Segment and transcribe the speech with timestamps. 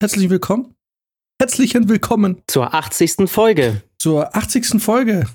[0.00, 0.74] herzlich willkommen.
[1.40, 3.28] Herzlichen Willkommen zur 80.
[3.28, 3.82] Folge.
[3.98, 4.80] Zur 80.
[4.82, 5.26] Folge.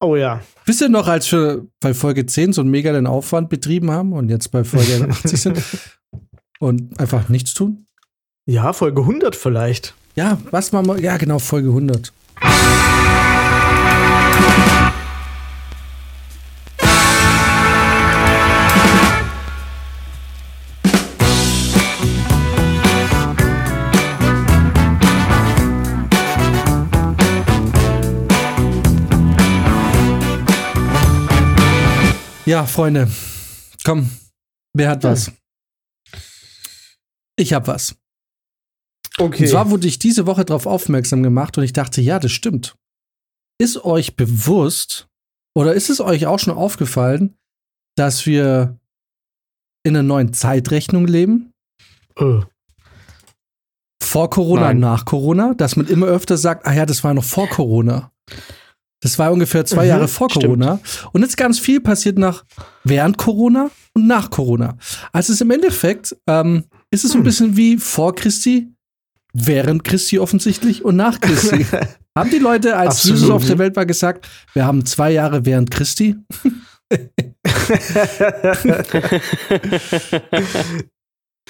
[0.00, 0.42] Oh ja.
[0.66, 4.12] Wisst ihr noch, als wir bei Folge 10 so einen mega den Aufwand betrieben haben
[4.12, 5.62] und jetzt bei Folge 80 sind
[6.58, 7.86] und einfach nichts tun?
[8.46, 9.94] Ja, Folge 100 vielleicht.
[10.16, 11.00] Ja, was machen wir?
[11.00, 12.12] Ja, genau, Folge 100.
[32.46, 33.10] Ja, Freunde,
[33.84, 34.10] komm,
[34.74, 35.32] wer hat was?
[37.36, 37.96] Ich hab was.
[39.18, 39.44] Okay.
[39.44, 42.76] Und zwar wurde ich diese Woche darauf aufmerksam gemacht und ich dachte, ja, das stimmt.
[43.58, 45.08] Ist euch bewusst
[45.56, 47.36] oder ist es euch auch schon aufgefallen,
[47.96, 48.78] dass wir
[49.84, 51.52] in einer neuen Zeitrechnung leben?
[52.20, 52.42] Uh.
[54.02, 54.80] Vor Corona, Nein.
[54.80, 58.12] nach Corona, dass man immer öfter sagt, ah ja, das war noch vor Corona.
[59.04, 60.80] Das war ungefähr zwei mhm, Jahre vor Corona.
[60.82, 61.10] Stimmt.
[61.12, 62.42] Und jetzt ganz viel passiert nach
[62.84, 64.78] während Corona und nach Corona.
[65.12, 67.24] Also es ist im Endeffekt ähm, ist es so ein hm.
[67.24, 68.72] bisschen wie vor Christi,
[69.34, 71.66] während Christi offensichtlich und nach Christi.
[72.16, 73.18] haben die Leute, als Absolut.
[73.18, 76.16] Jesus auf der Welt war, gesagt, wir haben zwei Jahre während Christi?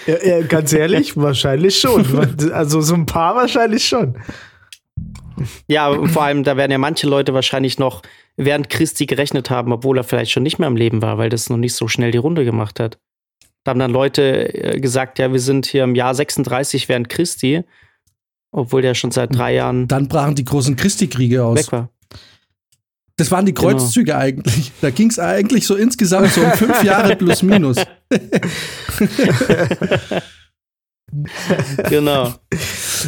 [0.08, 2.50] ja, ja, ganz ehrlich, wahrscheinlich schon.
[2.52, 4.18] Also so ein paar wahrscheinlich schon.
[5.66, 8.02] Ja, vor allem, da werden ja manche Leute wahrscheinlich noch
[8.36, 11.50] während Christi gerechnet haben, obwohl er vielleicht schon nicht mehr am Leben war, weil das
[11.50, 12.98] noch nicht so schnell die Runde gemacht hat.
[13.64, 17.62] Da haben dann Leute äh, gesagt, ja, wir sind hier im Jahr 36 während Christi,
[18.52, 19.88] obwohl der schon seit drei Jahren.
[19.88, 21.58] Dann brachen die großen Christi-Kriege aus.
[21.58, 21.88] Weg war.
[23.16, 23.68] Das waren die genau.
[23.70, 24.18] Kreuzzüge genau.
[24.18, 24.72] eigentlich.
[24.80, 27.76] Da ging es eigentlich so insgesamt so um fünf Jahre plus minus.
[31.88, 32.34] genau.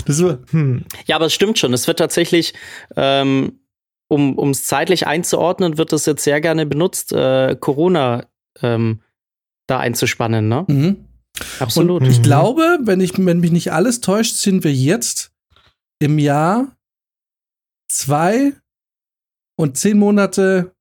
[0.07, 0.85] War, hm.
[1.07, 1.73] Ja, aber es stimmt schon.
[1.73, 2.55] Es wird tatsächlich,
[2.97, 3.61] ähm,
[4.09, 8.27] um es zeitlich einzuordnen, wird das jetzt sehr gerne benutzt, äh, Corona
[8.63, 9.01] ähm,
[9.67, 10.65] da einzuspannen, ne?
[10.69, 11.07] Mhm.
[11.59, 12.03] Absolut.
[12.03, 12.23] Und ich mhm.
[12.23, 15.33] glaube, wenn, ich, wenn mich nicht alles täuscht, sind wir jetzt
[15.99, 16.77] im Jahr
[17.89, 18.53] zwei
[19.59, 20.73] und zehn Monate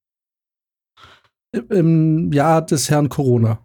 [1.70, 3.65] im Jahr des Herrn Corona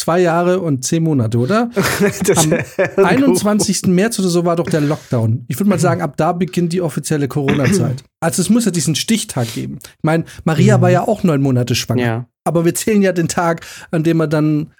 [0.00, 1.70] zwei Jahre und zehn Monate, oder?
[2.96, 3.86] Am 21.
[3.86, 5.44] März oder so war doch der Lockdown.
[5.48, 8.02] Ich würde mal sagen, ab da beginnt die offizielle Corona-Zeit.
[8.20, 9.78] Also es muss ja diesen Stichtag geben.
[9.82, 10.82] Ich meine, Maria mhm.
[10.82, 12.02] war ja auch neun Monate schwanger.
[12.02, 12.26] Ja.
[12.44, 14.72] Aber wir zählen ja den Tag, an dem er dann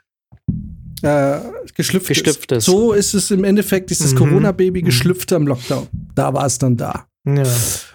[1.02, 1.38] äh,
[1.74, 2.58] geschlüpft, geschlüpft ist.
[2.58, 2.64] ist.
[2.64, 4.18] So ist es im Endeffekt, ist das mhm.
[4.18, 4.86] Corona-Baby mhm.
[4.86, 5.86] geschlüpft am Lockdown.
[6.14, 7.06] Da war es dann da.
[7.26, 7.44] Ja,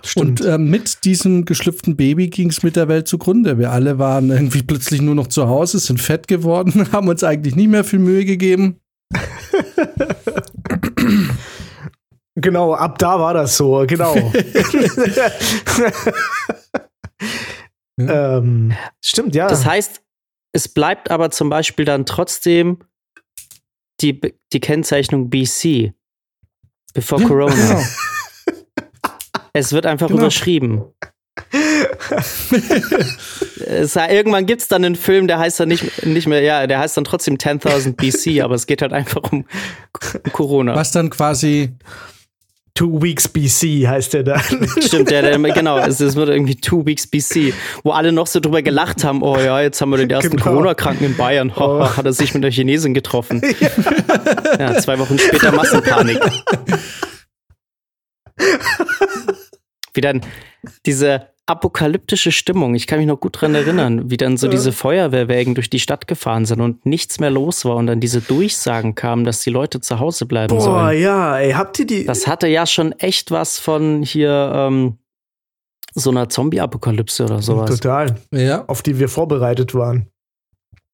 [0.04, 0.42] stimmt.
[0.42, 3.58] Und äh, mit diesem geschlüpften Baby ging es mit der Welt zugrunde.
[3.58, 7.56] Wir alle waren irgendwie plötzlich nur noch zu Hause, sind fett geworden, haben uns eigentlich
[7.56, 8.80] nicht mehr viel Mühe gegeben.
[12.36, 14.16] genau, ab da war das so, genau.
[14.16, 14.32] ja.
[18.38, 19.48] ähm, stimmt, ja.
[19.48, 20.02] Das heißt,
[20.52, 22.78] es bleibt aber zum Beispiel dann trotzdem
[24.02, 24.22] die,
[24.54, 25.94] die Kennzeichnung BC,
[26.94, 27.56] bevor ja, Corona.
[27.56, 27.82] Genau.
[29.56, 30.20] Es wird einfach genau.
[30.20, 30.84] überschrieben.
[33.66, 36.80] es, irgendwann gibt es dann einen Film, der heißt dann nicht, nicht mehr, ja, der
[36.80, 39.46] heißt dann trotzdem 10.000 BC, aber es geht halt einfach um
[40.34, 40.76] Corona.
[40.76, 41.72] Was dann quasi
[42.74, 44.42] Two Weeks BC heißt der dann.
[44.82, 48.42] Stimmt, der, der genau, es, es, wird irgendwie Two Weeks BC, wo alle noch so
[48.42, 50.44] drüber gelacht haben, oh ja, jetzt haben wir den ersten genau.
[50.44, 51.88] Corona-Kranken in Bayern, oh.
[51.98, 53.42] hat er sich mit der Chinesin getroffen.
[53.62, 53.70] Ja.
[54.74, 56.20] ja, zwei Wochen später Massenpanik.
[59.96, 60.22] Wie dann
[60.86, 62.74] diese apokalyptische Stimmung.
[62.74, 66.08] Ich kann mich noch gut dran erinnern, wie dann so diese Feuerwehrwägen durch die Stadt
[66.08, 69.80] gefahren sind und nichts mehr los war und dann diese Durchsagen kamen, dass die Leute
[69.80, 70.86] zu Hause bleiben Boah, sollen.
[70.86, 72.06] Boah, ja, ey, habt ihr die?
[72.06, 74.98] Das hatte ja schon echt was von hier ähm,
[75.94, 77.70] so einer Zombie-Apokalypse oder sowas.
[77.70, 78.16] Total.
[78.32, 78.66] Ja.
[78.66, 80.08] Auf die wir vorbereitet waren.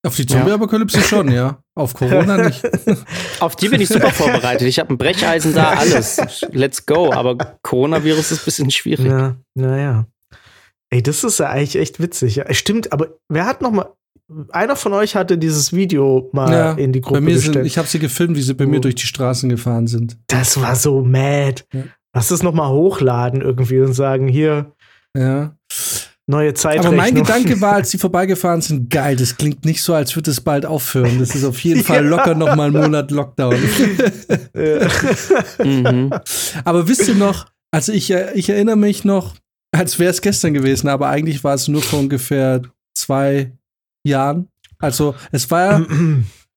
[0.04, 1.04] Auf die Zombie-Apokalypse ja.
[1.04, 1.60] schon, ja.
[1.82, 2.62] Auf Corona nicht.
[3.40, 4.68] Auf die bin ich super vorbereitet.
[4.68, 6.22] Ich habe ein Brecheisen da, alles.
[6.52, 7.12] Let's go.
[7.12, 9.08] Aber Coronavirus ist ein bisschen schwierig.
[9.08, 10.06] Ja, naja.
[10.92, 12.36] Ey, das ist ja eigentlich echt witzig.
[12.36, 13.90] Ja, stimmt, aber wer hat noch mal
[14.52, 17.56] einer von euch hatte dieses Video mal ja, in die Gruppe bei mir gestellt.
[17.56, 18.70] Sind, ich habe sie gefilmt, wie sie bei oh.
[18.70, 20.18] mir durch die Straßen gefahren sind.
[20.28, 21.64] Das war so mad.
[21.74, 21.84] Ja.
[22.14, 24.74] Lass es noch mal hochladen irgendwie und sagen, hier.
[25.18, 25.56] Ja.
[26.32, 26.94] Neue Zeitrechnung.
[26.94, 30.32] Aber mein Gedanke war, als sie vorbeigefahren sind, geil, das klingt nicht so, als würde
[30.32, 31.20] es bald aufhören.
[31.20, 33.56] Das ist auf jeden Fall locker noch mal einen Monat Lockdown.
[35.64, 36.10] mhm.
[36.64, 39.36] Aber wisst ihr noch, also ich, ich erinnere mich noch,
[39.74, 42.62] als wäre es gestern gewesen, aber eigentlich war es nur vor ungefähr
[42.98, 43.52] zwei
[44.08, 44.48] Jahren.
[44.80, 45.86] Also es war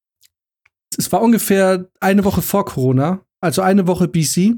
[0.97, 4.55] es war ungefähr eine Woche vor Corona, also eine Woche BC,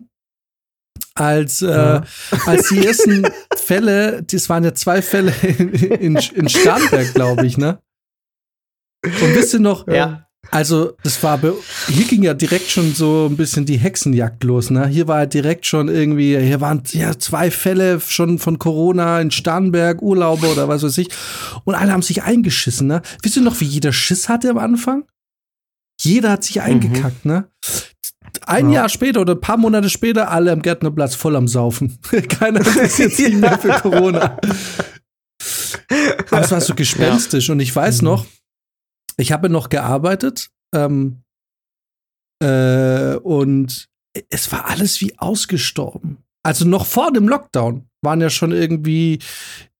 [1.16, 2.04] als, äh, ja.
[2.46, 3.26] als die ersten
[3.56, 7.78] Fälle, das waren ja zwei Fälle in, in, in Starnberg, glaube ich, ne?
[9.04, 10.26] Und wisst ihr noch, ja.
[10.50, 11.40] Also, das war,
[11.88, 14.86] hier ging ja direkt schon so ein bisschen die Hexenjagd los, ne?
[14.86, 20.02] Hier war direkt schon irgendwie, hier waren ja zwei Fälle schon von Corona in Starnberg,
[20.02, 21.08] Urlaube oder was weiß ich.
[21.64, 23.02] Und alle haben sich eingeschissen, ne?
[23.22, 25.04] Wisst ihr noch, wie jeder Schiss hatte am Anfang?
[26.00, 27.32] Jeder hat sich eingekackt, mhm.
[27.32, 27.48] ne?
[28.46, 28.80] Ein ja.
[28.80, 31.98] Jahr später oder ein paar Monate später, alle am Gärtnerplatz voll am Saufen.
[32.28, 34.38] Keiner interessiert sich mehr für Corona.
[36.30, 37.48] Aber es war so gespenstisch.
[37.48, 37.52] Ja.
[37.52, 38.08] Und ich weiß mhm.
[38.08, 38.26] noch,
[39.16, 41.22] ich habe noch gearbeitet ähm,
[42.42, 43.88] äh, und
[44.30, 46.18] es war alles wie ausgestorben.
[46.42, 49.18] Also noch vor dem Lockdown waren ja schon irgendwie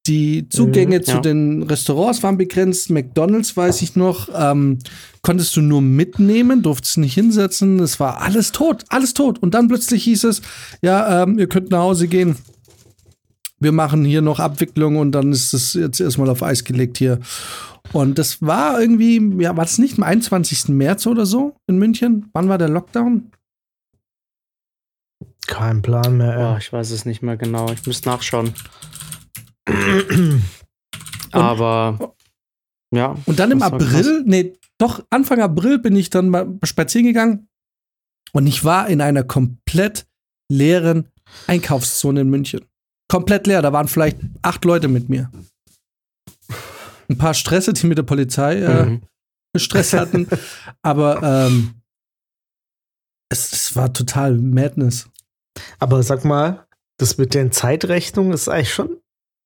[0.06, 2.90] die Zugänge mhm, zu den Restaurants waren begrenzt.
[2.90, 4.28] McDonalds weiß ich noch.
[4.34, 4.78] Ähm,
[5.22, 7.80] konntest du nur mitnehmen, durftest nicht hinsetzen.
[7.80, 9.40] Es war alles tot, alles tot.
[9.42, 10.42] Und dann plötzlich hieß es,
[10.82, 12.36] ja, ähm, ihr könnt nach Hause gehen.
[13.58, 17.20] Wir machen hier noch Abwicklung und dann ist es jetzt erstmal auf Eis gelegt hier.
[17.92, 20.68] Und das war irgendwie, ja, war es nicht am 21.
[20.68, 22.28] März oder so in München?
[22.32, 23.30] Wann war der Lockdown?
[25.46, 26.36] Kein Plan mehr.
[26.36, 27.70] Boah, ich weiß es nicht mehr genau.
[27.72, 28.52] Ich müsste nachschauen.
[31.32, 32.14] Aber
[32.94, 33.16] ja.
[33.26, 37.48] Und dann im April, nee, doch Anfang April bin ich dann mal spazieren gegangen
[38.32, 40.06] und ich war in einer komplett
[40.50, 41.08] leeren
[41.46, 42.64] Einkaufszone in München.
[43.08, 43.62] Komplett leer.
[43.62, 45.30] Da waren vielleicht acht Leute mit mir
[47.08, 49.02] ein paar Stresse, die mit der Polizei äh, mhm.
[49.56, 50.28] Stress hatten.
[50.82, 51.74] Aber ähm,
[53.28, 55.08] es, es war total Madness.
[55.78, 56.66] Aber sag mal,
[56.98, 58.96] das mit den Zeitrechnungen ist eigentlich schon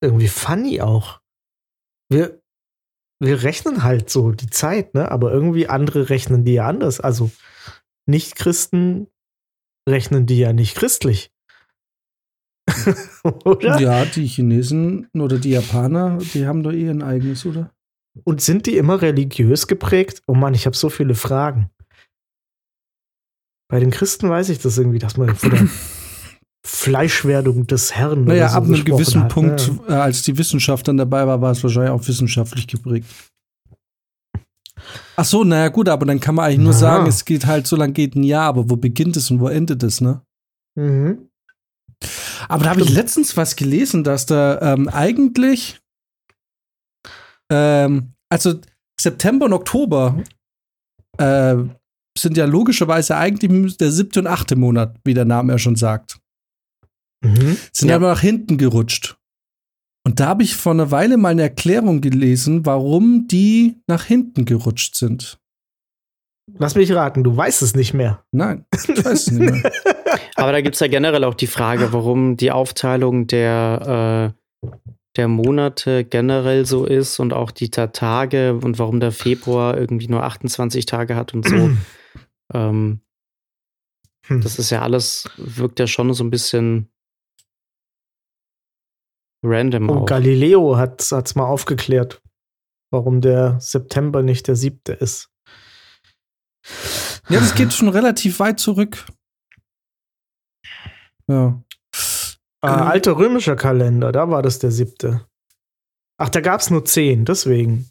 [0.00, 1.20] irgendwie funny auch.
[2.11, 2.41] Wir,
[3.20, 5.11] wir rechnen halt so die Zeit, ne?
[5.11, 7.00] Aber irgendwie andere rechnen die ja anders.
[7.00, 7.31] Also
[8.06, 9.08] Nicht-Christen
[9.88, 11.32] rechnen die ja nicht christlich.
[13.44, 13.81] oder?
[13.81, 17.73] Ja, die Chinesen oder die Japaner, die haben doch eh ein eigenes, oder?
[18.25, 20.23] Und sind die immer religiös geprägt?
[20.26, 21.70] Oh Mann, ich habe so viele Fragen.
[23.69, 25.61] Bei den Christen weiß ich das irgendwie, dass man von der
[26.67, 28.25] Fleischwerdung des Herrn.
[28.25, 29.95] Naja, so ab einem gewissen hat, Punkt, ne?
[29.95, 33.07] Äh, als die Wissenschaft dann dabei war, war es wahrscheinlich auch wissenschaftlich geprägt.
[35.17, 36.79] Ach so, naja, gut, aber dann kann man eigentlich nur Aha.
[36.79, 39.49] sagen, es geht halt, so lange geht ein Jahr, aber wo beginnt es und wo
[39.49, 40.23] endet es, ne?
[40.77, 41.29] Mhm.
[42.49, 45.81] Aber da habe ich letztens was gelesen, dass da ähm, eigentlich,
[47.53, 48.55] ähm, also
[48.99, 50.23] September und Oktober
[51.19, 51.56] äh,
[52.19, 56.19] sind ja logischerweise eigentlich der siebte und achte Monat, wie der Name ja schon sagt.
[57.22, 57.56] Mhm.
[57.72, 57.96] Sind ja.
[57.96, 59.17] aber nach hinten gerutscht.
[60.05, 64.46] Und da habe ich vor einer Weile mal eine Erklärung gelesen, warum die nach hinten
[64.46, 65.38] gerutscht sind.
[66.58, 68.25] Lass mich raten, du weißt es nicht mehr.
[68.32, 69.72] Nein, ich weiß es nicht mehr.
[70.37, 74.34] Aber da gibt es ja generell auch die Frage, warum die Aufteilung der,
[74.64, 74.69] äh,
[75.17, 80.25] der Monate generell so ist und auch die Tage und warum der Februar irgendwie nur
[80.25, 81.70] 28 Tage hat und so.
[82.55, 83.00] ähm,
[84.26, 84.40] hm.
[84.40, 86.88] das ist ja alles, wirkt ja schon so ein bisschen
[89.43, 89.91] random.
[89.91, 90.07] Oh, auch.
[90.07, 92.23] Galileo hat es mal aufgeklärt,
[92.93, 95.31] warum der September nicht der siebte ist.
[97.29, 99.07] Ja, das geht schon relativ weit zurück.
[101.29, 101.63] Ja.
[102.63, 105.27] Äh, alter römischer Kalender, da war das der siebte.
[106.19, 107.89] Ach, da gab es nur zehn, deswegen.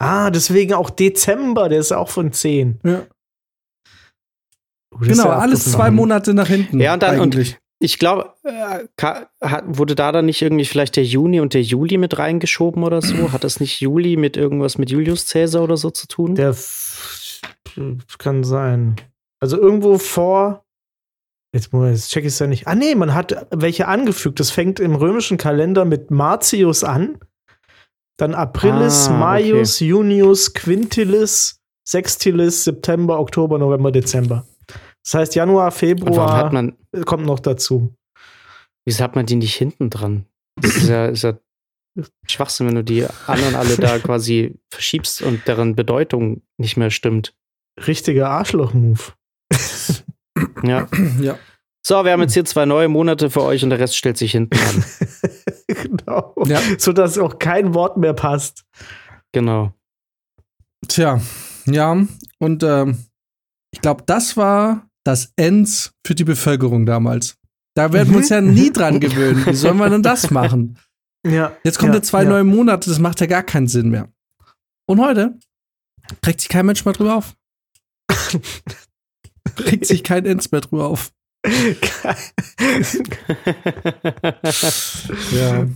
[0.00, 2.80] Ah, deswegen auch Dezember, der ist auch von zehn.
[2.82, 3.06] Ja.
[4.92, 6.80] Oh, genau, ja alles zwei Monate nach hinten.
[6.80, 7.54] Ja, und dann, eigentlich.
[7.54, 8.86] Und ich glaube, äh,
[9.66, 13.32] wurde da dann nicht irgendwie vielleicht der Juni und der Juli mit reingeschoben oder so?
[13.32, 16.34] Hat das nicht Juli mit irgendwas mit Julius Caesar oder so zu tun?
[16.34, 16.54] Der
[18.18, 18.96] kann sein.
[19.40, 20.64] Also irgendwo vor
[21.54, 22.66] Jetzt, jetzt check ich es ja nicht.
[22.66, 24.40] Ah, nee, man hat welche angefügt.
[24.40, 27.18] Das fängt im römischen Kalender mit Martius an.
[28.16, 29.86] Dann Aprilis, ah, Maius, okay.
[29.86, 34.46] Junius, Quintilis, Sextilis, September, Oktober, November, Dezember.
[35.04, 37.94] Das heißt, Januar, Februar man, kommt noch dazu.
[38.84, 40.26] Wieso hat man die nicht hinten dran?
[40.60, 41.38] Das ist ja, ist ja
[42.26, 47.34] Schwachsinn, wenn du die anderen alle da quasi verschiebst und deren Bedeutung nicht mehr stimmt.
[47.86, 49.00] Richtiger Arschloch-Move.
[50.64, 50.88] Ja.
[51.20, 51.38] ja.
[51.84, 54.32] So, wir haben jetzt hier zwei neue Monate für euch und der Rest stellt sich
[54.32, 54.84] hinten an.
[55.66, 56.34] genau.
[56.46, 56.60] Ja.
[56.78, 58.64] Sodass auch kein Wort mehr passt.
[59.32, 59.72] Genau.
[60.86, 61.20] Tja,
[61.66, 62.06] ja,
[62.38, 63.04] und ähm,
[63.72, 67.36] ich glaube, das war das Ends für die Bevölkerung damals.
[67.74, 68.54] Da werden wir uns ja mhm.
[68.54, 69.44] nie dran gewöhnen.
[69.46, 70.78] Wie sollen wir denn das machen?
[71.26, 71.56] Ja.
[71.64, 72.28] Jetzt kommt ja, ja zwei ja.
[72.28, 74.08] neue Monate, das macht ja gar keinen Sinn mehr.
[74.86, 75.38] Und heute
[76.20, 77.34] trägt sich kein Mensch mal drüber auf.
[79.58, 81.12] regt sich kein Ends mehr drüber auf.
[85.32, 85.66] ja.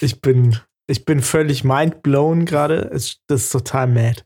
[0.00, 0.56] Ich bin,
[0.86, 2.88] ich bin völlig mindblown gerade.
[2.90, 4.22] Das ist total mad.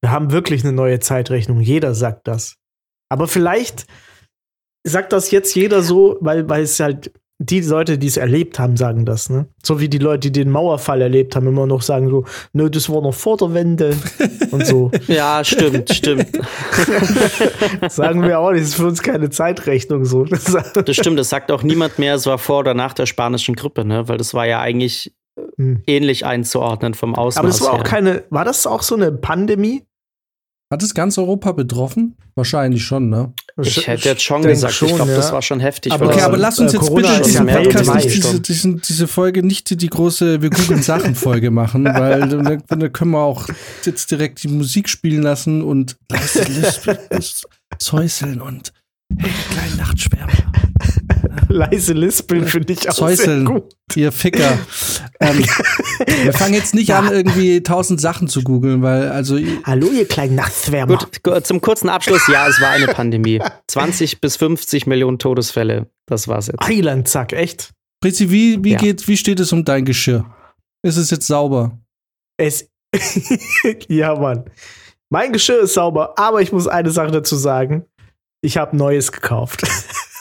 [0.00, 1.60] Wir haben wirklich eine neue Zeitrechnung.
[1.60, 2.56] Jeder sagt das.
[3.12, 3.86] Aber vielleicht
[4.84, 8.76] sagt das jetzt jeder so, weil, weil es halt die Leute, die es erlebt haben,
[8.76, 9.46] sagen das, ne?
[9.62, 12.88] So wie die Leute, die den Mauerfall erlebt haben, immer noch sagen so, nö, das
[12.88, 13.96] war noch vor der Wende
[14.50, 14.90] und so.
[15.08, 16.28] Ja, stimmt, stimmt.
[17.88, 20.24] sagen wir auch, das ist für uns keine Zeitrechnung so.
[20.24, 23.84] das stimmt, das sagt auch niemand mehr, es war vor oder nach der spanischen Grippe,
[23.84, 24.08] ne?
[24.08, 25.12] Weil das war ja eigentlich
[25.56, 25.82] hm.
[25.86, 29.84] ähnlich einzuordnen vom Ausmaß Aber das war auch keine, war das auch so eine Pandemie?
[30.72, 32.16] Hat es ganz Europa betroffen?
[32.34, 33.34] Wahrscheinlich schon, ne?
[33.60, 35.18] Ich hätte jetzt schon gesagt, schon, ich glaube, ja.
[35.18, 35.92] das war schon heftig.
[35.92, 39.06] Aber okay, aber lass uns äh, jetzt Corona bitte diesen Podcast nicht, diese, diesen, diese
[39.06, 43.48] Folge nicht die große Wir googeln Sachen-Folge machen, weil dann, dann, können wir auch
[43.84, 45.98] jetzt direkt die Musik spielen lassen und
[47.78, 48.72] säuseln und
[49.18, 50.32] hey, kleinen Nachtschwärmer.
[51.52, 53.74] Leise Lispeln finde ich auch Säuseln, sehr gut.
[53.94, 54.58] ihr Ficker.
[55.20, 55.44] ähm,
[56.22, 59.38] wir fangen jetzt nicht an, irgendwie tausend Sachen zu googeln, weil also.
[59.64, 60.98] Hallo, ihr kleinen Nachtswärmer.
[61.22, 63.40] Gut, zum kurzen Abschluss, ja, es war eine Pandemie.
[63.68, 65.90] 20 bis 50 Millionen Todesfälle.
[66.06, 66.66] Das war's jetzt.
[66.66, 67.72] Heiland, zack, echt.
[68.00, 68.78] Pritzi, wie, wie, ja.
[68.78, 70.24] geht, wie steht es um dein Geschirr?
[70.82, 71.78] Ist es jetzt sauber?
[72.36, 72.68] Es.
[73.88, 74.44] ja, Mann.
[75.10, 77.84] Mein Geschirr ist sauber, aber ich muss eine Sache dazu sagen.
[78.40, 79.62] Ich habe Neues gekauft.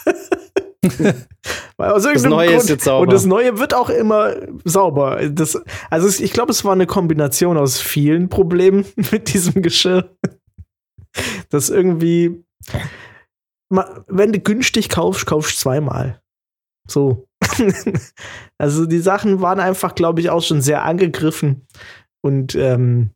[1.78, 2.62] Aus das Neue Grund.
[2.62, 3.02] ist jetzt sauber.
[3.04, 5.30] Und das Neue wird auch immer sauber.
[5.30, 10.16] Das, also ich glaube, es war eine Kombination aus vielen Problemen mit diesem Geschirr.
[11.50, 12.44] Das irgendwie,
[13.70, 16.22] wenn du günstig kaufst, kaufst du zweimal.
[16.88, 17.28] So.
[18.58, 21.68] also die Sachen waren einfach, glaube ich, auch schon sehr angegriffen.
[22.24, 23.12] Und ähm,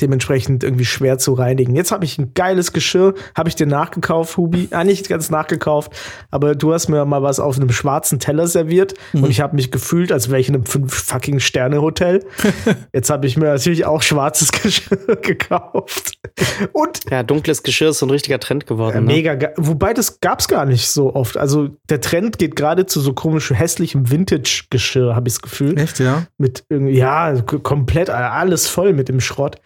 [0.00, 1.74] dementsprechend irgendwie schwer zu reinigen.
[1.74, 4.68] Jetzt habe ich ein geiles Geschirr, habe ich dir nachgekauft, Hubi.
[4.70, 5.92] Ah, nicht ganz nachgekauft,
[6.30, 9.24] aber du hast mir mal was auf einem schwarzen Teller serviert mhm.
[9.24, 12.24] und ich habe mich gefühlt, als wäre ich in einem fünf fucking Sterne Hotel.
[12.92, 16.12] Jetzt habe ich mir natürlich auch schwarzes Geschirr gekauft.
[16.72, 18.94] Und ja, dunkles Geschirr ist so ein richtiger Trend geworden.
[18.94, 19.06] Ja, ne?
[19.06, 19.52] mega, ne?
[19.56, 21.36] wobei das gab's gar nicht so oft.
[21.36, 25.78] Also der Trend geht gerade zu so komisch hässlichem Vintage Geschirr, habe ich das Gefühl.
[25.78, 26.26] Echt, ja?
[26.38, 29.60] Mit irgendwie ja, komplett alles voll mit dem Schrott.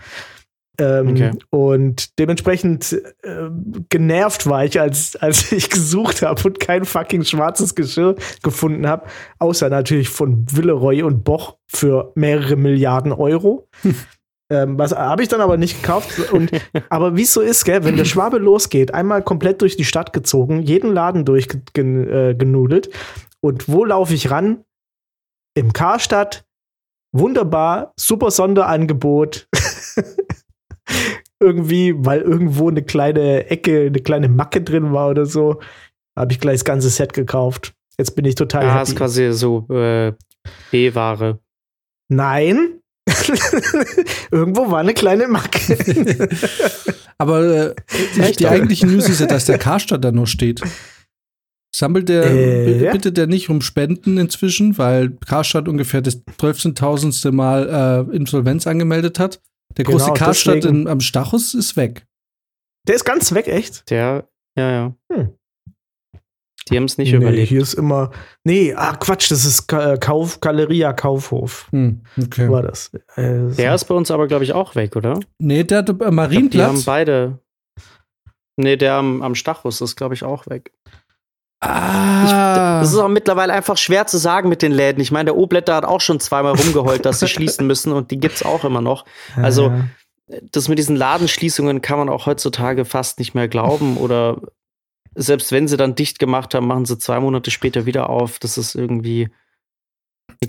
[0.78, 1.30] Ähm, okay.
[1.50, 2.92] Und dementsprechend
[3.22, 3.48] äh,
[3.88, 9.06] genervt war ich, als, als ich gesucht habe und kein fucking schwarzes Geschirr gefunden habe,
[9.38, 13.68] außer natürlich von Villeroy und Boch für mehrere Milliarden Euro.
[14.50, 16.32] ähm, was habe ich dann aber nicht gekauft.
[16.32, 16.50] Und,
[16.90, 20.12] aber wie es so ist, gell, wenn der Schwabe losgeht, einmal komplett durch die Stadt
[20.12, 22.86] gezogen, jeden Laden durchgenudelt.
[22.86, 22.90] Äh,
[23.40, 24.64] und wo laufe ich ran?
[25.54, 26.44] Im Karstadt.
[27.12, 29.48] Wunderbar, super Sonderangebot.
[31.40, 35.60] Irgendwie, weil irgendwo eine kleine Ecke, eine kleine Macke drin war oder so,
[36.16, 37.74] habe ich gleich das ganze Set gekauft.
[37.98, 38.90] Jetzt bin ich total ja, happy.
[38.90, 40.12] ist quasi so äh,
[40.70, 41.38] B-Ware.
[42.08, 42.80] Nein.
[44.30, 45.76] Irgendwo war eine kleine Macke.
[47.18, 47.74] Aber äh,
[48.38, 50.60] die eigentliche News ist ja, dass der Karstadt da noch steht.
[51.74, 57.32] Sammelt der, äh, bittet der nicht um Spenden inzwischen, weil Karstadt ungefähr das 12.000.
[57.32, 59.40] Mal äh, Insolvenz angemeldet hat.
[59.76, 62.06] Der große genau, Karstadt in, am Stachus ist weg.
[62.86, 63.90] Der ist ganz weg, echt?
[63.90, 64.94] Der, ja, ja.
[65.12, 65.34] Hm.
[66.68, 67.48] Die haben es nicht nee, überlebt.
[67.48, 68.10] Hier ist immer.
[68.42, 71.68] Nee, ah, Quatsch, das ist äh, Kauf, Galeria Kaufhof.
[71.70, 72.50] Hm, okay.
[72.50, 72.92] War das.
[73.14, 75.20] Äh, der ist bei uns aber, glaube ich, auch weg, oder?
[75.38, 76.52] Nee, der hat äh, Marienplatz.
[76.52, 77.38] die haben beide.
[78.56, 80.72] Nee, der am, am Stachus ist, glaube ich, auch weg.
[81.60, 82.24] Ah.
[82.24, 85.00] Ich, das ist auch mittlerweile einfach schwer zu sagen mit den Läden.
[85.00, 88.18] Ich meine, der Obletter hat auch schon zweimal rumgeheult, dass sie schließen müssen und die
[88.18, 89.04] gibt's auch immer noch.
[89.36, 89.72] Also,
[90.52, 94.40] das mit diesen Ladenschließungen kann man auch heutzutage fast nicht mehr glauben oder
[95.14, 98.38] selbst wenn sie dann dicht gemacht haben, machen sie zwei Monate später wieder auf.
[98.38, 99.30] Das ist irgendwie.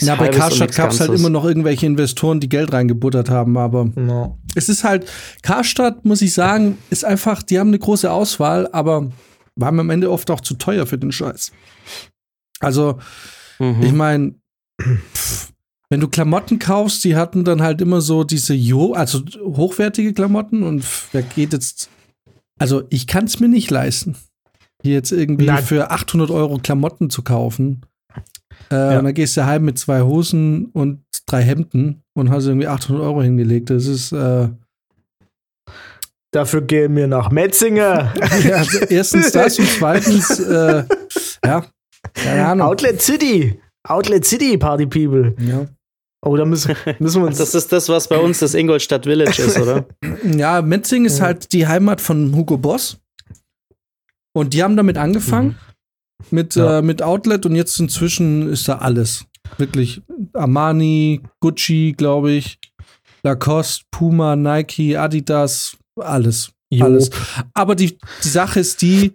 [0.01, 3.85] Ja, bei Karstadt gab es halt immer noch irgendwelche Investoren, die Geld reingebuttert haben, aber
[3.95, 4.37] no.
[4.53, 5.09] es ist halt,
[5.43, 9.09] Karstadt, muss ich sagen, ist einfach, die haben eine große Auswahl, aber
[9.57, 11.51] war mir am Ende oft auch zu teuer für den Scheiß.
[12.59, 12.99] Also,
[13.59, 13.81] mhm.
[13.81, 14.35] ich meine,
[15.89, 20.63] wenn du Klamotten kaufst, die hatten dann halt immer so diese Jo, also hochwertige Klamotten
[20.63, 21.89] und wer geht jetzt,
[22.59, 24.15] also ich kann es mir nicht leisten,
[24.81, 25.63] hier jetzt irgendwie Nein.
[25.63, 27.81] für 800 Euro Klamotten zu kaufen.
[28.69, 28.99] Äh, ja.
[28.99, 33.03] Und dann gehst du heim mit zwei Hosen und drei Hemden und hast irgendwie 800
[33.03, 33.69] Euro hingelegt.
[33.69, 34.49] Das ist, äh,
[36.31, 38.13] Dafür gehen wir nach Metzinger.
[38.43, 40.83] ja, also erstens das und zweitens, äh,
[41.45, 41.65] ja,
[42.13, 42.67] keine Ahnung.
[42.67, 43.59] Outlet City.
[43.87, 45.35] Outlet City, Party People.
[45.39, 45.67] Ja.
[46.25, 47.37] Oh, da müssen, müssen wir uns.
[47.37, 49.85] Das ist das, was bei uns das Ingolstadt Village ist, oder?
[50.23, 52.99] ja, Metzing ist halt die Heimat von Hugo Boss.
[54.33, 55.57] Und die haben damit angefangen,
[56.19, 56.25] mhm.
[56.31, 56.79] mit, ja.
[56.79, 59.25] äh, mit Outlet und jetzt inzwischen ist da alles.
[59.57, 60.01] Wirklich
[60.33, 62.59] Armani, Gucci, glaube ich,
[63.23, 66.51] Lacoste, Puma, Nike, Adidas, alles.
[66.69, 66.85] Jo.
[66.85, 67.09] Alles.
[67.53, 69.13] Aber die, die Sache ist die,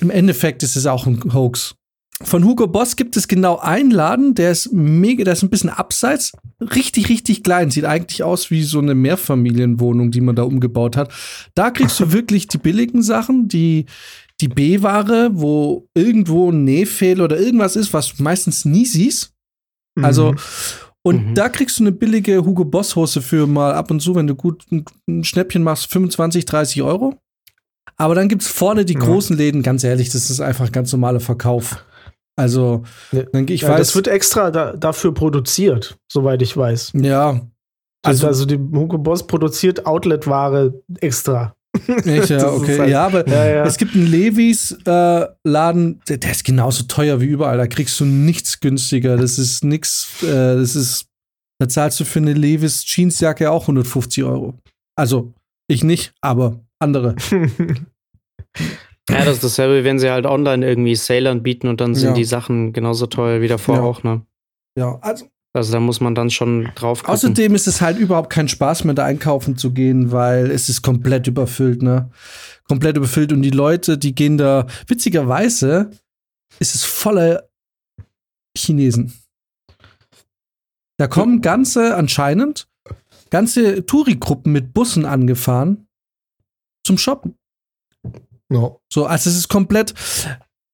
[0.00, 1.74] im Endeffekt ist es auch ein Hoax.
[2.22, 5.70] Von Hugo Boss gibt es genau einen Laden, der ist mega, der ist ein bisschen
[5.70, 10.96] abseits, richtig, richtig klein, sieht eigentlich aus wie so eine Mehrfamilienwohnung, die man da umgebaut
[10.96, 11.12] hat.
[11.54, 13.86] Da kriegst du wirklich die billigen Sachen, die,
[14.40, 19.32] die B-Ware, wo irgendwo ein Nähfehl oder irgendwas ist, was du meistens nie siehst.
[20.00, 20.38] Also, mhm.
[21.06, 21.34] Und mhm.
[21.34, 24.34] da kriegst du eine billige Hugo Boss Hose für mal ab und zu, wenn du
[24.34, 27.14] gut ein, Schnäppchen machst, 25, 30 Euro.
[27.96, 31.20] Aber dann gibt es vorne die großen Läden, ganz ehrlich, das ist einfach ganz normaler
[31.20, 31.84] Verkauf.
[32.36, 32.82] Also,
[33.12, 33.78] dann, ich ja, weiß.
[33.78, 36.92] Das wird extra da, dafür produziert, soweit ich weiß.
[36.94, 37.40] Ja.
[38.02, 41.54] Also, also die Hugo Boss produziert Outlet-Ware extra.
[42.04, 42.78] Echt, ja, okay.
[42.78, 43.64] Halt, ja, aber ja, ja.
[43.64, 47.56] es gibt einen Levis-Laden, äh, der, der, ist genauso teuer wie überall.
[47.56, 49.16] Da kriegst du nichts günstiger.
[49.16, 51.06] Das ist nichts, äh, das ist,
[51.58, 54.54] da zahlst du für eine Levis Jeansjacke auch 150 Euro.
[54.96, 55.34] Also,
[55.68, 57.16] ich nicht, aber andere.
[59.10, 62.14] ja, das ist dasselbe, wenn sie halt online irgendwie Sale anbieten und dann sind ja.
[62.14, 64.22] die Sachen genauso teuer wie davor auch, ne?
[64.78, 67.14] Ja, also also da muss man dann schon drauf gucken.
[67.14, 70.82] Außerdem ist es halt überhaupt kein Spaß mehr, da einkaufen zu gehen, weil es ist
[70.82, 72.10] komplett überfüllt, ne?
[72.64, 75.90] Komplett überfüllt und die Leute, die gehen da, witzigerweise
[76.58, 77.48] ist es voller
[78.56, 79.12] Chinesen.
[80.96, 82.68] Da kommen ganze, anscheinend,
[83.30, 85.86] ganze Touri-Gruppen mit Bussen angefahren
[86.84, 87.36] zum Shoppen.
[88.48, 88.80] No.
[88.92, 89.94] So, also es ist komplett.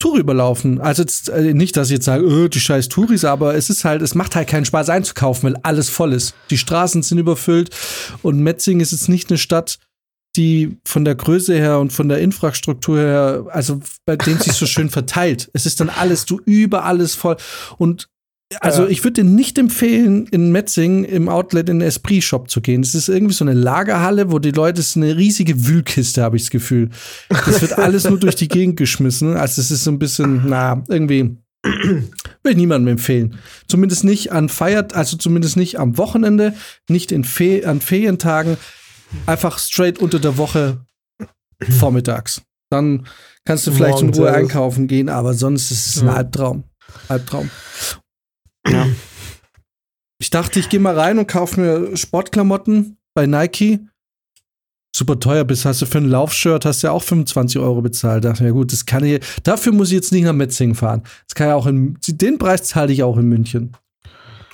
[0.01, 0.81] Tour überlaufen.
[0.81, 3.85] Also jetzt, äh, nicht, dass ich jetzt sage, öh, die scheiß Touris, aber es ist
[3.85, 6.35] halt, es macht halt keinen Spaß einzukaufen, weil alles voll ist.
[6.51, 7.71] Die Straßen sind überfüllt
[8.23, 9.79] und Metzing ist jetzt nicht eine Stadt,
[10.37, 14.67] die von der Größe her und von der Infrastruktur her, also bei denen sich so
[14.67, 15.51] schön verteilt.
[15.53, 17.37] Es ist dann alles, du über alles voll.
[17.79, 18.09] Und
[18.59, 22.61] also ich würde dir nicht empfehlen, in Metzing im Outlet in den Esprit Shop zu
[22.61, 22.83] gehen.
[22.83, 26.37] Es ist irgendwie so eine Lagerhalle, wo die Leute, es ist eine riesige Wühlkiste, habe
[26.37, 26.91] ich das Gefühl.
[27.29, 29.37] Das wird alles nur durch die Gegend geschmissen.
[29.37, 33.37] Also es ist so ein bisschen, na, irgendwie will ich niemandem empfehlen.
[33.69, 36.55] Zumindest nicht an Feiert, also zumindest nicht am Wochenende,
[36.89, 38.57] nicht in Fe an Ferientagen.
[39.27, 40.85] Einfach straight unter der Woche
[41.79, 42.43] vormittags.
[42.71, 43.07] Dann
[43.45, 46.65] kannst du vielleicht in Ruhe einkaufen gehen, aber sonst ist es ein Albtraum.
[47.09, 47.51] Albtraum.
[48.69, 48.87] Ja.
[50.19, 53.81] Ich dachte, ich gehe mal rein und kaufe mir Sportklamotten bei Nike.
[54.95, 58.25] Super teuer bist, hast du für ein Laufshirt hast du ja auch 25 Euro bezahlt.
[58.25, 61.03] Dachte mir, gut, das kann ich, dafür muss ich jetzt nicht nach Metzingen fahren.
[61.27, 63.77] Das kann ja auch in, den Preis zahle ich auch in München.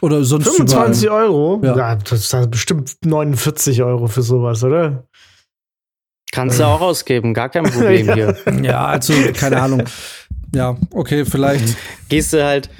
[0.02, 1.24] Oder sonst 25 überall.
[1.24, 1.60] Euro?
[1.64, 1.76] Ja.
[1.76, 5.08] ja, das ist bestimmt 49 Euro für sowas, oder?
[6.32, 8.36] Kannst du auch ausgeben, gar kein Problem hier.
[8.62, 9.84] Ja, also, keine Ahnung.
[10.54, 11.76] Ja, okay, vielleicht.
[12.08, 12.70] Gehst du halt,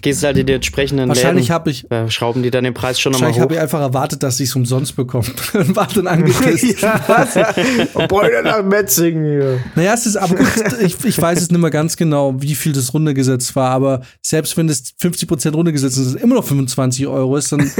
[0.00, 1.88] gehst halt in die entsprechenden Wahrscheinlich habe ich.
[1.90, 3.36] Äh, schrauben die dann den Preis schon nochmal hoch.
[3.36, 5.26] Wahrscheinlich habe ich einfach erwartet, dass ich es umsonst bekomme.
[5.54, 6.82] und war dann angepisst.
[6.82, 6.98] ja,
[8.08, 9.60] Beute nach Metzingen hier.
[9.76, 10.48] Naja, es ist aber gut,
[10.80, 14.56] ich, ich weiß es nicht mehr ganz genau, wie viel das runtergesetzt war, aber selbst
[14.56, 17.70] wenn es 50% runtergesetzt ist, immer noch 25 Euro ist, dann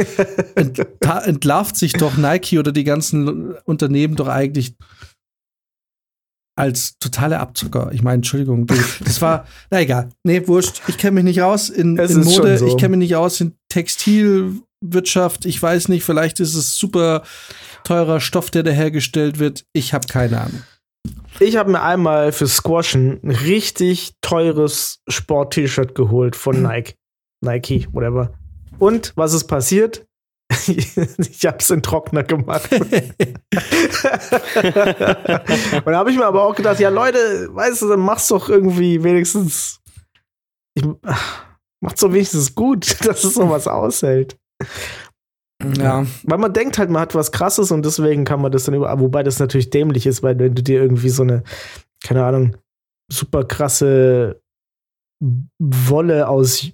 [1.25, 4.75] entlarvt sich doch Nike oder die ganzen Unternehmen doch eigentlich
[6.57, 7.91] als totale Abzucker.
[7.93, 10.11] Ich meine, Entschuldigung, das war, na egal.
[10.25, 10.83] Nee, wurscht.
[10.89, 12.67] Ich kenne mich nicht aus in, in Mode, so.
[12.67, 15.47] ich kenne mich nicht aus in Textilwirtschaft.
[15.47, 17.23] Ich weiß nicht, vielleicht ist es super
[17.85, 19.65] teurer Stoff, der da hergestellt wird.
[19.73, 20.63] Ich habe keine Ahnung.
[21.41, 26.95] Ich habe mir einmal für Squashen ein richtig teures Sport-T-Shirt geholt von Nike.
[27.43, 28.35] Nike, whatever.
[28.79, 30.05] Und was ist passiert?
[30.67, 32.71] ich habe es in Trockner gemacht.
[32.73, 32.85] und
[35.87, 39.03] da habe ich mir aber auch gedacht, ja Leute, weißt du, dann mach's doch irgendwie
[39.03, 39.81] wenigstens,
[40.75, 40.85] ich,
[41.81, 44.39] mach's doch wenigstens gut, dass es sowas aushält.
[45.79, 46.07] Ja.
[46.25, 48.99] Weil man denkt halt, man hat was krasses und deswegen kann man das dann über,
[48.99, 51.45] wobei das natürlich dämlich ist, weil wenn du dir irgendwie so eine,
[52.03, 52.57] keine Ahnung,
[53.11, 54.43] super krasse
[55.61, 56.73] Wolle aus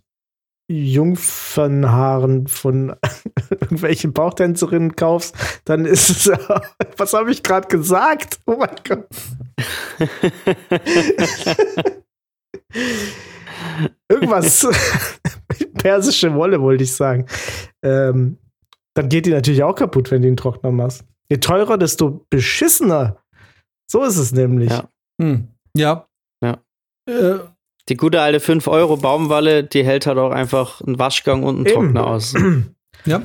[0.68, 2.94] Jungfernhaaren von
[3.50, 6.28] irgendwelchen Bauchtänzerinnen kaufst, dann ist es.
[6.96, 8.40] Was habe ich gerade gesagt?
[8.46, 9.06] Oh mein Gott.
[14.08, 14.66] Irgendwas.
[15.74, 17.26] Persische Wolle, wollte ich sagen.
[17.82, 18.38] Ähm,
[18.94, 21.04] dann geht die natürlich auch kaputt, wenn du ihn Trockner machst.
[21.30, 23.22] Je teurer, desto beschissener.
[23.90, 24.70] So ist es nämlich.
[24.70, 24.88] Ja.
[25.20, 25.48] Hm.
[25.74, 26.06] Ja.
[26.42, 26.58] ja.
[27.08, 27.38] Äh,
[27.88, 31.66] die gute alte 5 Euro Baumwalle, die hält halt auch einfach einen Waschgang und einen
[31.66, 31.74] Eben.
[31.74, 32.34] Trockner aus.
[33.04, 33.22] Ja.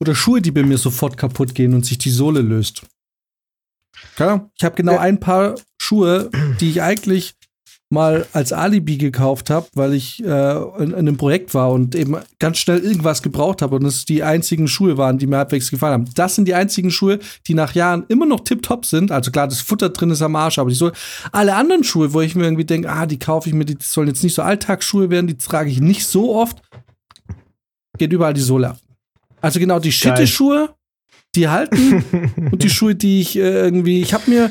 [0.00, 2.82] Oder Schuhe, die bei mir sofort kaputt gehen und sich die Sohle löst.
[4.18, 5.00] Ja, ich habe genau ja.
[5.00, 7.34] ein Paar Schuhe, die ich eigentlich
[7.94, 12.18] mal als Alibi gekauft habe, weil ich äh, in, in, einem Projekt war und eben
[12.38, 15.94] ganz schnell irgendwas gebraucht habe und es die einzigen Schuhe waren, die mir halbwegs gefallen
[15.94, 16.10] haben.
[16.14, 19.10] Das sind die einzigen Schuhe, die nach Jahren immer noch tipptopp sind.
[19.10, 20.92] Also klar, das Futter drin ist am Arsch, aber die Sohle.
[21.32, 24.08] Alle anderen Schuhe, wo ich mir irgendwie denke, ah, die kaufe ich mir, die sollen
[24.08, 26.60] jetzt nicht so Alltagsschuhe werden, die trage ich nicht so oft,
[27.96, 28.78] geht überall die Sohle ab.
[29.40, 30.74] Also genau die Schitte-Schuhe,
[31.34, 32.04] die halten
[32.52, 34.50] und die Schuhe, die ich äh, irgendwie, ich habe mir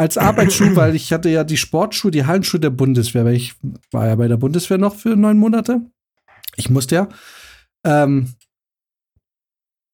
[0.00, 3.54] als Arbeitsschuh, weil ich hatte ja die Sportschuhe, die Hallenschuhe der Bundeswehr, weil ich
[3.92, 5.82] war ja bei der Bundeswehr noch für neun Monate.
[6.56, 7.08] Ich musste ja.
[7.84, 8.34] Ähm,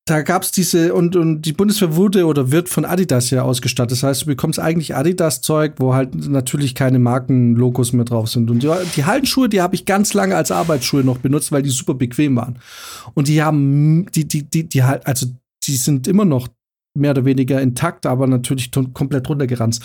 [0.08, 3.90] da gab es diese, und, und die Bundeswehr wurde oder wird von Adidas ja ausgestattet.
[3.90, 8.48] Das heißt, du bekommst eigentlich Adidas-Zeug, wo halt natürlich keine Markenlogos mehr drauf sind.
[8.48, 11.70] Und die, die Hallenschuhe, die habe ich ganz lange als Arbeitsschuhe noch benutzt, weil die
[11.70, 12.60] super bequem waren.
[13.14, 15.26] Und die haben, die, die, die, die halt, also
[15.66, 16.46] die sind immer noch
[16.96, 19.82] mehr oder weniger intakt, aber natürlich komplett runtergeranzt.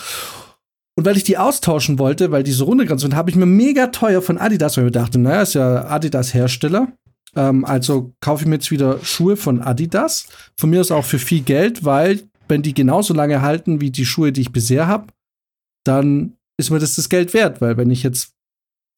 [0.97, 3.87] Und weil ich die austauschen wollte, weil die so runtergeranzt sind, habe ich mir mega
[3.87, 6.91] teuer von Adidas, weil ich dachte, naja, ist ja Adidas Hersteller.
[7.35, 10.27] Ähm, also kaufe ich mir jetzt wieder Schuhe von Adidas.
[10.59, 14.05] Von mir ist auch für viel Geld, weil wenn die genauso lange halten wie die
[14.05, 15.07] Schuhe, die ich bisher habe,
[15.85, 18.33] dann ist mir das das Geld wert, weil wenn ich jetzt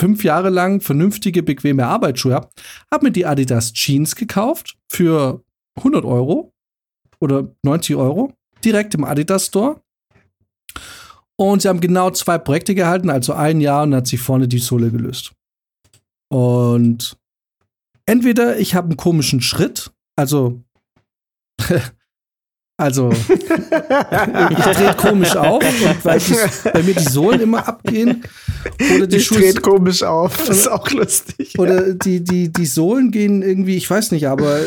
[0.01, 2.49] fünf Jahre lang vernünftige, bequeme Arbeitsschuhe habe,
[2.91, 5.43] habe mir die Adidas Jeans gekauft für
[5.77, 6.52] 100 Euro
[7.23, 8.33] oder 90 Euro
[8.63, 9.81] direkt im Adidas Store.
[11.35, 14.59] Und sie haben genau zwei Projekte gehalten, also ein Jahr und hat sich vorne die
[14.59, 15.31] Sohle gelöst.
[16.29, 17.17] Und
[18.05, 20.61] entweder ich habe einen komischen Schritt, also
[22.83, 26.35] also ich drehe komisch auf und weil die,
[26.69, 28.25] bei mir die Sohlen immer abgehen
[28.95, 31.57] oder die Schuhe dreht komisch auf, das ist auch lustig.
[31.57, 34.59] Oder die die die Sohlen gehen irgendwie, ich weiß nicht, aber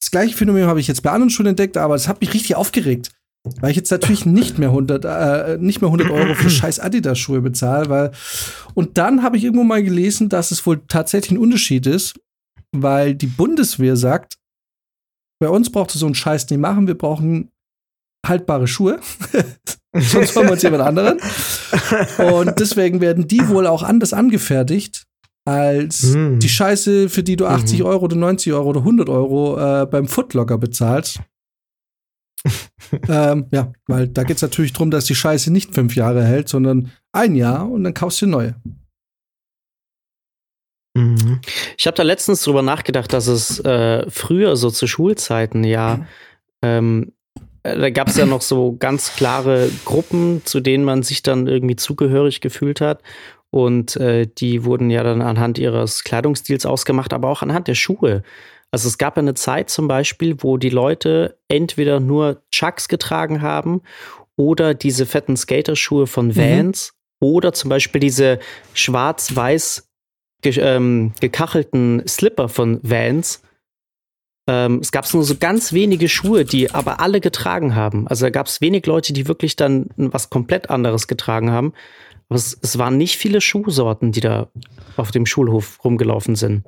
[0.00, 2.56] das gleiche Phänomen habe ich jetzt bei anderen schon entdeckt, aber es hat mich richtig
[2.56, 3.12] aufgeregt.
[3.60, 7.40] Weil ich jetzt natürlich nicht mehr 100, äh, nicht mehr 100 Euro für scheiß Adidas-Schuhe
[7.40, 8.10] bezahle, weil.
[8.74, 12.20] Und dann habe ich irgendwo mal gelesen, dass es wohl tatsächlich ein Unterschied ist,
[12.72, 14.34] weil die Bundeswehr sagt,
[15.40, 17.50] bei uns braucht es so einen Scheiß nicht machen, wir brauchen
[18.26, 19.00] haltbare Schuhe.
[19.92, 21.20] Sonst wollen wir uns jemand anderen.
[22.18, 25.06] Und deswegen werden die wohl auch anders angefertigt,
[25.44, 26.38] als mm.
[26.38, 27.86] die Scheiße, für die du 80 mhm.
[27.86, 31.20] Euro oder 90 Euro oder 100 Euro äh, beim Footlocker bezahlst.
[33.08, 36.48] ähm, ja, weil da geht es natürlich darum, dass die Scheiße nicht fünf Jahre hält,
[36.48, 38.54] sondern ein Jahr und dann kaufst du neue.
[40.94, 41.40] Mhm.
[41.76, 46.06] Ich habe da letztens drüber nachgedacht, dass es äh, früher so zu Schulzeiten ja, mhm.
[46.62, 47.19] ähm, äh,
[47.62, 51.76] da gab es ja noch so ganz klare Gruppen, zu denen man sich dann irgendwie
[51.76, 53.02] zugehörig gefühlt hat.
[53.50, 58.22] Und äh, die wurden ja dann anhand ihres Kleidungsstils ausgemacht, aber auch anhand der Schuhe.
[58.70, 63.82] Also es gab eine Zeit zum Beispiel, wo die Leute entweder nur Chucks getragen haben
[64.36, 66.36] oder diese fetten Skaterschuhe von mhm.
[66.36, 67.26] Vans mhm.
[67.26, 68.38] oder zum Beispiel diese
[68.74, 69.88] schwarz-weiß
[70.42, 73.42] ge ähm, gekachelten Slipper von Vans.
[74.48, 78.08] Ähm, es gab nur so ganz wenige Schuhe, die aber alle getragen haben.
[78.08, 81.72] Also da gab es wenig Leute, die wirklich dann was komplett anderes getragen haben.
[82.28, 84.48] Aber es, es waren nicht viele Schuhsorten, die da
[84.96, 86.64] auf dem Schulhof rumgelaufen sind.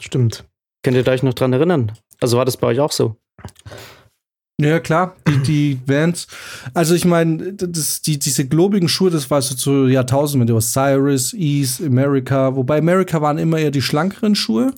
[0.00, 0.44] Stimmt.
[0.82, 1.92] Könnt ihr euch noch dran erinnern?
[2.20, 3.16] Also war das bei euch auch so?
[4.60, 6.28] Ja, klar, die, die Vans.
[6.74, 11.32] Also ich meine, die, diese globigen Schuhe, das war so zu Jahrtausenden, du hast Cyrus,
[11.34, 14.72] Ease, America, wobei America waren immer eher die schlankeren Schuhe.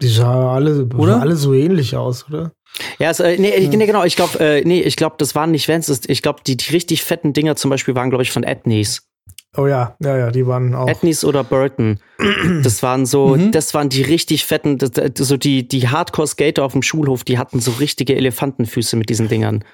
[0.00, 1.20] Die sahen alle, oder?
[1.20, 2.52] alle so ähnlich aus, oder?
[2.98, 3.68] Ja, also, nee, ja.
[3.68, 6.56] nee, genau, ich glaube, äh, nee, ich glaube, das waren nicht Vans, ich glaube, die,
[6.56, 9.08] die richtig fetten Dinger zum Beispiel waren, glaube ich, von Ethnies.
[9.56, 10.88] Oh ja, ja, ja, die waren auch.
[10.88, 12.00] Ethnies oder Burton.
[12.62, 13.52] Das waren so, mhm.
[13.52, 17.60] das waren die richtig fetten, das, so die, die Hardcore-Skater auf dem Schulhof, die hatten
[17.60, 19.64] so richtige Elefantenfüße mit diesen Dingern.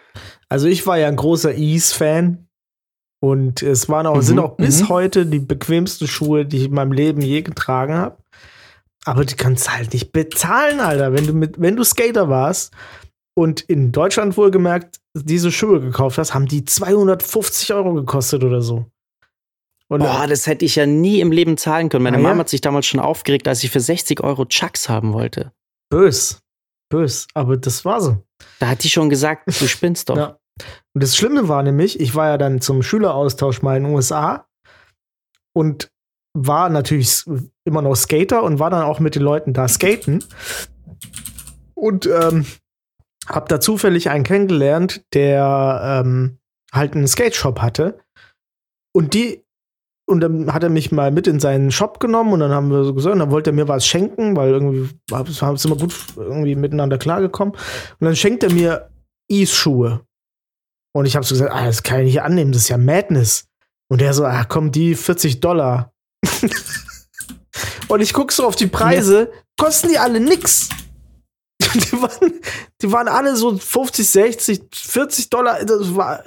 [0.48, 2.46] Also ich war ja ein großer Ease-Fan.
[3.20, 4.22] Und es waren auch, mhm.
[4.22, 4.88] sind auch bis mhm.
[4.90, 8.18] heute die bequemsten Schuhe, die ich in meinem Leben je getragen habe.
[9.04, 11.12] Aber die kannst halt nicht bezahlen, Alter.
[11.12, 12.72] Wenn du mit, wenn du Skater warst
[13.36, 18.86] und in Deutschland wohlgemerkt diese Schuhe gekauft hast, haben die 250 Euro gekostet oder so.
[19.88, 22.04] Und Boah, das hätte ich ja nie im Leben zahlen können.
[22.04, 22.40] Meine ah, Mama ja?
[22.40, 25.52] hat sich damals schon aufgeregt, als ich für 60 Euro Chucks haben wollte.
[25.90, 26.40] Bös.
[26.90, 27.26] Bös.
[27.34, 28.22] Aber das war so.
[28.58, 30.16] Da hat die schon gesagt, du spinnst doch.
[30.16, 30.38] ja.
[30.94, 34.46] Und das Schlimme war nämlich, ich war ja dann zum Schüleraustausch mal in den USA
[35.52, 35.90] und
[36.34, 37.24] war natürlich
[37.64, 40.24] immer noch Skater und war dann auch mit den Leuten da skaten.
[41.74, 42.44] Und ähm,
[43.26, 46.38] hab da zufällig einen kennengelernt, der ähm,
[46.72, 48.00] halt einen Skate Shop hatte.
[48.92, 49.44] Und die
[50.06, 52.84] und dann hat er mich mal mit in seinen Shop genommen und dann haben wir
[52.84, 56.56] so gesagt, dann wollte er mir was schenken, weil irgendwie haben wir immer gut irgendwie
[56.56, 57.54] miteinander klargekommen.
[57.54, 58.90] Und dann schenkt er mir
[59.30, 60.02] Ease-Schuhe.
[60.92, 63.48] Und ich habe so gesagt, ah, das kann ich nicht annehmen, das ist ja Madness.
[63.88, 65.93] Und der so, ah, komm, die 40 Dollar.
[67.88, 70.68] und ich guck so auf die Preise, kosten die alle nix.
[71.74, 72.40] Die waren,
[72.82, 75.64] die waren alle so 50, 60, 40 Dollar.
[75.64, 76.22] Das war,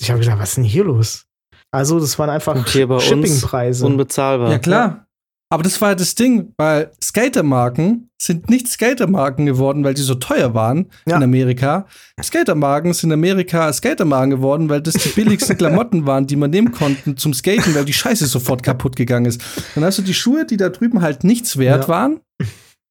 [0.00, 1.24] ich habe gedacht, was ist denn hier los?
[1.72, 3.86] Also, das waren einfach Shippingpreise.
[3.86, 4.50] Unbezahlbar.
[4.50, 5.06] Ja, klar.
[5.52, 10.14] Aber das war ja das Ding, weil Skatermarken sind nicht Skatermarken geworden, weil die so
[10.14, 11.18] teuer waren ja.
[11.18, 11.86] in Amerika.
[12.22, 16.72] Skatermarken sind in Amerika Skatermarken geworden, weil das die billigsten Klamotten waren, die man nehmen
[16.72, 19.42] konnte zum Skaten, weil die Scheiße sofort kaputt gegangen ist.
[19.74, 21.88] Dann hast du die Schuhe, die da drüben halt nichts wert ja.
[21.88, 22.20] waren,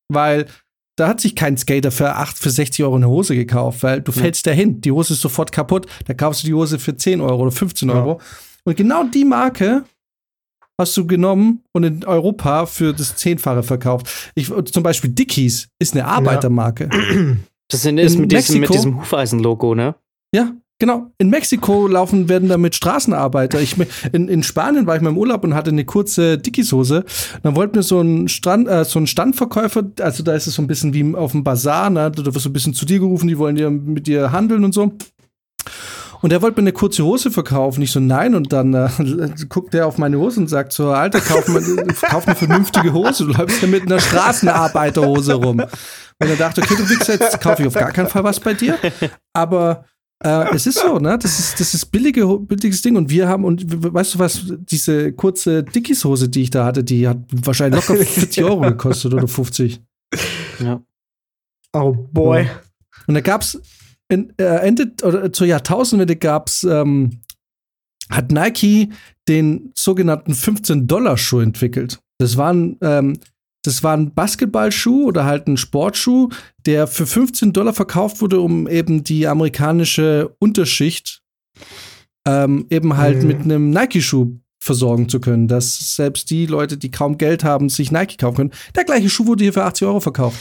[0.07, 0.45] weil
[0.97, 4.11] da hat sich kein Skater für 8, für 60 Euro eine Hose gekauft, weil du
[4.11, 4.21] ja.
[4.21, 7.41] fällst dahin, die Hose ist sofort kaputt, da kaufst du die Hose für 10 Euro
[7.41, 8.21] oder 15 Euro.
[8.65, 9.83] Und genau die Marke
[10.81, 14.31] hast du genommen und in Europa für das Zehnfache verkauft.
[14.35, 16.89] Ich, zum Beispiel Dickies ist eine Arbeitermarke.
[17.69, 19.95] Das sind, ist mit diesem, mit diesem Hufeisen-Logo, ne?
[20.35, 21.11] Ja, Genau.
[21.19, 23.61] In Mexiko laufen werden damit Straßenarbeiter.
[23.61, 23.75] Ich,
[24.13, 27.05] in, in Spanien war ich mal im Urlaub und hatte eine kurze Dickies-Hose.
[27.43, 30.61] Dann wollte mir so ein, Strand, äh, so ein Standverkäufer, also da ist es so
[30.63, 32.09] ein bisschen wie auf dem Bazar, ne?
[32.09, 34.73] Du wirst so ein bisschen zu dir gerufen, die wollen dir mit dir handeln und
[34.73, 34.91] so.
[36.21, 37.81] Und er wollte mir eine kurze Hose verkaufen.
[37.81, 38.35] Ich so, nein.
[38.35, 38.89] Und dann äh,
[39.49, 41.61] guckt er auf meine Hose und sagt so, Alter, kauf, mal,
[42.09, 43.25] kauf eine vernünftige Hose.
[43.25, 45.59] Du läufst ja mit einer Straßenarbeiterhose rum.
[45.59, 48.53] Und er dachte, okay, du Wichser, jetzt kaufe ich auf gar keinen Fall was bei
[48.53, 48.77] dir.
[49.33, 49.85] Aber
[50.23, 51.17] äh, es ist so, ne?
[51.17, 52.95] Das ist, das ist billige, billiges Ding.
[52.95, 57.07] Und wir haben, und weißt du was, diese kurze Dickies-Hose, die ich da hatte, die
[57.07, 59.81] hat wahrscheinlich locker 40 Euro gekostet oder 50.
[60.59, 60.81] Ja.
[61.73, 62.47] Oh boy.
[63.07, 63.59] Und da gab's
[64.11, 67.21] in, äh, Ende oder zur Jahrtausendwende gab's, ähm,
[68.09, 68.89] hat Nike
[69.27, 71.99] den sogenannten 15-Dollar-Schuh entwickelt.
[72.19, 73.17] Das waren, ähm,
[73.63, 76.29] das war ein Basketballschuh oder halt ein Sportschuh,
[76.65, 81.21] der für 15 Dollar verkauft wurde, um eben die amerikanische Unterschicht
[82.27, 83.27] ähm, eben halt mhm.
[83.27, 87.91] mit einem Nike-Schuh versorgen zu können, dass selbst die Leute, die kaum Geld haben, sich
[87.91, 88.51] Nike kaufen können.
[88.75, 90.37] Der gleiche Schuh wurde hier für 80 Euro verkauft.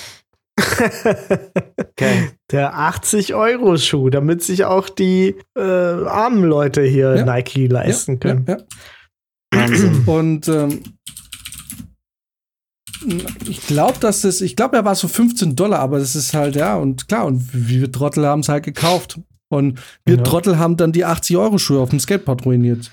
[1.78, 2.30] okay.
[2.50, 7.24] Der 80-Euro-Schuh, damit sich auch die äh, armen Leute hier ja.
[7.24, 8.46] Nike leisten ja, können.
[8.48, 8.58] Ja,
[10.06, 10.82] Und ähm,
[13.48, 16.56] ich glaube, dass das, ich glaube, er war so 15 Dollar, aber das ist halt,
[16.56, 19.18] ja, und klar, und wir Trottel haben es halt gekauft.
[19.52, 20.22] Und wir ja.
[20.22, 22.90] Trottel haben dann die 80-Euro-Schuhe auf dem Skateboard ruiniert.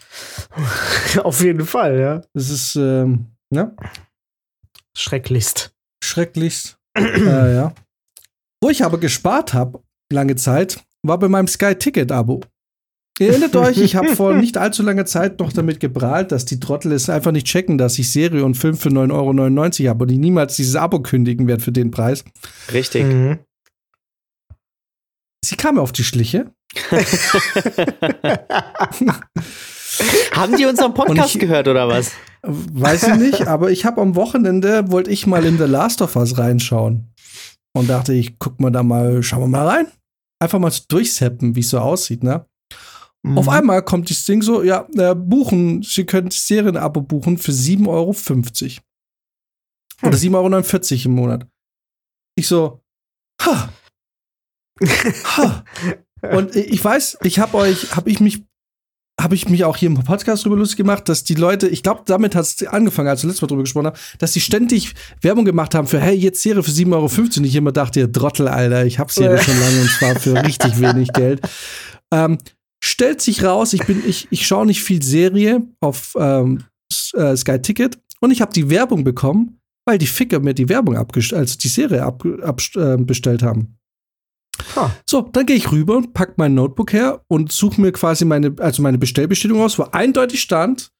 [1.24, 2.22] auf jeden Fall, ja.
[2.34, 3.74] Das ist, ähm, ja.
[4.96, 5.76] Schrecklichst.
[6.04, 6.77] Schrecklichst.
[6.98, 7.74] Äh, ja.
[8.62, 9.82] Wo ich aber gespart habe,
[10.12, 12.42] lange Zeit, war bei meinem Sky-Ticket-Abo.
[13.20, 16.60] Ihr erinnert euch, ich habe vor nicht allzu langer Zeit noch damit geprahlt, dass die
[16.60, 20.12] Trottel es einfach nicht checken, dass ich Serie und Film für 9,99 Euro habe und
[20.12, 22.24] ich niemals dieses Abo kündigen werde für den Preis.
[22.72, 23.06] Richtig.
[23.06, 23.40] Mhm.
[25.44, 26.52] Sie kam auf die Schliche.
[30.32, 32.12] Haben die unseren Podcast ich, gehört oder was?
[32.44, 36.16] Weiß ich nicht, aber ich habe am Wochenende, wollte ich mal in The Last of
[36.16, 37.14] Us reinschauen.
[37.74, 39.88] Und dachte, ich guck mal da mal, schauen wir mal rein.
[40.40, 42.46] Einfach mal durchseppen, wie es so aussieht, ne?
[43.24, 43.38] Mhm.
[43.38, 47.88] Auf einmal kommt das Ding so, ja, äh, buchen, Sie können Serienabo buchen für 7,50
[47.88, 48.14] Euro.
[48.14, 50.08] Hm.
[50.10, 51.48] Oder 7,49 Euro im Monat.
[52.36, 52.82] Ich so,
[53.42, 53.70] ha.
[55.38, 55.64] ha.
[56.32, 58.47] Und ich weiß, ich habe euch, habe ich mich
[59.28, 62.04] habe ich mich auch hier im Podcast drüber lustig gemacht, dass die Leute, ich glaube,
[62.06, 65.44] damit hat es angefangen, als wir letztes Mal drüber gesprochen haben, dass sie ständig Werbung
[65.44, 67.10] gemacht haben für, hey, jetzt Serie für 7,50 Euro.
[67.36, 70.46] Und ich immer dachte, ihr Trottel, Alter, ich hab Serie schon lange und zwar für
[70.46, 71.42] richtig wenig Geld.
[72.14, 72.38] Ähm,
[72.82, 76.64] stellt sich raus, ich ich, ich schaue nicht viel Serie auf ähm,
[77.14, 80.96] äh, Sky Ticket und ich habe die Werbung bekommen, weil die Ficker mir die Werbung
[80.96, 83.78] also die Serie ab, ab, äh, haben.
[84.76, 84.90] Huh.
[85.06, 88.56] So, dann gehe ich rüber und pack mein Notebook her und suche mir quasi meine,
[88.60, 90.92] also meine Bestellbestätigung aus, wo eindeutig stand,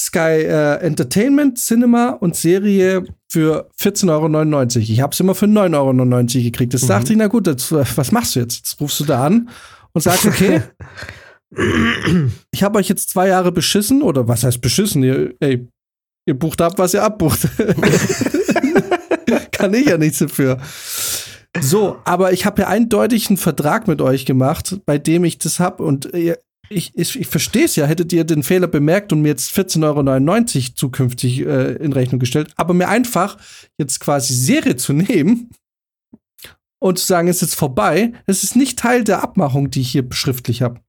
[0.00, 4.78] Sky äh, Entertainment, Cinema und Serie für 14,99 Euro.
[4.78, 6.74] Ich habe es immer für 9,99 Euro gekriegt.
[6.74, 6.88] Das mhm.
[6.88, 8.56] dachte ich, na gut, das, was machst du jetzt?
[8.58, 9.48] Jetzt rufst du da an
[9.92, 10.62] und sagst, okay,
[12.50, 15.02] ich habe euch jetzt zwei Jahre beschissen, oder was heißt beschissen?
[15.02, 15.66] Ihr, ey,
[16.26, 17.48] ihr bucht ab, was ihr abbucht.
[19.52, 20.58] Kann ich ja nichts dafür.
[21.60, 25.60] So, aber ich habe ja eindeutig einen Vertrag mit euch gemacht, bei dem ich das
[25.60, 26.12] habe und
[26.68, 30.56] ich, ich, ich verstehe es ja, hättet ihr den Fehler bemerkt und mir jetzt 14,99
[30.56, 33.38] Euro zukünftig äh, in Rechnung gestellt, aber mir einfach
[33.78, 35.50] jetzt quasi Serie zu nehmen
[36.78, 40.06] und zu sagen, es ist vorbei, das ist nicht Teil der Abmachung, die ich hier
[40.10, 40.80] schriftlich habe.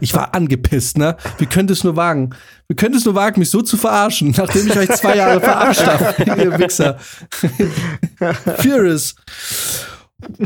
[0.00, 1.16] Ich war angepisst, ne?
[1.38, 2.30] Wie könnt es nur wagen?
[2.68, 5.86] Wie könnt es nur wagen, mich so zu verarschen, nachdem ich euch zwei Jahre verarscht
[5.86, 6.98] habe, ihr Wichser.
[8.58, 9.16] Furious.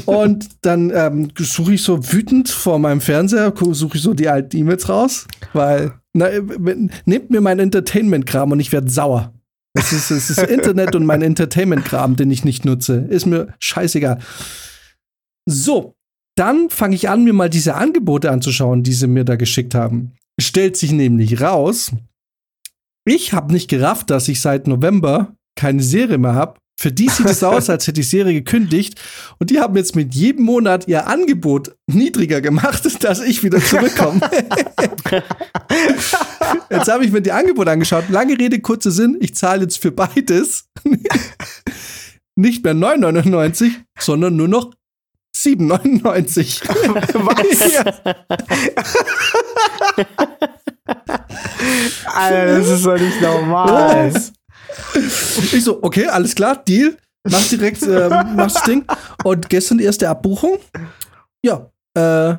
[0.04, 4.56] Und dann ähm, suche ich so wütend vor meinem Fernseher, suche ich so die alten
[4.56, 6.28] E-Mails raus, weil na,
[7.04, 9.32] nehmt mir mein Entertainment-Kram und ich werde sauer.
[9.74, 13.06] Es ist, es ist Internet und mein Entertainment-Kram, den ich nicht nutze.
[13.08, 14.18] Ist mir scheißegal.
[15.46, 15.94] So,
[16.40, 20.12] dann fange ich an, mir mal diese Angebote anzuschauen, die sie mir da geschickt haben.
[20.40, 21.92] Stellt sich nämlich raus,
[23.06, 26.58] ich habe nicht gerafft, dass ich seit November keine Serie mehr habe.
[26.80, 28.98] Für die sieht es aus, als hätte die Serie gekündigt.
[29.38, 34.20] Und die haben jetzt mit jedem Monat ihr Angebot niedriger gemacht, dass ich wieder zurückkomme.
[36.70, 38.08] jetzt habe ich mir die Angebote angeschaut.
[38.08, 39.18] Lange Rede, kurzer Sinn.
[39.20, 40.70] Ich zahle jetzt für beides
[42.34, 44.72] nicht mehr 9,99, sondern nur noch
[45.36, 46.68] 7,99.
[52.06, 54.12] Alter, das ist doch nicht normal.
[54.94, 56.96] Ich so, okay, alles klar, Deal.
[57.28, 58.84] Mach direkt, äh, mach das Ding.
[59.24, 60.58] Und gestern die erste Abbuchung.
[61.44, 62.36] Ja, äh,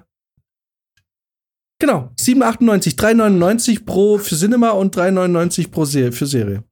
[1.79, 6.63] genau, 7,98, 3,99 pro für Cinema und 3,99 pro Se für Serie.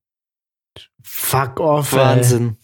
[1.04, 2.50] Fuck off, Wahnsinn.
[2.50, 2.56] Ey.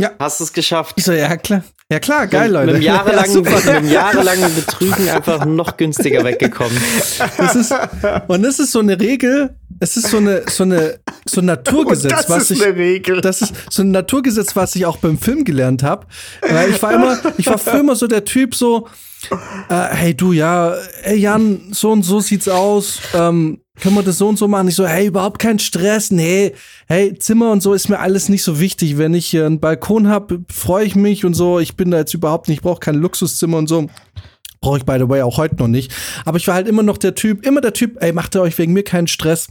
[0.00, 0.12] Ja.
[0.18, 0.94] Hast du es geschafft?
[0.96, 1.62] Ich so, ja, klar.
[1.92, 2.66] Ja klar, geil, Leute.
[2.66, 6.80] Mit einem jahrelangen, ja, mit einem jahrelangen Betrügen einfach noch günstiger weggekommen.
[7.36, 7.74] Das ist,
[8.28, 12.12] und das ist so eine Regel, es ist so eine, so eine, so ein Naturgesetz,
[12.12, 13.20] das was ist ich, eine Regel.
[13.20, 16.06] das ist so ein Naturgesetz, was ich auch beim Film gelernt habe.
[16.48, 18.86] Weil ich war immer, ich war früher immer so der Typ so,
[19.68, 24.18] äh, hey du, ja, ey Jan, so und so sieht's aus, ähm, können wir das
[24.18, 24.68] so und so machen?
[24.68, 26.52] Ich so, hey, überhaupt kein Stress, nee,
[26.86, 28.98] hey, Zimmer und so ist mir alles nicht so wichtig.
[28.98, 31.58] Wenn ich hier einen Balkon habe, freue ich mich und so.
[31.58, 33.88] Ich bin da jetzt überhaupt nicht, ich brauche kein Luxuszimmer und so.
[34.60, 35.92] Brauche ich by the way auch heute noch nicht.
[36.24, 38.58] Aber ich war halt immer noch der Typ, immer der Typ, ey, macht ihr euch
[38.58, 39.48] wegen mir keinen Stress.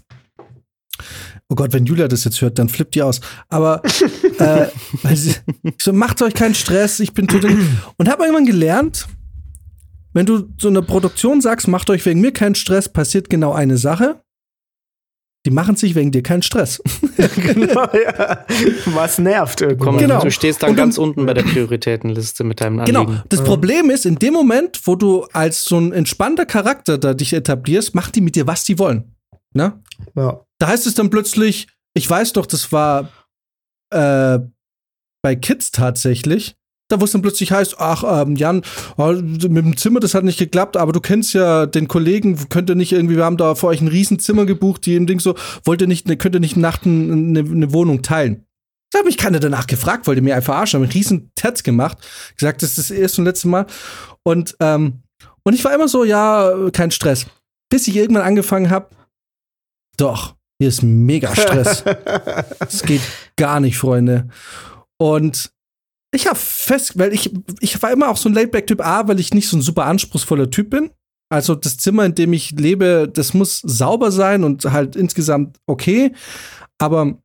[1.50, 3.22] Oh Gott, wenn Julia das jetzt hört, dann flippt die aus.
[3.50, 3.82] Aber
[4.38, 4.68] äh,
[5.16, 7.58] sie, ich so, macht euch keinen Stress, ich bin total.
[7.98, 9.08] Und habe irgendwann gelernt,
[10.14, 13.78] wenn du so eine Produktion sagst, macht euch wegen mir keinen Stress, passiert genau eine
[13.78, 14.22] Sache.
[15.46, 16.82] Die machen sich wegen dir keinen Stress.
[17.18, 18.46] genau, ja.
[18.88, 19.88] Was nervt irgendwann.
[19.88, 20.22] Komm, Genau.
[20.22, 23.06] Du stehst dann Und dann- ganz unten bei der Prioritätenliste mit deinem Anliegen.
[23.06, 23.22] Genau.
[23.30, 27.32] Das Problem ist, in dem Moment, wo du als so ein entspannter Charakter da dich
[27.32, 29.16] etablierst, macht die mit dir, was die wollen.
[29.54, 29.82] Ne?
[30.16, 30.42] Ja.
[30.60, 33.10] Da heißt es dann plötzlich, ich weiß doch, das war
[33.92, 34.40] äh,
[35.24, 36.56] bei Kids tatsächlich.
[36.90, 38.64] Da wo es dann plötzlich heißt, ach, ähm, Jan,
[38.98, 42.70] oh, mit dem Zimmer, das hat nicht geklappt, aber du kennst ja den Kollegen, könnt
[42.70, 45.36] ihr nicht irgendwie, wir haben da für euch ein Riesenzimmer gebucht, die im Ding so,
[45.64, 48.46] wollt ihr nicht, ne, könnt ihr nicht Nacht eine, eine Wohnung teilen?
[48.92, 52.00] Da habe mich keiner danach gefragt, wollte mir einfach verarschen, haben einen riesen Terz gemacht,
[52.36, 53.68] gesagt, das ist das erste und letzte Mal.
[54.24, 55.04] Und, ähm,
[55.44, 57.28] und ich war immer so, ja, kein Stress.
[57.70, 58.90] Bis ich irgendwann angefangen habe,
[59.96, 61.84] doch, hier ist mega Stress.
[62.68, 63.02] Es geht
[63.36, 64.28] gar nicht, Freunde.
[64.98, 65.52] Und
[66.12, 69.34] ich habe fest, weil ich, ich war immer auch so ein Laidback-Typ A, weil ich
[69.34, 70.92] nicht so ein super anspruchsvoller Typ bin.
[71.32, 76.12] Also das Zimmer, in dem ich lebe, das muss sauber sein und halt insgesamt okay.
[76.80, 77.20] Aber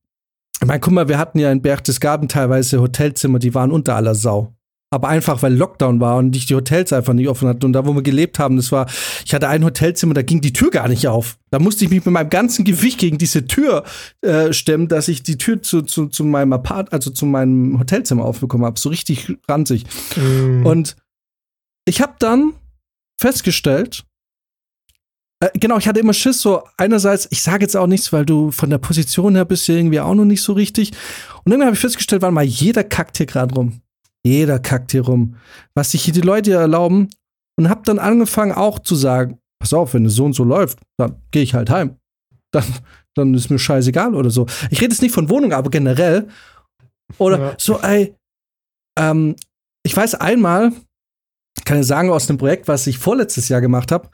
[0.61, 4.15] ich meine, guck mal, wir hatten ja in Berchtesgaden teilweise Hotelzimmer, die waren unter aller
[4.15, 4.55] Sau.
[4.91, 7.67] Aber einfach, weil Lockdown war und ich die Hotels einfach nicht offen hatte.
[7.67, 8.87] Und da, wo wir gelebt haben, das war,
[9.25, 11.37] ich hatte ein Hotelzimmer, da ging die Tür gar nicht auf.
[11.51, 13.83] Da musste ich mich mit meinem ganzen Gewicht gegen diese Tür
[14.21, 18.25] äh, stemmen, dass ich die Tür zu, zu, zu meinem Apart, also zu meinem Hotelzimmer
[18.25, 18.79] aufbekommen habe.
[18.79, 19.85] So richtig ranzig.
[20.17, 20.65] Mhm.
[20.65, 20.97] Und
[21.87, 22.53] ich habe dann
[23.19, 24.05] festgestellt,
[25.41, 28.51] äh, genau, ich hatte immer Schiss, so einerseits, ich sage jetzt auch nichts, weil du
[28.51, 30.93] von der Position her bist ja irgendwie auch noch nicht so richtig.
[31.45, 33.81] Und dann habe ich festgestellt, warte mal, jeder kackt hier gerade rum.
[34.27, 35.37] Jeder kackt hier rum.
[35.77, 37.09] Was sich hier die Leute erlauben.
[37.57, 40.81] Und habe dann angefangen auch zu sagen, pass auf, wenn es so und so läuft,
[40.99, 41.97] dann gehe ich halt heim.
[42.53, 42.65] Dann,
[43.17, 44.47] dann ist mir scheißegal oder so.
[44.71, 46.29] Ich rede jetzt nicht von Wohnung, aber generell.
[47.19, 47.55] Oder Ja.
[47.59, 48.15] so, ey,
[48.99, 49.37] ähm,
[49.87, 50.73] ich weiß einmal,
[51.65, 54.09] kann ich sagen, aus dem Projekt, was ich vorletztes Jahr gemacht habe,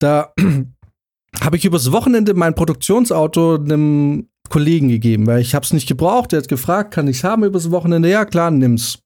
[0.00, 0.32] da
[1.40, 6.32] habe ich übers Wochenende mein Produktionsauto einem Kollegen gegeben, weil ich habe es nicht gebraucht.
[6.32, 8.08] Der hat gefragt, kann ich es haben übers Wochenende?
[8.10, 9.00] Ja, klar, nimm's.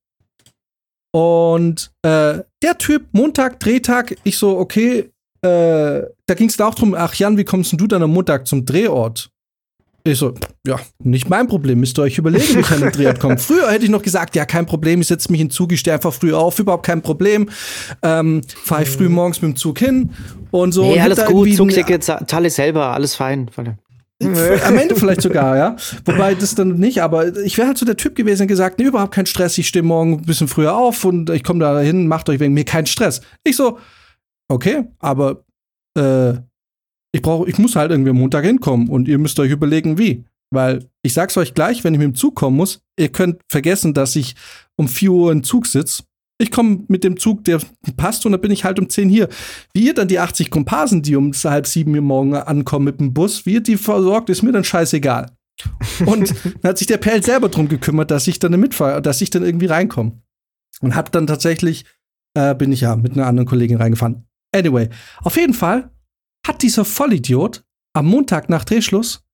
[1.19, 5.11] Und äh, der Typ, Montag, Drehtag, ich so, okay,
[5.43, 8.11] äh, da ging es da auch drum, ach Jan, wie kommst denn du dann am
[8.13, 9.29] Montag zum Drehort?
[10.05, 10.33] Ich so,
[10.67, 13.37] ja, nicht mein Problem, müsst ihr euch überlegen, wie ich an den Drehort komme.
[13.49, 15.81] Früher hätte ich noch gesagt, ja, kein Problem, ich setze mich in den Zug, ich
[15.81, 17.49] stehe einfach früh auf, überhaupt kein Problem.
[18.03, 20.11] Ähm, Fahre ich früh morgens mit dem Zug hin
[20.53, 20.85] und so.
[20.85, 23.51] Nee, und alles gut, Zugticket za- zahle ich selber, alles fein.
[24.21, 25.77] Am Ende vielleicht sogar, ja.
[26.05, 28.87] Wobei das dann nicht, aber ich wäre halt so der Typ gewesen und gesagt, nee,
[28.87, 32.09] überhaupt kein Stress, ich stehe morgen ein bisschen früher auf und ich komme da hin,
[32.09, 33.21] macht euch wegen mir keinen Stress.
[33.45, 33.79] Ich so,
[34.49, 35.45] okay, aber
[35.97, 36.35] äh,
[37.13, 40.25] ich brauche, ich muss halt irgendwie am Montag hinkommen und ihr müsst euch überlegen, wie.
[40.51, 43.95] Weil ich sag's euch gleich, wenn ich mit dem Zug kommen muss, ihr könnt vergessen,
[43.95, 44.35] dass ich
[44.77, 46.03] um 4 Uhr im Zug sitze
[46.41, 47.61] Ich komme mit dem Zug, der
[47.97, 49.29] passt, und dann bin ich halt um 10 hier.
[49.75, 53.13] Wie ihr dann die 80 Komparsen, die um halb sieben Uhr morgen ankommen mit dem
[53.13, 55.33] Bus, wie ihr die versorgt, ist mir dann scheißegal.
[56.07, 56.33] Und
[56.63, 59.43] dann hat sich der Perl selber drum gekümmert, dass ich dann mitfahre, dass ich dann
[59.43, 60.23] irgendwie reinkomme.
[60.81, 61.85] Und hab dann tatsächlich,
[62.35, 64.25] äh, bin ich ja mit einer anderen Kollegin reingefahren.
[64.55, 64.89] Anyway,
[65.23, 65.91] auf jeden Fall
[66.47, 67.65] hat dieser Vollidiot
[67.95, 69.25] am Montag nach Drehschluss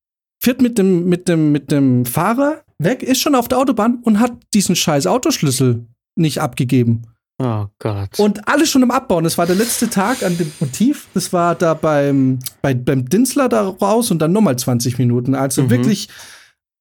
[0.43, 4.19] fährt mit dem, mit dem, mit dem Fahrer weg, ist schon auf der Autobahn und
[4.19, 7.03] hat diesen scheiß Autoschlüssel nicht abgegeben.
[7.37, 8.17] Oh Gott.
[8.17, 9.25] Und alles schon im Abbauen.
[9.25, 11.07] Das war der letzte Tag an dem Motiv.
[11.13, 15.35] Das war da beim, bei, beim Dinsler da raus und dann nochmal 20 Minuten.
[15.35, 15.69] Also mhm.
[15.69, 16.07] wirklich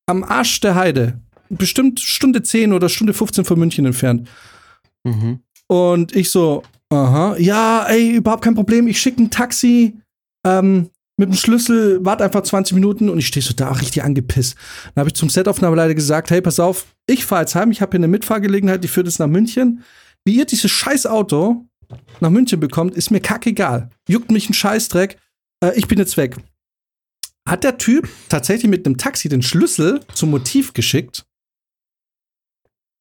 [0.07, 1.21] am Arsch der Heide.
[1.49, 4.29] Bestimmt Stunde 10 oder Stunde 15 von München entfernt.
[5.03, 5.41] Mhm.
[5.67, 8.87] Und ich so, aha, ja, ey, überhaupt kein Problem.
[8.87, 9.99] Ich schicke ein Taxi.
[10.47, 14.57] Ähm, mit dem Schlüssel, warte einfach 20 Minuten und ich stehe so da richtig angepisst.
[14.95, 17.91] Dann habe ich zum Setaufnahmeleiter gesagt, hey, pass auf, ich fahre jetzt heim, ich habe
[17.91, 19.83] hier eine Mitfahrgelegenheit, die führt jetzt nach München.
[20.25, 21.67] Wie ihr dieses scheiß Auto
[22.21, 23.91] nach München bekommt, ist mir kackegal.
[24.09, 25.19] Juckt mich ein Scheißdreck.
[25.61, 26.37] Äh, ich bin jetzt weg.
[27.47, 31.27] Hat der Typ tatsächlich mit einem Taxi den Schlüssel zum Motiv geschickt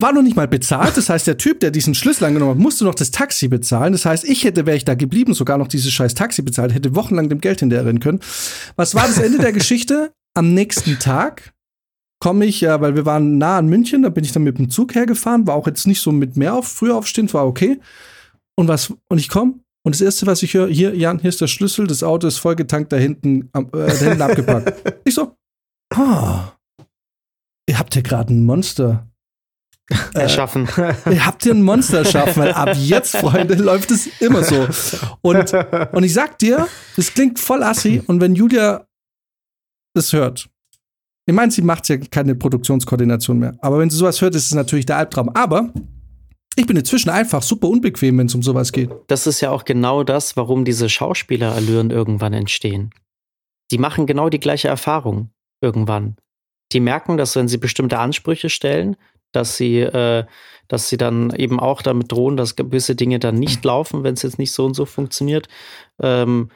[0.03, 0.97] war noch nicht mal bezahlt.
[0.97, 3.93] Das heißt, der Typ, der diesen Schlüssel angenommen hat, musste noch das Taxi bezahlen.
[3.93, 6.93] Das heißt, ich hätte, wäre ich da geblieben, sogar noch dieses scheiß Taxi bezahlt, hätte
[6.93, 8.19] wochenlang dem Geld hinterherrennen können.
[8.75, 10.11] Was war das Ende der Geschichte?
[10.35, 11.52] Am nächsten Tag
[12.23, 14.69] komme ich, ja, weil wir waren nah an München, da bin ich dann mit dem
[14.69, 17.81] Zug hergefahren, war auch jetzt nicht so mit mehr auf, früher aufstehen, war okay.
[18.55, 19.55] Und was, und ich komme
[19.85, 22.37] und das erste, was ich höre, hier, Jan, hier ist der Schlüssel, das Auto ist
[22.37, 25.01] vollgetankt, da hinten, äh, da hinten abgepackt.
[25.03, 25.35] Ich so,
[25.93, 26.53] ah,
[27.67, 29.05] ihr habt hier gerade ein Monster
[30.13, 30.69] erschaffen.
[30.77, 34.65] Äh, habt ihr ein Monster erschaffen, weil ab jetzt, Freunde, läuft es immer so.
[35.19, 35.53] Und,
[35.91, 38.87] und ich sag dir, das klingt voll assi und wenn Julia
[39.93, 40.49] das hört,
[41.25, 44.53] ich meine, sie macht ja keine Produktionskoordination mehr, aber wenn sie sowas hört, ist es
[44.53, 45.29] natürlich der Albtraum.
[45.29, 45.71] Aber
[46.55, 48.91] ich bin inzwischen einfach super unbequem, wenn es um sowas geht.
[49.07, 52.91] Das ist ja auch genau das, warum diese Schauspielerallüren irgendwann entstehen.
[53.71, 56.17] Die machen genau die gleiche Erfahrung irgendwann.
[56.73, 58.97] Die merken, dass wenn sie bestimmte Ansprüche stellen,
[59.31, 60.25] dass sie, äh,
[60.67, 64.21] dass sie dann eben auch damit drohen, dass gewisse Dinge dann nicht laufen, wenn es
[64.21, 65.47] jetzt nicht so und so funktioniert.
[66.01, 66.49] Ähm,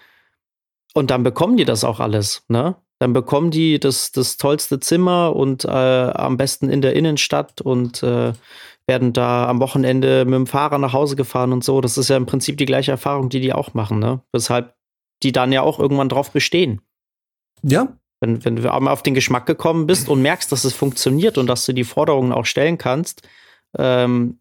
[0.94, 2.76] und dann bekommen die das auch alles, ne?
[3.00, 8.02] Dann bekommen die das, das tollste Zimmer und äh, am besten in der Innenstadt und
[8.02, 8.34] äh,
[8.88, 11.82] werden da am Wochenende mit dem Fahrer nach Hause gefahren und so.
[11.82, 14.22] Das ist ja im Prinzip die gleiche Erfahrung, die die auch machen, ne?
[14.32, 14.76] Weshalb
[15.24, 16.82] die dann ja auch irgendwann drauf bestehen.
[17.64, 21.38] Ja, wenn, wenn du einmal auf den Geschmack gekommen bist und merkst, dass es funktioniert
[21.38, 23.28] und dass du die Forderungen auch stellen kannst,
[23.78, 24.40] ähm,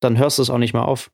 [0.00, 1.10] dann hörst du es auch nicht mehr auf.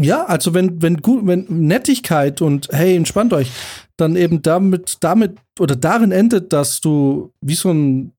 [0.00, 3.50] Ja, also wenn, wenn gut, wenn Nettigkeit und hey, entspannt euch,
[3.96, 8.12] dann eben damit, damit oder darin endet, dass du wie so ein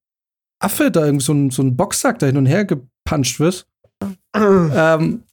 [0.60, 3.66] Affe da irgendwie so ein, so ein Boxsack da hin und her gepuncht wirst.
[4.36, 5.24] ähm,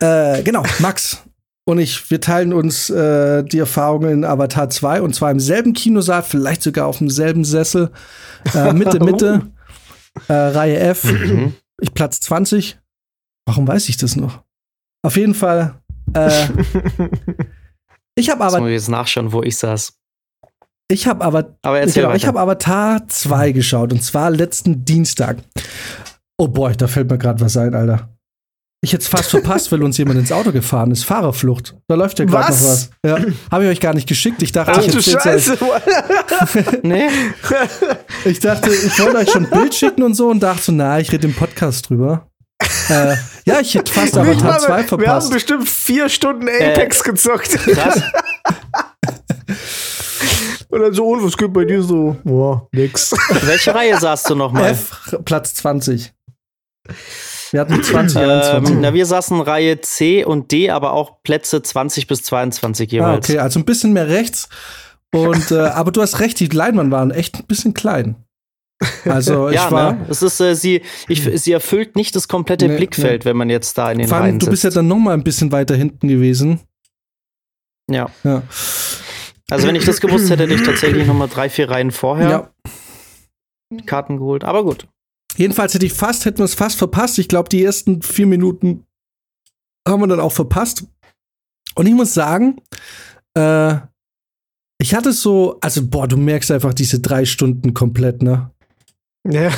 [0.00, 1.22] äh, genau, Max,
[1.66, 5.72] und ich, wir teilen uns äh, die Erfahrungen in Avatar 2 und zwar im selben
[5.72, 7.90] Kinosaal, vielleicht sogar auf demselben Sessel.
[8.54, 9.42] Äh, Mitte, Mitte,
[10.28, 11.04] äh, Reihe F.
[11.04, 11.54] Mhm.
[11.80, 12.78] Ich Platz 20.
[13.46, 14.43] Warum weiß ich das noch?
[15.04, 15.74] Auf jeden Fall.
[16.14, 16.30] Äh,
[18.16, 18.60] ich habe aber.
[18.60, 19.92] Muss jetzt nachschauen, wo ich saß.
[20.90, 25.38] Ich habe aber, aber ich, genau, ich habe Avatar 2 geschaut und zwar letzten Dienstag.
[26.36, 28.10] Oh boy, da fällt mir gerade was ein, Alter.
[28.82, 31.04] Ich hätte es fast verpasst, weil uns jemand ins Auto gefahren ist.
[31.04, 31.74] Fahrerflucht.
[31.86, 32.90] Da läuft ja gerade noch was.
[33.02, 33.18] Ja.
[33.50, 34.42] Habe ich euch gar nicht geschickt.
[34.42, 35.56] Ich dachte, Ach, ich Scheiße.
[36.82, 37.08] nee.
[38.26, 41.00] Ich dachte, ich wollte euch schon ein Bild schicken und so und dachte so, na,
[41.00, 42.28] ich rede im Podcast drüber.
[42.88, 45.00] Äh, ja, ich hätte fast Avatar 2 verpasst.
[45.00, 47.50] Wir haben bestimmt vier Stunden Apex äh, gezockt.
[47.50, 48.02] Krass.
[50.74, 52.16] Und dann so, und was geht bei dir so?
[52.24, 53.12] Boah, nix.
[53.42, 54.72] Welche Reihe saßt du nochmal?
[54.72, 56.12] F, Platz 20.
[57.52, 62.08] Wir hatten 20, ähm, Na, wir saßen Reihe C und D, aber auch Plätze 20
[62.08, 63.08] bis 22 jeweils.
[63.08, 64.48] Ah, okay, also ein bisschen mehr rechts.
[65.12, 68.16] Und, äh, aber du hast recht, die Leinwand waren echt ein bisschen klein.
[69.04, 69.92] Also ich ja, war.
[69.92, 70.06] Ne?
[70.08, 73.30] Es ist, äh, sie, ich, sie erfüllt nicht das komplette nee, Blickfeld, nee.
[73.30, 75.14] wenn man jetzt da in den Vor allem, Reihen du bist ja dann noch mal
[75.14, 76.60] ein bisschen weiter hinten gewesen.
[77.90, 78.10] Ja.
[78.24, 78.42] ja.
[79.50, 82.50] Also wenn ich das gewusst hätte, hätte ich tatsächlich noch mal drei, vier Reihen vorher
[83.70, 83.80] ja.
[83.86, 84.44] Karten geholt.
[84.44, 84.88] Aber gut.
[85.36, 87.18] Jedenfalls hätte ich fast, hätten wir es fast verpasst.
[87.18, 88.84] Ich glaube, die ersten vier Minuten
[89.86, 90.86] haben wir dann auch verpasst.
[91.74, 92.60] Und ich muss sagen,
[93.34, 93.76] äh,
[94.78, 98.50] ich hatte so, also boah, du merkst einfach diese drei Stunden komplett, ne?
[99.28, 99.50] Ja.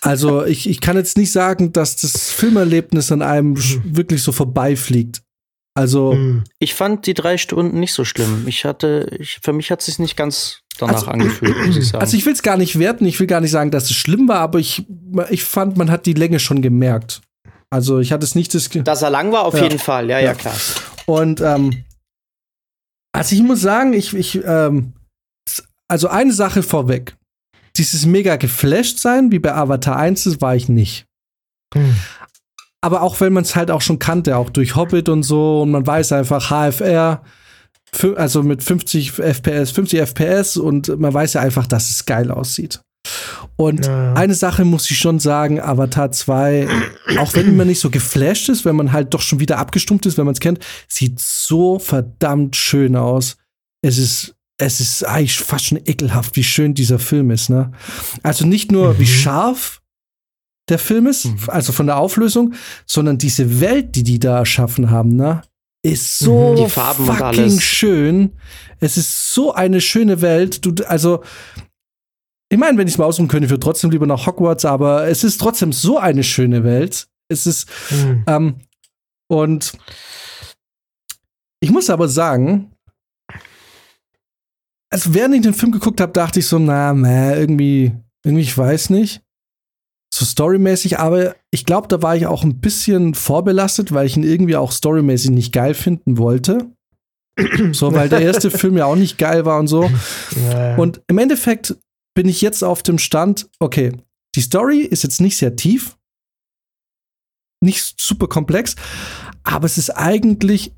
[0.00, 3.82] Also ich, ich kann jetzt nicht sagen, dass das Filmerlebnis an einem mhm.
[3.84, 5.22] wirklich so vorbeifliegt.
[5.74, 6.14] Also.
[6.14, 6.44] Mhm.
[6.58, 8.44] Ich fand die drei Stunden nicht so schlimm.
[8.46, 11.88] Ich hatte, ich, für mich hat es sich nicht ganz danach also, angefühlt, muss ich
[11.90, 12.02] sagen.
[12.02, 14.28] Also ich will es gar nicht werten, ich will gar nicht sagen, dass es schlimm
[14.28, 14.84] war, aber ich,
[15.30, 17.22] ich fand, man hat die Länge schon gemerkt.
[17.70, 18.68] Also ich hatte es nicht das.
[18.68, 19.62] Dass er lang war, auf ja.
[19.62, 20.54] jeden Fall, ja, ja, ja, klar.
[21.06, 21.84] Und ähm,
[23.12, 24.94] also ich muss sagen, ich, ich ähm,
[25.88, 27.16] also eine Sache vorweg.
[27.76, 31.06] Dieses mega geflasht sein, wie bei Avatar 1, das war ich nicht.
[31.74, 31.94] Hm.
[32.82, 35.70] Aber auch wenn man es halt auch schon kannte, auch durch Hobbit und so, und
[35.70, 37.22] man weiß einfach, HFR,
[38.16, 42.80] also mit 50 FPS, 50 FPS und man weiß ja einfach, dass es geil aussieht.
[43.56, 44.14] Und ja.
[44.14, 46.68] eine Sache muss ich schon sagen, Avatar 2,
[47.18, 50.18] auch wenn man nicht so geflasht ist, wenn man halt doch schon wieder abgestumpft ist,
[50.18, 53.36] wenn man es kennt, sieht so verdammt schön aus.
[53.82, 57.72] Es ist es ist eigentlich fast schon ekelhaft, wie schön dieser Film ist, ne?
[58.22, 58.98] Also nicht nur mhm.
[58.98, 59.82] wie scharf
[60.68, 61.38] der Film ist, mhm.
[61.48, 62.54] also von der Auflösung,
[62.86, 65.42] sondern diese Welt, die die da erschaffen haben, ne?
[65.84, 68.32] Ist so mhm, fucking schön.
[68.78, 70.64] Es ist so eine schöne Welt.
[70.64, 71.24] Du, also,
[72.48, 75.08] ich meine, wenn ich es mal aussuchen könnte, ich würde trotzdem lieber nach Hogwarts, aber
[75.08, 77.08] es ist trotzdem so eine schöne Welt.
[77.28, 78.24] Es ist, mhm.
[78.28, 78.54] ähm,
[79.28, 79.72] und
[81.58, 82.71] ich muss aber sagen,
[84.92, 87.92] also während ich den Film geguckt habe, dachte ich so, na, na, irgendwie,
[88.24, 89.22] irgendwie, ich weiß nicht.
[90.14, 94.22] So storymäßig, aber ich glaube, da war ich auch ein bisschen vorbelastet, weil ich ihn
[94.22, 96.70] irgendwie auch storymäßig nicht geil finden wollte.
[97.72, 99.90] so, weil der erste Film ja auch nicht geil war und so.
[100.50, 100.76] Ja.
[100.76, 101.74] Und im Endeffekt
[102.14, 103.92] bin ich jetzt auf dem Stand, okay,
[104.34, 105.96] die Story ist jetzt nicht sehr tief,
[107.64, 108.76] nicht super komplex,
[109.44, 110.72] aber es ist eigentlich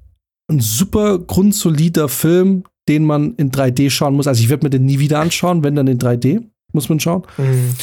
[0.49, 4.27] ein super grundsolider Film, den man in 3D schauen muss.
[4.27, 7.23] Also ich werde mir den nie wieder anschauen, wenn dann in 3D, muss man schauen.
[7.39, 7.75] Mhm.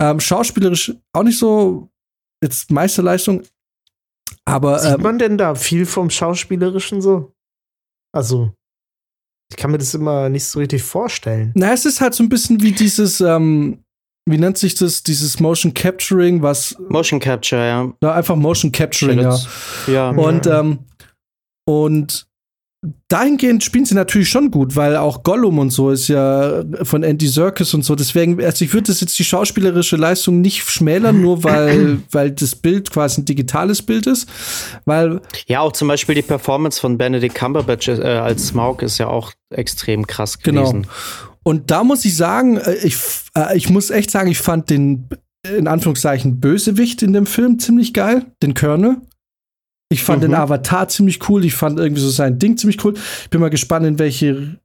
[0.00, 1.88] Ähm, schauspielerisch auch nicht so
[2.42, 3.42] jetzt Meisterleistung.
[4.44, 7.32] Aber sieht ähm, man denn da viel vom Schauspielerischen so?
[8.12, 8.52] Also,
[9.50, 11.52] ich kann mir das immer nicht so richtig vorstellen.
[11.54, 13.84] Na, es ist halt so ein bisschen wie dieses, ähm,
[14.28, 16.76] wie nennt sich das, dieses Motion Capturing, was.
[16.88, 17.92] Motion Capture, ja.
[18.02, 19.38] Ja, einfach Motion Capturing, ja.
[19.86, 20.10] ja.
[20.10, 20.78] Und, ähm,
[21.68, 22.26] und
[23.08, 27.26] dahingehend spielen sie natürlich schon gut, weil auch Gollum und so ist ja von Andy
[27.26, 27.94] Serkis und so.
[27.94, 32.54] Deswegen, also ich würde das jetzt die schauspielerische Leistung nicht schmälern, nur weil, weil das
[32.54, 34.28] Bild quasi ein digitales Bild ist.
[34.84, 39.08] Weil ja, auch zum Beispiel die Performance von Benedict Cumberbatch äh, als Smaug ist ja
[39.08, 40.62] auch extrem krass genau.
[40.62, 40.82] gewesen.
[40.82, 40.94] Genau.
[41.42, 42.96] Und da muss ich sagen, äh, ich,
[43.36, 45.08] äh, ich muss echt sagen, ich fand den
[45.56, 48.96] in Anführungszeichen Bösewicht in dem Film ziemlich geil, den Colonel.
[49.88, 50.28] Ich fand mhm.
[50.28, 51.44] den Avatar ziemlich cool.
[51.44, 52.94] Ich fand irgendwie so sein Ding ziemlich cool.
[53.22, 54.58] Ich bin mal gespannt, in welche.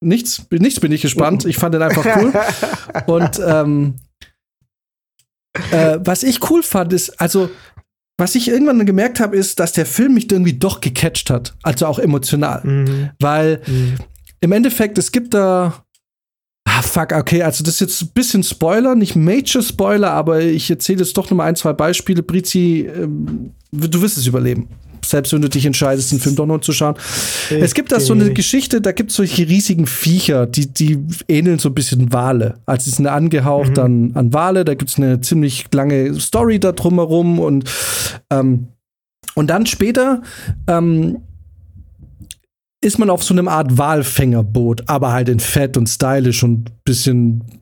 [0.00, 1.44] Nichts, nichts bin ich gespannt.
[1.46, 2.32] Ich fand den einfach cool.
[3.06, 3.94] Und ähm,
[5.70, 7.50] äh, was ich cool fand, ist, also,
[8.18, 11.56] was ich irgendwann gemerkt habe, ist, dass der Film mich irgendwie doch gecatcht hat.
[11.62, 12.62] Also auch emotional.
[12.64, 13.10] Mhm.
[13.20, 13.96] Weil mhm.
[14.40, 15.85] im Endeffekt, es gibt da
[16.68, 20.68] Ah, fuck, okay, also das ist jetzt ein bisschen Spoiler, nicht Major Spoiler, aber ich
[20.68, 22.24] erzähle jetzt doch noch mal ein, zwei Beispiele.
[22.24, 24.68] Brizi, ähm, du wirst es überleben.
[25.04, 26.96] Selbst wenn du dich entscheidest, den Film doch noch zu schauen.
[27.46, 27.60] Okay.
[27.60, 30.98] Es gibt da so eine Geschichte, da gibt es solche riesigen Viecher, die, die
[31.28, 32.54] ähneln so ein bisschen Wale.
[32.66, 33.82] Also die sind angehaucht mhm.
[33.82, 37.70] an, an Wale, da gibt es eine ziemlich lange Story da drumherum und,
[38.30, 38.66] ähm,
[39.36, 40.22] und dann später
[40.66, 41.18] ähm,
[42.86, 47.60] ist man auf so einem Art Walfängerboot, aber halt in fett und stylisch und bisschen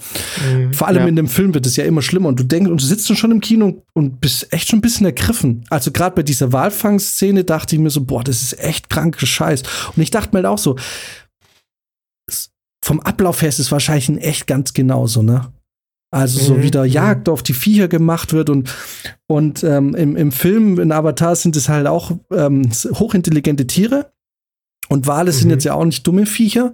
[0.54, 1.08] Mhm, Vor allem ja.
[1.08, 3.32] in dem Film wird es ja immer schlimmer und du denkst und du sitzt schon
[3.32, 5.64] im Kino und bist echt schon ein bisschen ergriffen.
[5.70, 9.62] Also gerade bei dieser Walfangszene dachte ich mir so, boah, das ist echt kranker Scheiß.
[9.96, 10.76] Und ich dachte mir halt auch so,
[12.84, 15.52] vom Ablauf her ist es wahrscheinlich in echt ganz genauso, ne?
[16.10, 16.62] Also so mhm.
[16.62, 16.90] wie da mhm.
[16.90, 18.74] Jagd auf die Viecher gemacht wird und,
[19.26, 24.10] und ähm, im, im Film in Avatar sind es halt auch ähm, hochintelligente Tiere
[24.88, 25.36] und Wale mhm.
[25.36, 26.72] sind jetzt ja auch nicht dumme Viecher.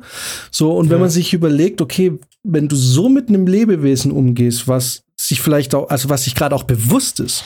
[0.50, 5.02] So, und wenn man sich überlegt, okay, wenn du so mit einem Lebewesen umgehst, was
[5.16, 7.44] sich vielleicht auch, also was sich gerade auch bewusst ist,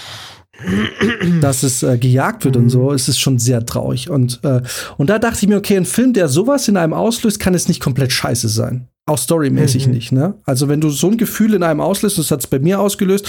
[1.40, 2.64] dass es äh, gejagt wird mhm.
[2.64, 4.10] und so, ist es schon sehr traurig.
[4.10, 4.60] Und, äh,
[4.96, 7.68] und da dachte ich mir, okay, ein Film, der sowas in einem auslöst, kann es
[7.68, 8.88] nicht komplett scheiße sein.
[9.08, 9.92] Auch storymäßig mhm.
[9.92, 10.34] nicht, ne?
[10.44, 13.28] Also, wenn du so ein Gefühl in einem auslöst, das hat es bei mir ausgelöst,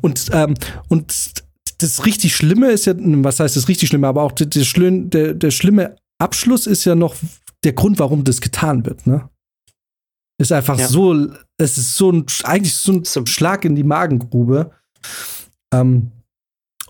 [0.00, 0.54] und, ähm,
[0.88, 1.14] und
[1.78, 5.50] das richtig Schlimme ist ja, was heißt das richtig Schlimme, aber auch der, der, der
[5.50, 7.14] schlimme Abschluss ist ja noch
[7.62, 9.28] der Grund, warum das getan wird, ne?
[10.40, 10.88] Ist einfach ja.
[10.88, 11.14] so,
[11.56, 14.70] es ist so ein, eigentlich so ein Schlag in die Magengrube.
[15.74, 16.12] Ähm,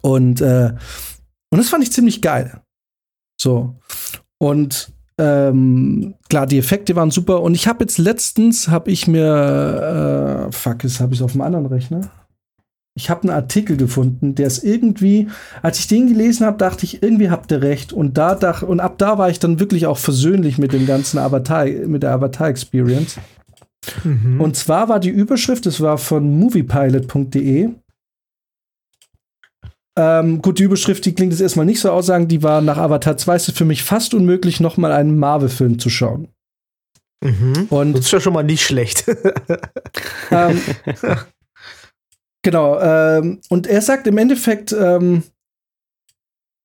[0.03, 0.74] und, äh,
[1.51, 2.62] und das fand ich ziemlich geil.
[3.41, 3.80] So.
[4.39, 7.43] Und ähm, klar, die Effekte waren super.
[7.43, 11.33] Und ich habe jetzt letztens, habe ich mir, äh, fuck, jetzt habe ich es auf
[11.33, 12.11] dem anderen Rechner
[12.99, 15.29] ich habe einen Artikel gefunden, der ist irgendwie,
[15.62, 17.93] als ich den gelesen habe, dachte ich, irgendwie habt ihr recht.
[17.93, 21.19] Und da dach, und ab da war ich dann wirklich auch versöhnlich mit dem ganzen
[21.19, 23.19] Avatar, mit der Avatar-Experience.
[24.03, 24.41] Mhm.
[24.41, 27.71] Und zwar war die Überschrift, es war von moviepilot.de.
[29.99, 33.17] Ähm, gut, die Überschrift, die klingt jetzt erstmal nicht so aussagen, die war nach Avatar
[33.17, 36.29] 2 ist es für mich fast unmöglich, nochmal einen Marvel-Film zu schauen.
[37.23, 37.67] Mhm.
[37.69, 39.05] Und das ist ja schon mal nicht schlecht.
[40.31, 40.61] ähm,
[42.43, 45.25] Genau, ähm, und er sagt im Endeffekt, ähm,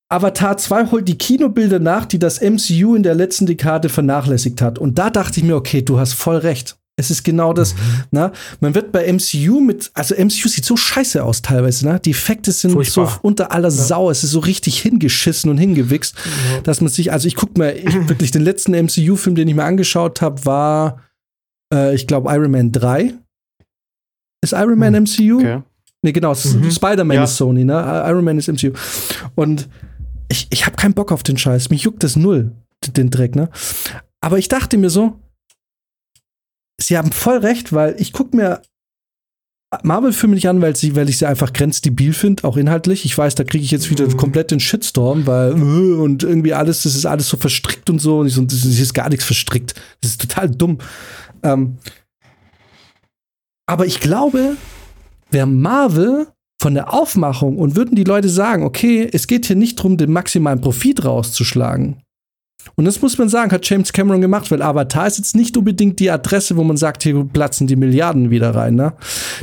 [0.08, 4.78] Avatar 2 holt die Kinobilder nach, die das MCU in der letzten Dekade vernachlässigt hat.
[4.78, 6.78] Und da dachte ich mir, okay, du hast voll recht.
[6.96, 7.78] Es ist genau das, mhm.
[8.12, 11.98] na, man wird bei MCU mit, also MCU sieht so scheiße aus teilweise, ne?
[11.98, 13.10] Die Effekte sind Furchtbar.
[13.10, 13.74] so unter aller ja.
[13.74, 16.60] Sau, es ist so richtig hingeschissen und hingewichst, ja.
[16.60, 19.64] dass man sich, also ich guck mir ich, wirklich den letzten MCU-Film, den ich mir
[19.64, 21.00] angeschaut habe, war,
[21.72, 23.14] äh, ich glaube, Iron Man 3.
[24.40, 25.38] Ist Iron Man MCU?
[25.38, 25.62] Okay.
[26.02, 26.34] Nee, genau.
[26.34, 26.70] Mhm.
[26.70, 27.24] Spider-Man ja.
[27.24, 28.04] ist Sony, ne?
[28.06, 28.72] Iron Man ist MCU.
[29.34, 29.68] Und
[30.28, 31.70] ich, ich habe keinen Bock auf den Scheiß.
[31.70, 32.52] Mich juckt das null,
[32.94, 33.48] den Dreck, ne?
[34.20, 35.18] Aber ich dachte mir so,
[36.80, 38.62] sie haben voll recht, weil ich gucke mir
[39.82, 43.04] Marvel-Filme nicht an, weil, sie, weil ich sie einfach grenzdebil finde, auch inhaltlich.
[43.04, 44.16] Ich weiß, da kriege ich jetzt wieder mhm.
[44.16, 48.18] komplett den Shitstorm, weil äh, und irgendwie alles, das ist alles so verstrickt und so.
[48.18, 49.74] Und ich so, das ist gar nichts verstrickt.
[50.00, 50.78] Das ist total dumm.
[51.42, 51.78] Ähm,
[53.66, 54.56] aber ich glaube,
[55.30, 56.28] wäre Marvel
[56.60, 60.12] von der Aufmachung und würden die Leute sagen, okay, es geht hier nicht darum, den
[60.12, 62.03] maximalen Profit rauszuschlagen.
[62.76, 66.00] Und das muss man sagen, hat James Cameron gemacht, weil Avatar ist jetzt nicht unbedingt
[66.00, 68.74] die Adresse, wo man sagt, hier platzen die Milliarden wieder rein.
[68.74, 68.94] Ne?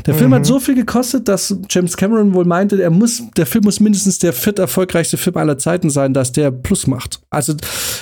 [0.05, 0.17] Der mhm.
[0.17, 0.45] Film hat mhm.
[0.45, 4.33] so viel gekostet, dass James Cameron wohl meinte, er muss, der Film muss mindestens der
[4.33, 7.21] viert erfolgreichste Film aller Zeiten sein, dass der Plus macht.
[7.29, 7.53] Also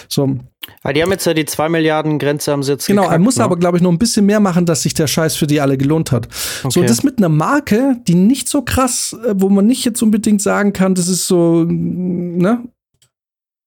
[0.07, 0.37] so.
[0.83, 2.85] Aber die haben jetzt ja die 2 Milliarden Grenze am Sitz.
[2.85, 3.43] Genau, gekackt, er muss ne?
[3.43, 5.77] aber, glaube ich, noch ein bisschen mehr machen, dass sich der Scheiß für die alle
[5.77, 6.27] gelohnt hat.
[6.63, 6.69] Okay.
[6.69, 10.41] So, das mit einer Marke, die nicht so krass, äh, wo man nicht jetzt unbedingt
[10.41, 12.63] sagen kann, das ist so, ne,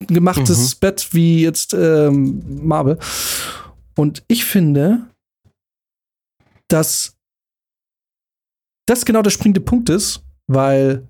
[0.07, 0.78] gemachtes mhm.
[0.80, 2.98] Bett wie jetzt ähm, Marvel.
[3.96, 5.07] Und ich finde,
[6.68, 7.14] dass
[8.86, 11.07] das genau der springende Punkt ist, weil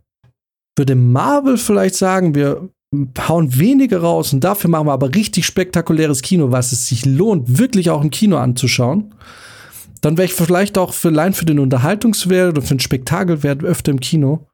[0.76, 2.68] würde Marvel vielleicht sagen, wir
[3.26, 7.58] hauen weniger raus und dafür machen wir aber richtig spektakuläres Kino, was es sich lohnt,
[7.58, 9.14] wirklich auch im Kino anzuschauen,
[10.02, 13.92] dann wäre ich vielleicht auch für, allein für den Unterhaltungswert oder für den Spektakelwert öfter
[13.92, 14.46] im Kino.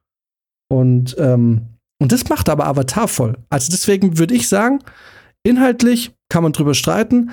[0.71, 1.67] Und, ähm,
[2.01, 3.37] und das macht aber Avatar voll.
[3.49, 4.79] Also deswegen würde ich sagen,
[5.43, 7.31] inhaltlich kann man drüber streiten,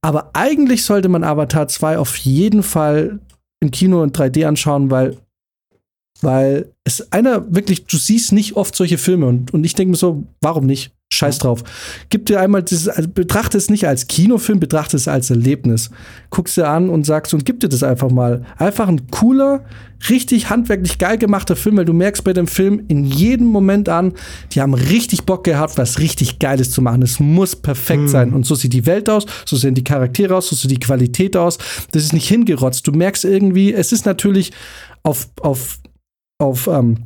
[0.00, 3.20] aber eigentlich sollte man Avatar 2 auf jeden Fall
[3.60, 5.16] im Kino in 3D anschauen, weil
[6.22, 9.96] weil es einer wirklich, du siehst nicht oft solche Filme und, und ich denke mir
[9.96, 10.95] so, warum nicht?
[11.12, 11.62] Scheiß drauf.
[12.10, 15.90] Gib dir einmal dieses, also betrachte es nicht als Kinofilm, betrachte es als Erlebnis.
[16.30, 18.44] Guckst dir an und sagst und gib dir das einfach mal.
[18.58, 19.64] Einfach ein cooler,
[20.10, 24.14] richtig handwerklich geil gemachter Film, weil du merkst bei dem Film in jedem Moment an,
[24.52, 27.02] die haben richtig Bock gehabt, was richtig Geiles zu machen.
[27.02, 28.08] Es muss perfekt mhm.
[28.08, 28.32] sein.
[28.32, 31.36] Und so sieht die Welt aus, so sehen die Charaktere aus, so sieht die Qualität
[31.36, 31.58] aus.
[31.92, 32.86] Das ist nicht hingerotzt.
[32.86, 34.52] Du merkst irgendwie, es ist natürlich
[35.04, 35.78] auf, auf
[36.38, 36.98] auf ähm,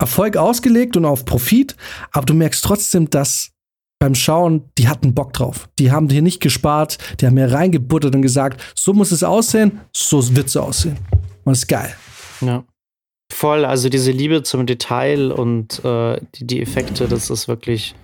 [0.00, 1.76] Erfolg ausgelegt und auf Profit,
[2.10, 3.52] aber du merkst trotzdem, dass
[3.98, 5.68] beim Schauen, die hatten Bock drauf.
[5.78, 9.80] Die haben hier nicht gespart, die haben hier reingebuttert und gesagt, so muss es aussehen,
[9.92, 10.96] so wird es aussehen.
[11.44, 11.94] Und ist geil.
[12.40, 12.64] Ja.
[13.30, 17.94] Voll, also diese Liebe zum Detail und äh, die, die Effekte, das ist wirklich,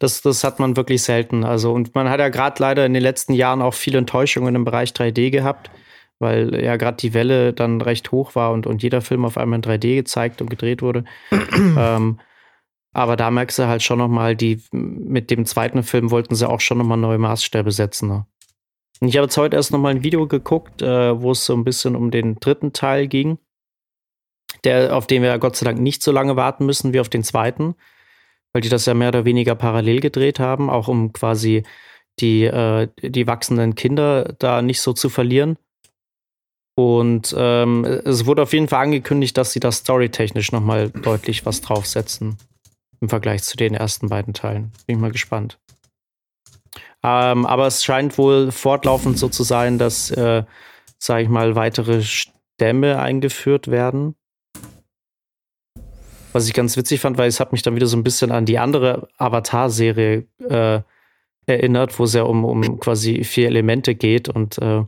[0.00, 1.44] das, das hat man wirklich selten.
[1.44, 4.64] Also, und man hat ja gerade leider in den letzten Jahren auch viele Enttäuschungen im
[4.64, 5.70] Bereich 3D gehabt,
[6.18, 9.58] weil ja gerade die Welle dann recht hoch war und, und jeder Film auf einmal
[9.58, 11.04] in 3D gezeigt und gedreht wurde.
[11.32, 12.20] ähm,
[12.92, 16.60] aber da merkst du halt schon nochmal, die mit dem zweiten Film wollten sie auch
[16.60, 18.08] schon nochmal neue Maßstäbe setzen.
[18.08, 18.26] Ne?
[19.00, 21.64] Und ich habe jetzt heute erst nochmal ein Video geguckt, äh, wo es so ein
[21.64, 23.38] bisschen um den dritten Teil ging,
[24.62, 27.08] der, auf den wir ja Gott sei Dank nicht so lange warten müssen wie auf
[27.08, 27.74] den zweiten,
[28.52, 31.64] weil die das ja mehr oder weniger parallel gedreht haben, auch um quasi
[32.20, 35.58] die, äh, die wachsenden Kinder da nicht so zu verlieren.
[36.76, 41.60] Und ähm, es wurde auf jeden Fall angekündigt, dass sie da storytechnisch nochmal deutlich was
[41.60, 42.36] draufsetzen
[43.00, 44.72] im Vergleich zu den ersten beiden Teilen.
[44.86, 45.58] Bin ich mal gespannt.
[47.04, 50.42] Ähm, aber es scheint wohl fortlaufend so zu sein, dass, äh,
[50.98, 54.16] sage ich mal, weitere Stämme eingeführt werden.
[56.32, 58.46] Was ich ganz witzig fand, weil es hat mich dann wieder so ein bisschen an
[58.46, 60.80] die andere Avatar-Serie äh,
[61.46, 64.28] erinnert, wo es ja um, um quasi vier Elemente geht.
[64.28, 64.82] Und äh,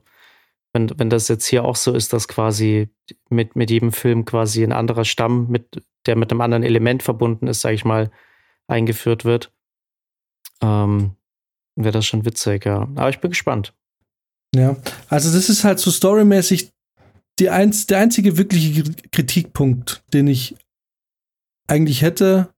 [0.77, 2.91] wenn, wenn das jetzt hier auch so ist, dass quasi
[3.31, 7.47] mit, mit jedem Film quasi ein anderer Stamm, mit, der mit einem anderen Element verbunden
[7.47, 8.11] ist, sage ich mal,
[8.69, 9.51] eingeführt wird,
[10.61, 11.13] ähm,
[11.77, 12.83] wäre das schon witzig, ja.
[12.83, 13.75] Aber ich bin gespannt.
[14.55, 14.77] Ja,
[15.09, 16.71] also das ist halt so storymäßig
[17.39, 20.57] die einz der einzige wirkliche Kritikpunkt, den ich
[21.69, 22.51] eigentlich hätte,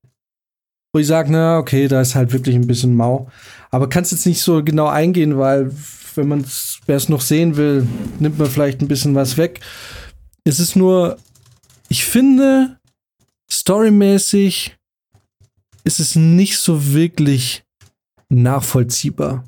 [0.93, 3.29] wo ich sage, na, okay, da ist halt wirklich ein bisschen mau.
[3.71, 5.71] Aber kannst jetzt nicht so genau eingehen, weil
[6.19, 6.45] wenn man
[6.85, 7.87] wer es noch sehen will,
[8.19, 9.61] nimmt man vielleicht ein bisschen was weg.
[10.43, 11.17] Es ist nur,
[11.87, 12.77] ich finde,
[13.51, 14.77] storymäßig
[15.83, 17.63] ist es nicht so wirklich
[18.29, 19.45] nachvollziehbar.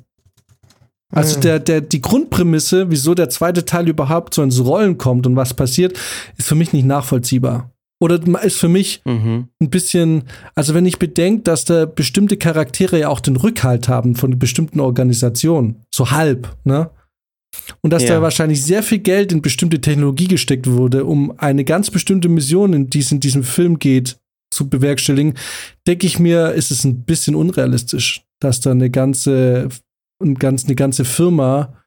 [1.12, 1.40] Also hm.
[1.42, 5.54] der, der, die Grundprämisse, wieso der zweite Teil überhaupt so ins Rollen kommt und was
[5.54, 5.98] passiert,
[6.36, 7.71] ist für mich nicht nachvollziehbar.
[8.02, 9.46] Oder ist für mich mhm.
[9.60, 10.24] ein bisschen,
[10.56, 14.80] also wenn ich bedenke, dass da bestimmte Charaktere ja auch den Rückhalt haben von bestimmten
[14.80, 16.90] Organisationen, so halb, ne?
[17.80, 18.16] Und dass ja.
[18.16, 22.72] da wahrscheinlich sehr viel Geld in bestimmte Technologie gesteckt wurde, um eine ganz bestimmte Mission,
[22.72, 24.16] in die es in diesem Film geht,
[24.52, 25.34] zu bewerkstelligen,
[25.86, 29.68] denke ich mir, ist es ein bisschen unrealistisch, dass da eine ganze,
[30.20, 31.81] eine ganze Firma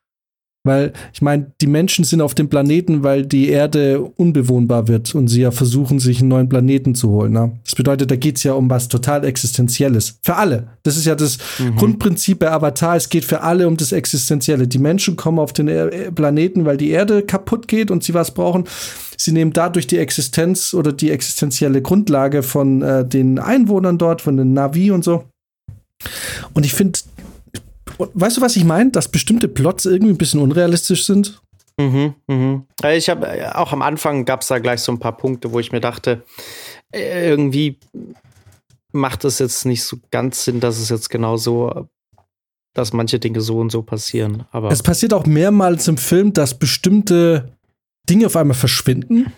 [0.66, 5.28] weil ich meine, die Menschen sind auf dem Planeten, weil die Erde unbewohnbar wird und
[5.28, 7.34] sie ja versuchen, sich einen neuen Planeten zu holen.
[7.34, 7.54] Ne?
[7.64, 10.18] Das bedeutet, da geht es ja um was total Existenzielles.
[10.24, 10.68] Für alle.
[10.84, 11.76] Das ist ja das mhm.
[11.76, 12.96] Grundprinzip bei Avatar.
[12.96, 14.68] Es geht für alle um das Existenzielle.
[14.68, 18.34] Die Menschen kommen auf den er Planeten, weil die Erde kaputt geht und sie was
[18.34, 18.66] brauchen.
[19.18, 24.36] Sie nehmen dadurch die Existenz oder die existenzielle Grundlage von äh, den Einwohnern dort, von
[24.36, 25.26] den Navi und so.
[26.54, 27.00] Und ich finde,
[27.98, 28.92] weißt du, was ich meine?
[28.92, 31.42] Dass bestimmte Plots irgendwie ein bisschen unrealistisch sind?
[31.80, 32.66] Mhm, mhm.
[32.84, 35.60] Ich habe äh, auch am Anfang gab es da gleich so ein paar Punkte, wo
[35.60, 36.24] ich mir dachte,
[36.94, 37.80] äh, irgendwie
[38.94, 41.90] macht es jetzt nicht so ganz Sinn, dass es jetzt genau so,
[42.74, 44.46] dass manche Dinge so und so passieren.
[44.52, 47.52] Aber es passiert auch mehrmals im Film, dass bestimmte
[48.10, 49.34] Dinge auf einmal verschwinden.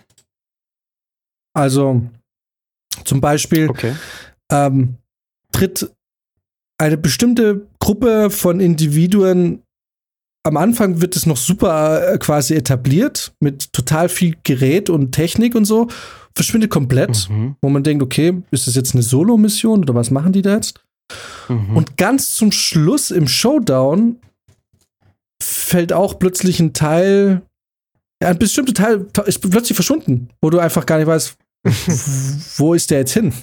[1.54, 2.04] Also
[3.04, 3.96] zum Beispiel okay.
[4.52, 4.98] ähm,
[5.52, 5.90] tritt
[6.78, 9.64] eine bestimmte Gruppe von Individuen
[10.48, 15.56] am Anfang wird es noch super äh, quasi etabliert mit total viel Gerät und Technik
[15.56, 15.88] und so,
[16.36, 17.56] verschwindet komplett, mhm.
[17.62, 20.82] wo man denkt, okay, ist das jetzt eine Solo-Mission oder was machen die da jetzt?
[21.50, 21.76] Mhm.
[21.76, 24.18] Und ganz zum Schluss im Showdown
[25.44, 27.42] fällt auch plötzlich ein Teil,
[28.24, 31.38] ein bestimmter Teil ist plötzlich verschwunden, wo du einfach gar nicht weißt,
[32.58, 33.34] wo ist der jetzt hin?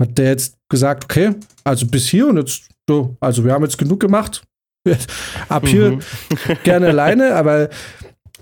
[0.00, 1.34] Hat der jetzt gesagt, okay,
[1.64, 4.42] also bis hier und jetzt so, also wir haben jetzt genug gemacht.
[5.48, 6.00] Ab hier mhm.
[6.64, 7.68] gerne alleine, aber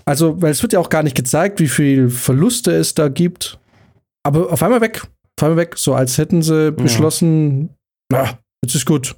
[0.05, 3.59] also, weil es wird ja auch gar nicht gezeigt, wie viel Verluste es da gibt.
[4.23, 5.01] Aber auf einmal weg.
[5.37, 5.73] Auf einmal weg.
[5.77, 7.69] So als hätten sie beschlossen,
[8.11, 8.23] ja.
[8.23, 9.15] na, jetzt ist gut.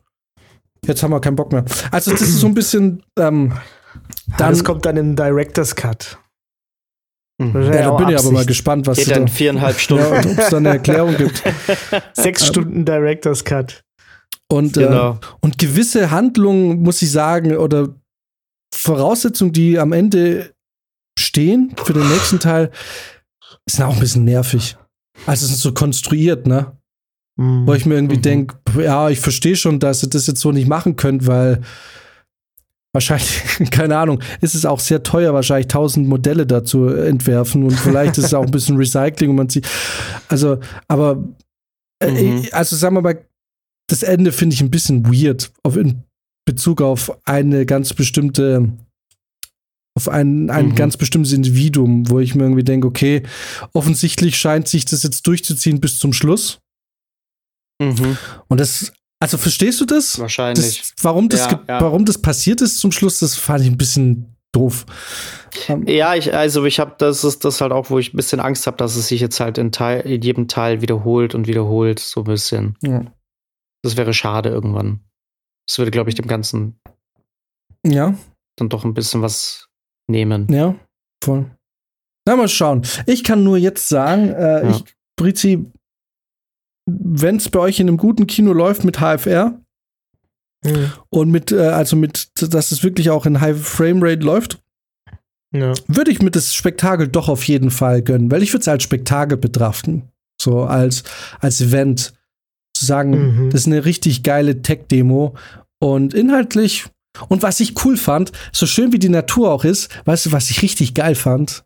[0.86, 1.66] Jetzt haben wir keinen Bock mehr.
[1.92, 3.04] Also, das ist so ein bisschen.
[3.20, 3.52] Ähm,
[4.38, 6.18] dann, das kommt dann im Director's Cut.
[7.40, 7.62] Mhm.
[7.62, 10.04] Ja, da bin ich aber mal gespannt, was Geht dann da, viereinhalb Stunden.
[10.04, 11.44] Ja, ob es da eine Erklärung gibt.
[12.14, 13.84] Sechs ähm, Stunden Director's Cut.
[14.52, 15.14] Und, äh, genau.
[15.14, 17.90] äh, und gewisse Handlungen, muss ich sagen, oder
[18.74, 20.54] Voraussetzungen, die am Ende
[21.20, 22.72] stehen für den nächsten Teil,
[23.70, 24.78] sind auch ein bisschen nervig.
[25.26, 26.78] Also es ist so konstruiert, ne?
[27.38, 27.68] Mhm.
[27.68, 28.22] Wo ich mir irgendwie mhm.
[28.22, 31.62] denke, ja, ich verstehe schon, dass ihr das jetzt so nicht machen könnt, weil
[32.94, 38.18] wahrscheinlich, keine Ahnung, ist es auch sehr teuer, wahrscheinlich tausend Modelle dazu entwerfen und vielleicht
[38.18, 39.68] ist es auch ein bisschen Recycling und man sieht,
[40.30, 41.24] also, aber,
[42.02, 42.48] äh, mhm.
[42.52, 43.26] also sagen wir mal,
[43.90, 46.04] das Ende finde ich ein bisschen weird auf, in
[46.46, 48.70] Bezug auf eine ganz bestimmte,
[49.96, 50.76] auf ein, ein mhm.
[50.76, 53.24] ganz bestimmtes Individuum, wo ich mir irgendwie denke, okay,
[53.74, 56.60] offensichtlich scheint sich das jetzt durchzuziehen bis zum Schluss.
[57.82, 58.18] Mhm.
[58.48, 60.20] Und das also verstehst du das?
[60.20, 60.80] Wahrscheinlich.
[60.80, 61.82] Das, warum, das ja, ja.
[61.82, 64.86] warum das passiert ist zum Schluss, das fand ich ein bisschen doof.
[65.68, 68.40] Um, ja, ich, also ich habe, das ist das halt auch, wo ich ein bisschen
[68.40, 72.00] Angst habe, dass es sich jetzt halt in, Teil, in jedem Teil wiederholt und wiederholt,
[72.00, 72.78] so ein bisschen.
[72.82, 73.06] Ja.
[73.84, 75.02] Das wäre schade irgendwann.
[75.68, 76.80] Das würde, glaube ich, dem Ganzen
[77.86, 78.16] ja.
[78.56, 79.68] dann doch ein bisschen was
[80.08, 80.48] nehmen.
[80.52, 80.76] Ja,
[81.24, 81.50] voll.
[82.26, 82.84] Na, mal schauen.
[83.06, 84.70] Ich kann nur jetzt sagen, äh, ja.
[84.70, 84.84] ich,
[85.16, 85.72] Brizi,
[86.88, 89.60] wenn es bei euch in einem guten Kino läuft mit HFR
[90.64, 90.92] mhm.
[91.10, 94.60] und mit, äh, also mit, dass es wirklich auch in High Frame Rate läuft,
[95.54, 95.74] ja.
[95.88, 98.84] würde ich mir das Spektakel doch auf jeden Fall gönnen, weil ich würde es als
[98.84, 100.10] Spektakel betrachten.
[100.42, 101.04] So als,
[101.40, 102.14] als Event.
[102.74, 103.50] Zu sagen, mhm.
[103.50, 105.34] das ist eine richtig geile Tech-Demo
[105.80, 106.86] und inhaltlich.
[107.28, 110.52] Und was ich cool fand, so schön wie die Natur auch ist, weißt du, was
[110.52, 111.66] ich richtig geil fand?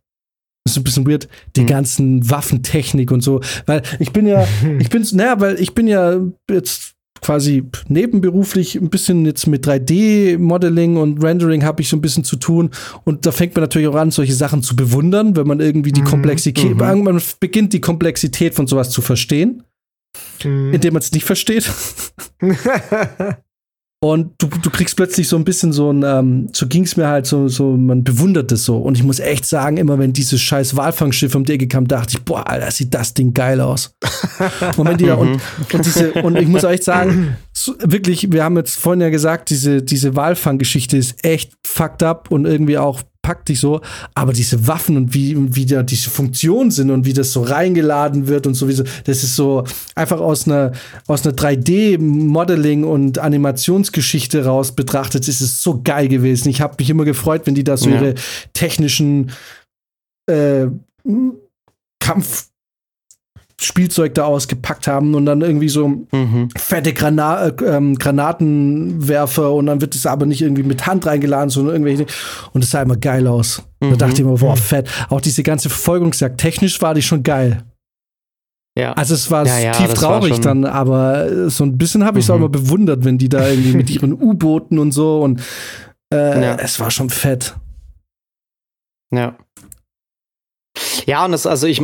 [0.63, 1.67] Das ist ein bisschen weird, die mhm.
[1.67, 3.41] ganzen Waffentechnik und so.
[3.65, 4.47] Weil ich bin ja,
[4.79, 10.97] ich bin, naja, weil ich bin ja jetzt quasi nebenberuflich ein bisschen jetzt mit 3D-Modeling
[10.97, 12.71] und Rendering habe ich so ein bisschen zu tun.
[13.03, 16.01] Und da fängt man natürlich auch an, solche Sachen zu bewundern, wenn man irgendwie die
[16.01, 16.05] mhm.
[16.05, 17.03] Komplexität, mhm.
[17.03, 19.63] man beginnt die Komplexität von sowas zu verstehen,
[20.43, 20.73] mhm.
[20.73, 21.71] indem man es nicht versteht.
[24.03, 27.07] Und du, du kriegst plötzlich so ein bisschen so ein, ähm, so ging es mir
[27.07, 28.77] halt so, so, man bewundert es so.
[28.77, 32.15] Und ich muss echt sagen, immer wenn dieses scheiß Walfangschiff um die Ecke kam, dachte
[32.17, 33.95] ich, boah, Alter, sieht das Ding geil aus.
[34.77, 35.17] und, wenn die, mhm.
[35.19, 35.41] und,
[35.71, 39.51] und, diese, und ich muss echt sagen, so, wirklich, wir haben jetzt vorhin ja gesagt,
[39.51, 43.81] diese, diese Walfanggeschichte ist echt fucked up und irgendwie auch packt dich so,
[44.15, 48.27] aber diese Waffen und wie, wie da diese Funktionen sind und wie das so reingeladen
[48.27, 49.63] wird und sowieso, das ist so
[49.95, 50.71] einfach aus einer,
[51.07, 56.49] aus einer 3D-Modeling und Animationsgeschichte raus betrachtet, ist es so geil gewesen.
[56.49, 57.95] Ich habe mich immer gefreut, wenn die da so ja.
[58.01, 58.15] ihre
[58.53, 59.31] technischen
[60.27, 60.67] äh,
[61.99, 62.50] Kampf
[63.63, 66.49] Spielzeug da ausgepackt haben und dann irgendwie so mhm.
[66.57, 71.49] fette Grana äh, ähm, Granatenwerfer und dann wird es aber nicht irgendwie mit Hand reingeladen,
[71.49, 72.05] sondern irgendwelche
[72.53, 73.63] und es sah immer geil aus.
[73.79, 73.91] Mhm.
[73.91, 74.59] Da dachte ich mir, boah, mhm.
[74.59, 74.89] fett.
[75.09, 77.63] Auch diese ganze Verfolgungsjagd, technisch war die schon geil.
[78.77, 78.93] Ja.
[78.93, 82.29] Also es war ja, ja, tief traurig dann, aber so ein bisschen habe ich es
[82.29, 82.33] mhm.
[82.33, 85.41] auch immer bewundert, wenn die da irgendwie mit ihren U-Booten und so und
[86.13, 86.55] äh, ja.
[86.55, 87.55] es war schon fett.
[89.13, 89.35] Ja.
[91.05, 91.81] Ja, und das, also ich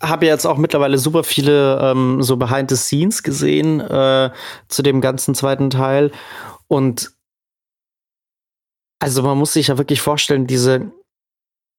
[0.00, 4.30] habe jetzt auch mittlerweile super viele ähm, so Behind the Scenes gesehen äh,
[4.68, 6.10] zu dem ganzen zweiten Teil.
[6.68, 7.12] Und
[9.00, 10.92] also man muss sich ja wirklich vorstellen, diese,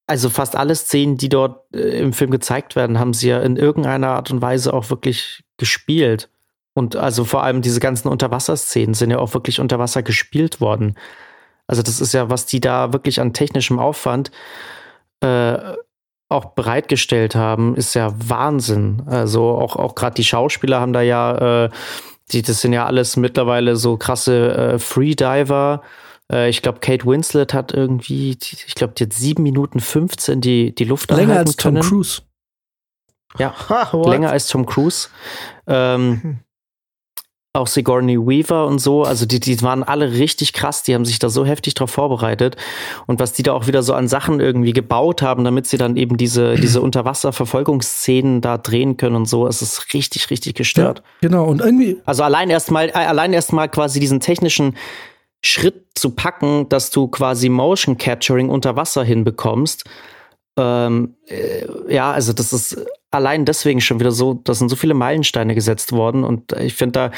[0.08, 3.58] also fast alle Szenen, die dort äh, im Film gezeigt werden, haben sie ja in
[3.58, 6.30] irgendeiner Art und Weise auch wirklich gespielt.
[6.74, 10.98] Und also vor allem diese ganzen Unterwasserszenen sind ja auch wirklich unter Wasser gespielt worden.
[11.68, 14.32] Also das ist ja, was die da wirklich an technischem Aufwand
[15.22, 15.76] äh,
[16.32, 19.04] auch bereitgestellt haben, ist ja Wahnsinn.
[19.06, 21.70] Also auch, auch gerade die Schauspieler haben da ja, äh,
[22.32, 25.82] die, das sind ja alles mittlerweile so krasse äh, Freediver.
[26.32, 30.74] Äh, ich glaube, Kate Winslet hat irgendwie, ich glaube, die hat sieben Minuten 15 die,
[30.74, 31.88] die Luft Länger als Tom können.
[31.88, 32.22] Cruise.
[33.38, 33.54] Ja,
[33.94, 35.10] länger als Tom Cruise.
[35.68, 36.40] Ähm, hm
[37.54, 41.20] auch Sigourney Weaver und so, also die, die waren alle richtig krass, die haben sich
[41.20, 42.56] da so heftig drauf vorbereitet
[43.08, 45.98] und was die da auch wieder so an Sachen irgendwie gebaut haben, damit sie dann
[45.98, 51.00] eben diese, diese Unterwasserverfolgungsszenen da drehen können und so, es ist richtig, richtig gestört.
[51.22, 51.98] Ja, genau, und irgendwie.
[52.06, 54.78] Also allein erstmal, äh, allein erstmal quasi diesen technischen
[55.44, 59.84] Schritt zu packen, dass du quasi Motion Capturing unter Wasser hinbekommst.
[60.58, 62.78] Ähm, äh, ja, also das ist
[63.12, 66.92] allein deswegen schon wieder so, da sind so viele Meilensteine gesetzt worden und ich finde,
[66.94, 67.12] da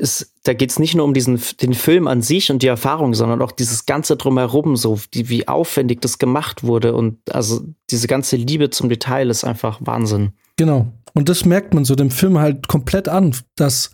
[0.00, 3.14] ist, da geht es nicht nur um diesen, den Film an sich und die Erfahrung,
[3.14, 7.60] sondern auch dieses ganze drumherum, so die, wie aufwendig das gemacht wurde und also
[7.90, 10.32] diese ganze Liebe zum Detail ist einfach Wahnsinn.
[10.56, 10.92] Genau.
[11.12, 13.90] Und das merkt man so dem Film halt komplett an, dass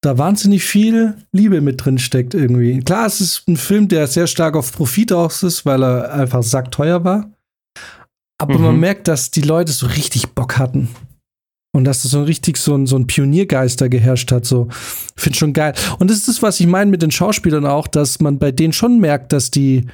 [0.00, 2.80] da wahnsinnig viel Liebe mit drin steckt irgendwie.
[2.80, 6.42] Klar, es ist ein Film, der sehr stark auf Profit aus ist, weil er einfach
[6.42, 7.30] sackteuer war.
[8.40, 8.64] Aber mhm.
[8.64, 10.88] man merkt, dass die Leute so richtig Bock hatten.
[11.72, 14.44] Und dass das so richtig so ein, so ein Pioniergeister geherrscht hat.
[14.44, 14.68] So,
[15.14, 15.74] finde schon geil.
[15.98, 18.72] Und das ist das, was ich meine mit den Schauspielern auch, dass man bei denen
[18.72, 19.86] schon merkt, dass die,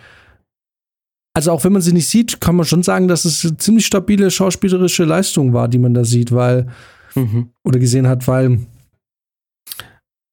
[1.35, 3.85] also auch wenn man sie nicht sieht, kann man schon sagen, dass es eine ziemlich
[3.85, 6.69] stabile schauspielerische Leistung war, die man da sieht, weil,
[7.15, 7.51] mhm.
[7.65, 8.61] oder gesehen hat, weil,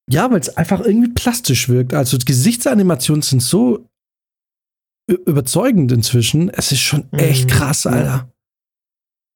[0.10, 1.94] ja, weil es einfach irgendwie plastisch wirkt.
[1.94, 3.90] Also Gesichtsanimationen sind so
[5.16, 6.50] überzeugend inzwischen.
[6.50, 7.50] Es ist schon echt mhm.
[7.50, 8.32] krass, Alter.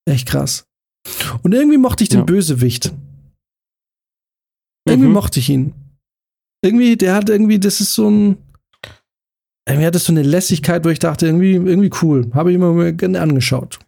[0.08, 0.66] Echt krass.
[1.42, 2.24] Und irgendwie mochte ich den ja.
[2.24, 2.92] Bösewicht.
[4.86, 5.14] Irgendwie mhm.
[5.14, 5.74] mochte ich ihn.
[6.62, 8.38] Irgendwie, der hat irgendwie, das ist so ein.
[9.68, 12.30] Irgendwie hat das so eine Lässigkeit, wo ich dachte, irgendwie, irgendwie cool.
[12.32, 13.78] Habe ich immer gerne angeschaut.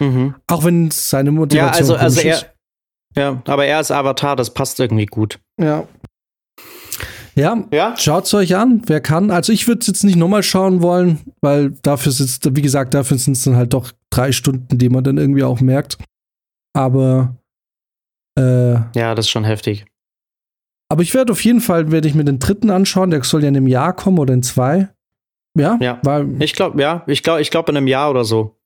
[0.00, 0.34] Mhm.
[0.46, 2.50] Auch wenn seine Motivation ja, also, also er, ist.
[3.14, 5.38] Ja, aber er ist Avatar, das passt irgendwie gut.
[5.60, 5.86] Ja.
[7.34, 7.96] Ja, ja?
[7.96, 9.30] schaut es euch an, wer kann.
[9.30, 13.18] Also ich würde es jetzt nicht nochmal schauen wollen, weil dafür sitzt, wie gesagt, dafür
[13.18, 15.98] sind es dann halt doch drei Stunden, die man dann irgendwie auch merkt.
[16.74, 17.36] Aber
[18.38, 19.84] äh, ja, das ist schon heftig.
[20.90, 23.48] Aber ich werde auf jeden Fall, werde ich mir den dritten anschauen, der soll ja
[23.48, 24.90] in einem Jahr kommen oder in zwei.
[25.56, 25.98] Ja, ja.
[26.02, 28.56] Weil, ich glaube, ja, ich glaube, ich glaube in einem Jahr oder so.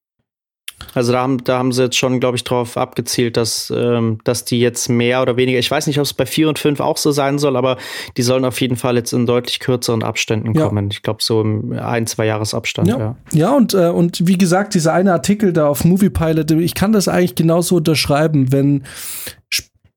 [0.95, 4.45] Also da haben, da haben sie jetzt schon, glaube ich, darauf abgezielt, dass, ähm, dass
[4.45, 6.97] die jetzt mehr oder weniger, ich weiß nicht, ob es bei 4 und 5 auch
[6.97, 7.77] so sein soll, aber
[8.16, 10.66] die sollen auf jeden Fall jetzt in deutlich kürzeren Abständen ja.
[10.66, 10.89] kommen.
[10.91, 12.89] Ich glaube, so im ein, zwei Jahresabstand.
[12.89, 13.16] Ja, ja.
[13.33, 17.09] ja und, äh, und wie gesagt, dieser eine Artikel da auf Moviepilot, ich kann das
[17.09, 18.85] eigentlich genauso unterschreiben, wenn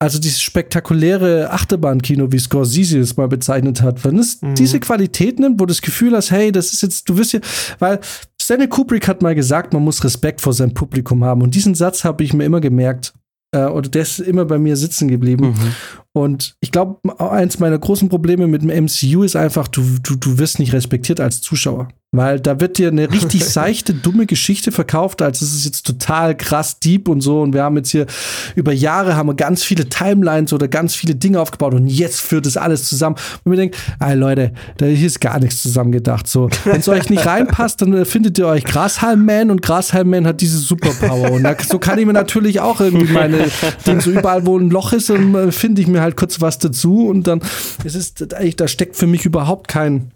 [0.01, 4.55] also dieses spektakuläre Achterbahnkino, wie Scorsese es mal bezeichnet hat, wenn es mhm.
[4.55, 7.41] diese Qualität nimmt, wo du das Gefühl hast, hey, das ist jetzt, du wirst ja,
[7.79, 7.99] weil
[8.49, 11.43] Stanley Kubrick hat mal gesagt, man muss Respekt vor seinem Publikum haben.
[11.43, 13.13] Und diesen Satz habe ich mir immer gemerkt.
[13.51, 15.49] Äh, oder der ist immer bei mir sitzen geblieben.
[15.49, 15.75] Mhm.
[16.13, 20.39] Und ich glaube, eins meiner großen Probleme mit dem MCU ist einfach, du, du, du
[20.39, 21.89] wirst nicht respektiert als Zuschauer.
[22.11, 26.35] Weil da wird dir eine richtig seichte, dumme Geschichte verkauft, als es ist jetzt total
[26.35, 27.41] krass deep und so.
[27.41, 28.07] Und wir haben jetzt hier
[28.55, 32.47] über Jahre haben wir ganz viele Timelines oder ganz viele Dinge aufgebaut und jetzt führt
[32.47, 33.15] das alles zusammen.
[33.43, 36.27] Und mir denkt, ey Leute, da ist gar nichts zusammengedacht.
[36.27, 40.57] So, wenn es euch nicht reinpasst, dann findet ihr euch Grashalm-Man und Grashalm-Man hat diese
[40.57, 41.31] Superpower.
[41.31, 43.47] Und da, so kann ich mir natürlich auch irgendwie meine
[43.85, 47.07] Dinge, so überall, wo ein Loch ist, äh, finde ich mir halt kurz was dazu
[47.07, 47.41] und dann
[47.83, 50.11] es ist eigentlich, da steckt für mich überhaupt kein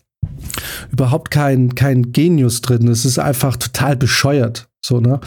[0.91, 2.87] überhaupt kein, kein Genius drin.
[2.87, 4.67] Es ist einfach total bescheuert.
[4.85, 5.21] So, ne?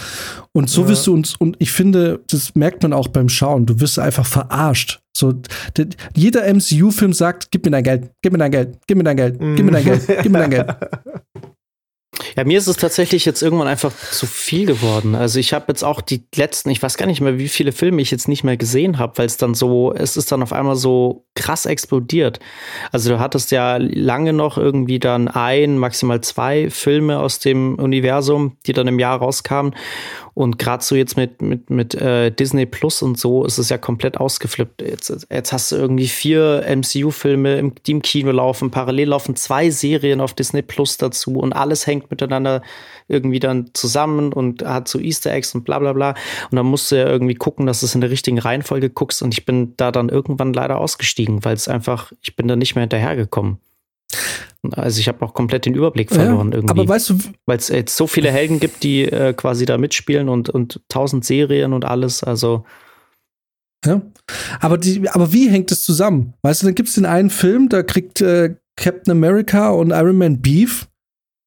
[0.53, 0.89] Und so ja.
[0.89, 4.27] wirst du uns, und ich finde, das merkt man auch beim Schauen, du wirst einfach
[4.27, 5.01] verarscht.
[5.17, 5.33] So,
[6.15, 9.39] jeder MCU-Film sagt, gib mir dein Geld, gib mir dein Geld, gib mir dein Geld,
[9.39, 10.77] gib mir dein Geld, gib mir dein Geld.
[12.37, 15.15] Ja, mir ist es tatsächlich jetzt irgendwann einfach zu viel geworden.
[15.15, 18.01] Also ich habe jetzt auch die letzten, ich weiß gar nicht mehr, wie viele Filme
[18.03, 20.77] ich jetzt nicht mehr gesehen habe, weil es dann so, es ist dann auf einmal
[20.77, 22.41] so krass explodiert.
[22.93, 28.57] Also du hattest ja lange noch irgendwie dann ein, maximal zwei Filme aus dem Universum,
[28.67, 29.75] die dann im Jahr rauskamen.
[30.37, 33.79] Und gerade so jetzt mit, mit, mit äh, Disney Plus und so ist es ja
[33.79, 34.83] komplett ausgeflippt.
[34.83, 40.21] Jetzt, jetzt hast du irgendwie vier MCU-Filme, die im Kino laufen, parallel laufen zwei Serien
[40.21, 42.61] auf Disney Plus dazu und alles hängt miteinander
[43.09, 46.11] irgendwie dann zusammen und hat so Easter Eggs und bla bla bla.
[46.51, 49.23] Und dann musst du ja irgendwie gucken, dass du es in der richtigen Reihenfolge guckst.
[49.23, 52.75] Und ich bin da dann irgendwann leider ausgestiegen, weil es einfach, ich bin da nicht
[52.75, 53.57] mehr hinterhergekommen.
[54.75, 56.73] Also ich habe auch komplett den Überblick verloren ja, irgendwie.
[56.73, 60.29] Aber weißt du, weil es jetzt so viele Helden gibt, die äh, quasi da mitspielen
[60.29, 62.25] und und tausend Serien und alles.
[62.25, 62.65] Also
[63.85, 64.03] ja,
[64.61, 66.35] aber die, aber wie hängt es zusammen?
[66.43, 70.17] Weißt du, dann gibt es den einen Film, da kriegt äh, Captain America und Iron
[70.17, 70.89] Man Beef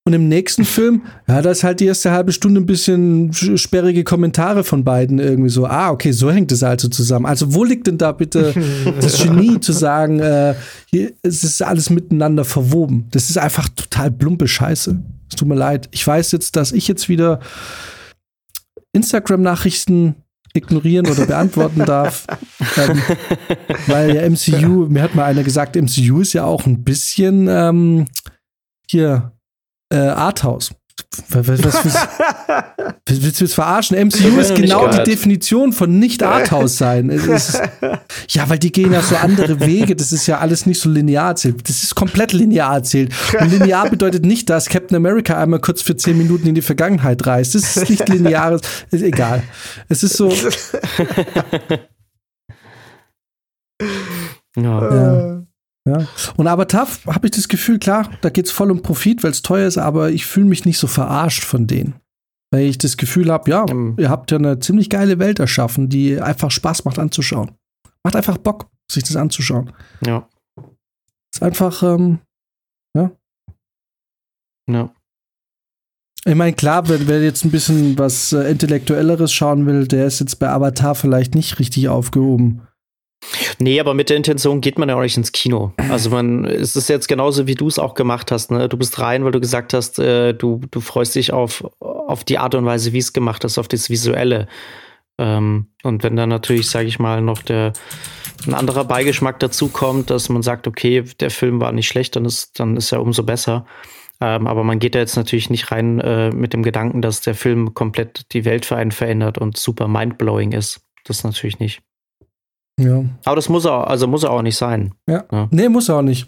[0.10, 4.04] und im nächsten Film, ja, da ist halt die erste halbe Stunde ein bisschen sperrige
[4.04, 5.68] Kommentare von beiden irgendwie so.
[5.68, 7.28] Ah, okay, so hängt es also zusammen.
[7.28, 8.56] Also, wo liegt denn da bitte
[9.02, 10.56] das Genie zu sagen, äh,
[10.88, 13.06] hier, es ist alles miteinander verwoben?
[13.12, 15.00] Das ist einfach total plumpe Scheiße.
[15.30, 15.90] Es tut mir leid.
[15.92, 17.40] Ich weiß jetzt, dass ich jetzt wieder
[18.94, 20.16] Instagram-Nachrichten
[20.56, 22.26] ignorieren oder beantworten darf.
[22.78, 23.00] ähm,
[23.86, 28.06] weil ja MCU, mir hat mal einer gesagt, MCU ist ja auch ein bisschen ähm,
[28.90, 29.34] hier
[29.90, 30.72] äh, Arthouse.
[31.30, 32.08] Was, was, was,
[33.08, 33.98] willst du jetzt verarschen?
[33.98, 37.10] MCU ist genau die Definition von nicht Arthouse sein.
[37.10, 37.62] Ist,
[38.30, 39.96] ja, weil die gehen ja so andere Wege.
[39.96, 41.68] Das ist ja alles nicht so linear erzählt.
[41.68, 43.14] Das ist komplett linear erzählt.
[43.40, 47.26] Und linear bedeutet nicht, dass Captain America einmal kurz für zehn Minuten in die Vergangenheit
[47.26, 47.56] reist.
[47.56, 48.62] Das ist nicht lineares.
[48.92, 49.44] Ist egal.
[49.88, 50.30] Es ist so.
[54.56, 54.94] ja.
[54.94, 55.39] ja.
[55.88, 56.08] Ja.
[56.36, 59.32] Und aber tough habe ich das Gefühl, klar, da geht es voll um Profit, weil
[59.32, 61.96] es teuer ist, aber ich fühle mich nicht so verarscht von denen.
[62.52, 63.96] Weil ich das Gefühl habe, ja, mhm.
[63.98, 67.52] ihr habt ja eine ziemlich geile Welt erschaffen, die einfach Spaß macht anzuschauen.
[68.04, 69.72] Macht einfach Bock, sich das anzuschauen.
[70.06, 70.28] Ja.
[71.34, 72.20] Ist einfach, ähm,
[72.96, 73.12] ja.
[74.70, 74.94] Ja.
[76.26, 80.20] Ich meine, klar, wer, wer, jetzt ein bisschen was äh, Intellektuelleres schauen will, der ist
[80.20, 82.62] jetzt bei Avatar vielleicht nicht richtig aufgehoben.
[83.60, 85.74] Nee, aber mit der Intention geht man ja auch nicht ins Kino.
[85.90, 88.52] Also man, es ist jetzt genauso, wie du es auch gemacht hast.
[88.52, 88.70] Ne?
[88.70, 92.38] Du bist rein, weil du gesagt hast, äh, du, du freust dich auf, auf die
[92.38, 94.48] Art und Weise, wie es gemacht ist, auf das Visuelle.
[95.18, 97.74] Ähm, und wenn dann natürlich, sage ich mal, noch der
[98.48, 102.24] ein anderer Beigeschmack dazu kommt, dass man sagt, okay, der Film war nicht schlecht, dann
[102.24, 103.66] ist, dann ist er umso besser.
[104.22, 107.36] Ähm, aber man geht da jetzt natürlich nicht rein äh, mit dem Gedanken, dass der
[107.36, 110.82] Film komplett die Welt für einen verändert und super mindblowing ist.
[111.06, 111.82] Das natürlich nicht.
[112.80, 113.04] Ja.
[113.26, 114.94] Aber das muss er, also muss er auch nicht sein.
[115.08, 115.26] Ja.
[115.32, 115.48] ja.
[115.52, 116.28] Nee, muss er auch nicht.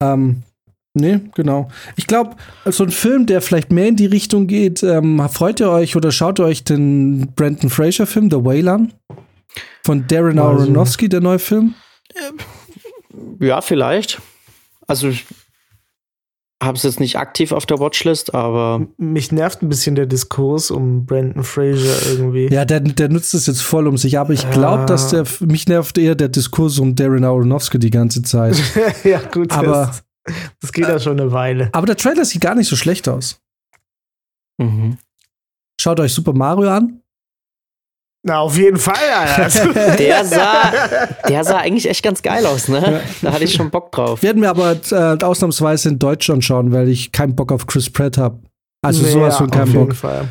[0.00, 0.42] Ähm,
[0.94, 1.68] nee, genau.
[1.96, 5.70] Ich glaube, so ein Film, der vielleicht mehr in die Richtung geht, ähm, freut ihr
[5.70, 8.92] euch oder schaut ihr euch den Brandon Fraser-Film, The Whale an?
[9.84, 10.62] Von Darren also.
[10.62, 11.74] Aronofsky, der neue Film?
[13.40, 14.20] Ja, vielleicht.
[14.86, 15.10] Also
[16.64, 18.86] habe es jetzt nicht aktiv auf der Watchlist, aber.
[18.96, 22.48] Mich nervt ein bisschen der Diskurs um Brandon Fraser irgendwie.
[22.52, 24.86] Ja, der, der nutzt es jetzt voll um sich, aber ich glaube, ja.
[24.86, 25.24] dass der.
[25.40, 28.60] Mich nervt eher der Diskurs um Darren Aronofsky die ganze Zeit.
[29.04, 29.52] ja, gut.
[29.52, 29.92] Aber,
[30.24, 31.68] das, das geht ja schon eine Weile.
[31.72, 33.40] Aber der Trailer sieht gar nicht so schlecht aus.
[34.58, 34.98] Mhm.
[35.80, 37.00] Schaut euch Super Mario an.
[38.26, 39.96] Na, auf jeden Fall, Alter.
[39.98, 40.72] der, sah,
[41.28, 43.02] der sah eigentlich echt ganz geil aus, ne?
[43.20, 44.22] Da hatte ich schon Bock drauf.
[44.22, 48.16] Werden wir aber äh, ausnahmsweise in Deutschland schauen, weil ich keinen Bock auf Chris Pratt
[48.16, 48.40] habe.
[48.80, 49.94] Also nee, sowas von keinen Bock.
[49.94, 50.28] Fall.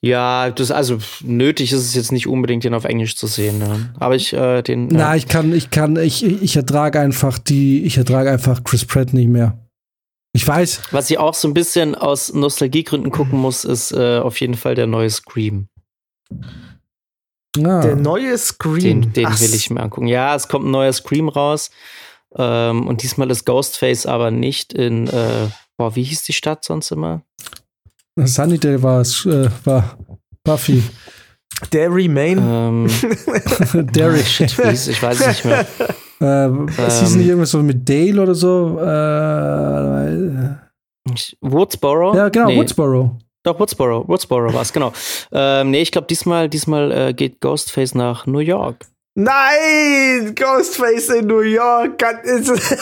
[0.00, 3.58] Ja, das also nötig ist es jetzt nicht unbedingt, den auf Englisch zu sehen.
[3.58, 3.92] Ne?
[3.98, 4.86] Aber ich äh, den.
[4.86, 9.12] Na, ich kann, ich kann, ich, ich ertrage einfach die, ich ertrage einfach Chris Pratt
[9.12, 9.58] nicht mehr.
[10.32, 10.82] Ich weiß.
[10.90, 14.74] Was ich auch so ein bisschen aus Nostalgiegründen gucken muss, ist äh, auf jeden Fall
[14.74, 15.68] der neue Scream.
[17.58, 17.80] Ah.
[17.80, 19.02] Der neue Scream.
[19.02, 20.06] Den, den will ich mir angucken.
[20.06, 21.70] Ja, es kommt ein neuer Scream raus.
[22.36, 26.92] Ähm, und diesmal ist Ghostface aber nicht in, äh, boah, wie hieß die Stadt sonst
[26.92, 27.22] immer?
[28.16, 29.98] Sunnydale war es, äh, war
[30.44, 30.82] Buffy.
[31.72, 32.40] Derry, Maine.
[32.40, 32.88] Ähm,
[33.92, 34.22] Derry.
[34.22, 35.66] Shit, ich weiß es nicht mehr.
[36.22, 38.78] Äh, es hieß nicht irgendwas so mit Dale oder so?
[38.78, 40.50] Äh,
[41.40, 42.14] Woodsboro?
[42.14, 42.58] Ja, genau, nee.
[42.58, 43.16] Woodsboro.
[43.42, 44.92] Doch, Woodsboro, Woodsboro war es, genau.
[45.32, 48.86] Ähm, nee, ich glaube, diesmal, diesmal äh, geht Ghostface nach New York.
[49.14, 50.34] Nein!
[50.34, 52.02] Ghostface in New York!
[52.24, 52.78] Ist, ist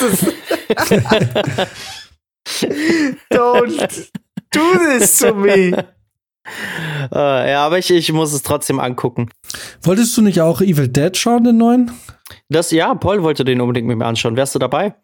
[0.00, 0.26] das
[3.30, 4.10] Don't
[4.52, 5.72] do this to me!
[7.10, 9.30] Uh, ja, aber ich, ich muss es trotzdem angucken.
[9.82, 11.92] Wolltest du nicht auch Evil Dead schauen, den neuen?
[12.50, 14.36] Das, ja, Paul wollte den unbedingt mit mir anschauen.
[14.36, 14.94] Wärst du dabei?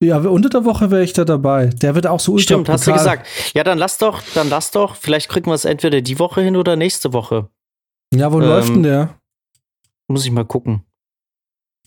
[0.00, 1.66] Ja, unter der Woche wäre ich da dabei.
[1.66, 3.26] Der wird auch so ultra Stimmt, hast du gesagt.
[3.54, 4.94] Ja, dann lass doch, dann lass doch.
[4.94, 7.48] Vielleicht kriegen wir es entweder die Woche hin oder nächste Woche.
[8.14, 9.18] Ja, wo ähm, läuft denn der?
[10.08, 10.82] Muss ich mal gucken.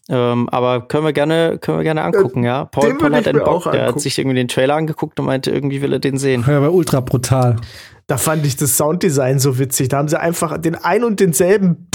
[0.09, 2.65] Ähm, aber können wir gerne, können wir gerne angucken, äh, ja.
[2.65, 5.83] Paul, Paul hat einen Bock, der hat sich irgendwie den Trailer angeguckt und meinte, irgendwie
[5.83, 6.43] will er den sehen.
[6.47, 7.57] Ja, aber ultra brutal.
[8.07, 9.89] Da fand ich das Sounddesign so witzig.
[9.89, 11.87] Da haben sie einfach den ein und denselben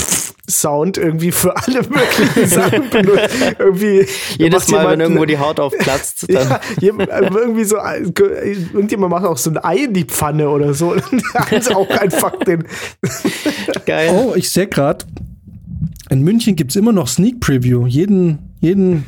[0.48, 3.34] Sound irgendwie für alle möglichen Sachen benutzt.
[3.58, 4.06] irgendwie
[4.38, 6.26] Jedes Mal, wenn irgendwo die Haut aufplatzt.
[6.32, 6.60] Dann.
[6.80, 10.94] Ja, irgendwie so, irgendjemand macht auch so ein Ei in die Pfanne oder so.
[10.98, 12.64] Sie auch einfach den.
[13.86, 14.10] Geil.
[14.12, 15.06] Oh, ich sehe gerade,
[16.10, 17.86] in München gibt es immer noch Sneak Preview.
[17.86, 19.06] Jeden, jeden.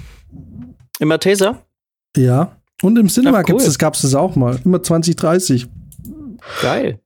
[0.99, 1.62] Immer Taser?
[2.16, 2.57] Ja.
[2.82, 3.62] Und im Cinema cool.
[3.78, 4.59] gab es das auch mal.
[4.64, 5.66] Immer 2030.
[6.62, 7.01] Geil.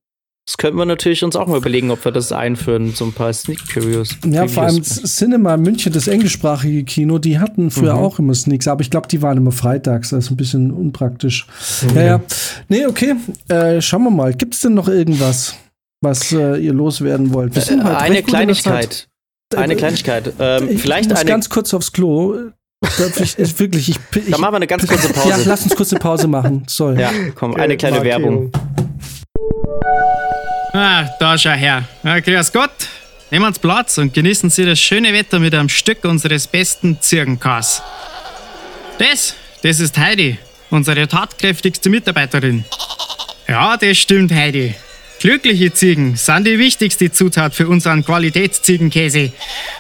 [0.47, 3.32] Das könnten wir natürlich uns auch mal überlegen, ob wir das einführen, so ein paar
[3.32, 4.16] Sneak Previews.
[4.26, 8.01] Ja, vor allem Cinema München, das englischsprachige Kino, die hatten früher mhm.
[8.01, 10.11] auch immer Sneaks, aber ich glaube, die waren immer freitags.
[10.11, 11.47] Das ist ein bisschen unpraktisch.
[11.82, 11.97] Mhm.
[11.97, 12.20] Ja, ja.
[12.68, 13.14] Nee, okay.
[13.49, 14.34] Äh, schauen wir mal.
[14.34, 15.55] Gibt es denn noch irgendwas,
[16.01, 17.57] was äh, ihr loswerden wollt?
[17.57, 19.09] Äh, halt eine Kleinigkeit.
[19.55, 20.32] Eine Kleinigkeit.
[20.38, 21.28] Ähm, ich vielleicht muss eine.
[21.28, 22.51] ganz kurz aufs Klo.
[23.20, 25.28] Ich, ich, wirklich, ich, ich, Dann machen wir eine ganz kurze Pause.
[25.28, 26.64] Ja, lass uns kurze Pause machen.
[26.66, 27.01] Sorry.
[27.01, 28.51] Ja, komm, eine kleine Markierung.
[28.53, 28.80] Werbung.
[30.72, 31.85] Ah, da schau her.
[32.03, 32.70] Ja, grüß Gott.
[33.31, 37.83] Nehmen Sie Platz und genießen Sie das schöne Wetter mit einem Stück unseres besten Zirkenkas.
[38.99, 40.39] Das, das ist Heidi,
[40.70, 42.64] unsere tatkräftigste Mitarbeiterin.
[43.49, 44.74] Ja, das stimmt, Heidi.
[45.20, 49.32] Glückliche Ziegen sind die wichtigste Zutat für unseren Qualitätsziegenkäse.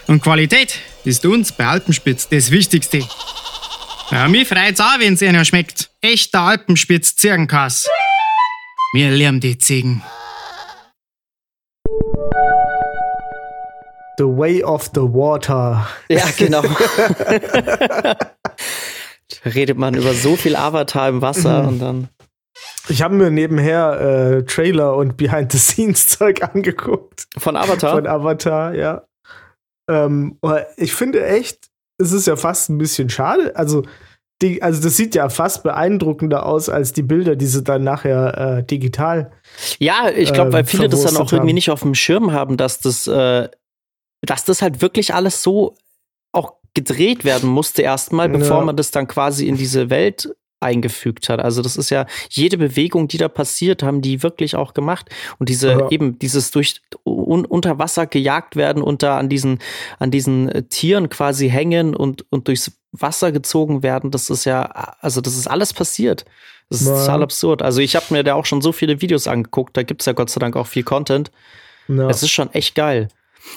[0.06, 3.06] Und Qualität ist uns bei Alpenspitz das Wichtigste.
[4.10, 5.88] Ja, mich freut's auch, wenn's Ihnen schmeckt.
[6.02, 7.88] Echter Alpenspitz-Ziegenkass.
[8.92, 10.02] Wir lieben die Ziegen.
[14.18, 15.86] The Way of the Water.
[16.08, 16.62] Ja, genau.
[16.62, 18.16] da
[19.44, 22.08] redet man über so viel Avatar im Wasser und dann.
[22.88, 27.28] Ich habe mir nebenher äh, Trailer und Behind-the-Scenes-Zeug angeguckt.
[27.38, 27.92] Von Avatar?
[27.92, 29.04] Von Avatar, ja.
[29.88, 30.36] Ähm,
[30.76, 33.54] ich finde echt, es ist ja fast ein bisschen schade.
[33.54, 33.84] Also,
[34.42, 38.58] die, also das sieht ja fast beeindruckender aus als die Bilder, die sie dann nachher
[38.58, 39.32] äh, digital.
[39.78, 42.80] Ja, ich glaube, weil viele das dann auch irgendwie nicht auf dem Schirm haben, dass
[42.80, 43.48] das, äh,
[44.22, 45.76] dass das halt wirklich alles so
[46.32, 48.64] auch gedreht werden musste erstmal, bevor ja.
[48.64, 51.40] man das dann quasi in diese Welt eingefügt hat.
[51.40, 55.08] Also das ist ja jede Bewegung, die da passiert, haben die wirklich auch gemacht.
[55.38, 55.90] Und diese ja.
[55.90, 59.58] eben dieses durch un, unter Wasser gejagt werden und da an diesen
[59.98, 64.62] an diesen äh, Tieren quasi hängen und und durchs Wasser gezogen werden, das ist ja
[65.00, 66.24] also das ist alles passiert.
[66.68, 67.00] Das ist ja.
[67.00, 67.62] total absurd.
[67.62, 69.76] Also ich habe mir da auch schon so viele Videos angeguckt.
[69.76, 71.32] Da gibt's ja Gott sei Dank auch viel Content.
[71.88, 72.08] Ja.
[72.08, 73.08] Es ist schon echt geil.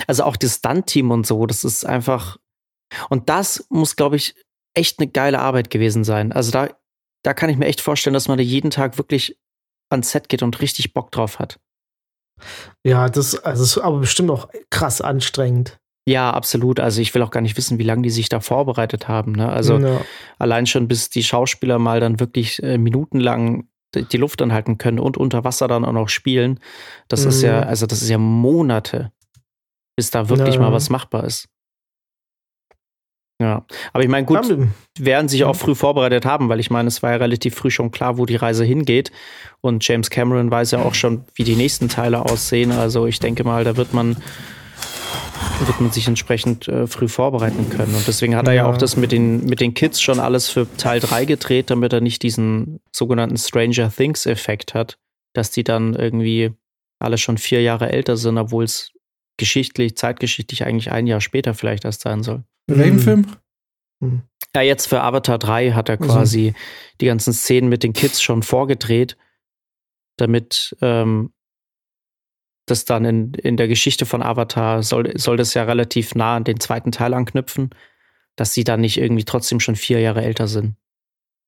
[0.08, 2.38] Also auch das Stunt-Team und so, das ist einfach.
[3.10, 4.36] Und das muss, glaube ich,
[4.74, 6.32] echt eine geile Arbeit gewesen sein.
[6.32, 6.70] Also da,
[7.24, 9.40] da kann ich mir echt vorstellen, dass man da jeden Tag wirklich
[9.90, 11.60] ans Set geht und richtig Bock drauf hat.
[12.84, 15.80] Ja, das, also ist aber bestimmt auch krass anstrengend.
[16.06, 16.80] Ja, absolut.
[16.80, 19.32] Also ich will auch gar nicht wissen, wie lange die sich da vorbereitet haben.
[19.32, 19.50] Ne?
[19.50, 20.02] Also ja.
[20.38, 25.18] allein schon, bis die Schauspieler mal dann wirklich äh, minutenlang die Luft anhalten können und
[25.18, 26.60] unter Wasser dann auch noch spielen.
[27.08, 27.30] Das mhm.
[27.30, 27.68] ist ja, mhm.
[27.68, 29.12] also das ist ja Monate,
[29.95, 30.62] bis da wirklich ja.
[30.62, 31.48] mal was machbar ist.
[33.44, 34.40] Ja, aber ich meine, gut,
[34.98, 37.91] werden sich auch früh vorbereitet haben, weil ich meine, es war ja relativ früh schon
[37.91, 39.11] klar, wo die Reise hingeht.
[39.60, 42.72] Und James Cameron weiß ja auch schon, wie die nächsten Teile aussehen.
[42.72, 44.15] Also ich denke mal, da wird man
[45.65, 47.94] wird man sich entsprechend äh, früh vorbereiten können.
[47.95, 48.64] Und deswegen hat er ja.
[48.64, 51.91] ja auch das mit den, mit den Kids schon alles für Teil 3 gedreht, damit
[51.91, 54.98] er nicht diesen sogenannten Stranger Things-Effekt hat,
[55.34, 56.53] dass die dann irgendwie
[56.99, 58.93] alle schon vier Jahre älter sind, obwohl es
[59.38, 62.43] geschichtlich, zeitgeschichtlich eigentlich ein Jahr später vielleicht erst sein soll.
[62.68, 62.99] Welchen mhm.
[62.99, 63.27] Film?
[63.99, 64.22] Mhm.
[64.55, 66.60] Ja, jetzt für Avatar 3 hat er quasi also.
[67.01, 69.18] die ganzen Szenen mit den Kids schon vorgedreht,
[70.18, 71.34] damit ähm,
[72.68, 76.43] das dann in, in der Geschichte von Avatar soll, soll das ja relativ nah an
[76.43, 77.72] den zweiten Teil anknüpfen,
[78.35, 80.76] dass sie dann nicht irgendwie trotzdem schon vier Jahre älter sind.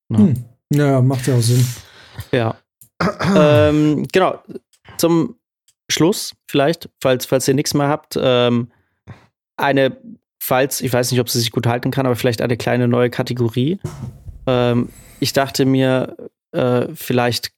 [0.09, 0.27] Ja, ne?
[0.27, 0.45] hm.
[0.73, 1.65] ja macht ja auch Sinn.
[2.31, 2.59] Ja.
[3.35, 4.41] ähm, genau.
[4.97, 5.37] Zum
[5.89, 8.71] Schluss vielleicht, falls, falls ihr nichts mehr habt, ähm,
[9.57, 9.97] eine,
[10.41, 13.09] falls, ich weiß nicht, ob sie sich gut halten kann, aber vielleicht eine kleine neue
[13.09, 13.79] Kategorie.
[14.47, 14.89] Ähm,
[15.19, 16.15] ich dachte mir,
[16.51, 17.51] äh, vielleicht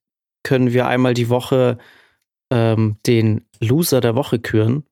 [0.44, 1.78] können wir einmal die Woche
[2.52, 4.84] ähm, den Loser der Woche küren.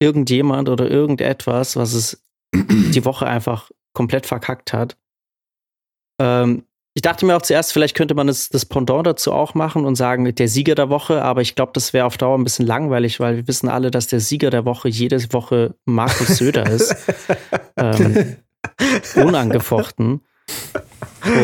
[0.00, 2.24] Irgendjemand oder irgendetwas, was es
[2.54, 4.96] die Woche einfach komplett verkackt hat.
[6.20, 6.64] Ähm,
[6.94, 9.94] ich dachte mir auch zuerst, vielleicht könnte man das, das Pendant dazu auch machen und
[9.94, 13.18] sagen, der Sieger der Woche, aber ich glaube, das wäre auf Dauer ein bisschen langweilig,
[13.18, 16.94] weil wir wissen alle, dass der Sieger der Woche jede Woche Markus Söder ist.
[17.76, 18.36] ähm,
[19.14, 20.20] unangefochten.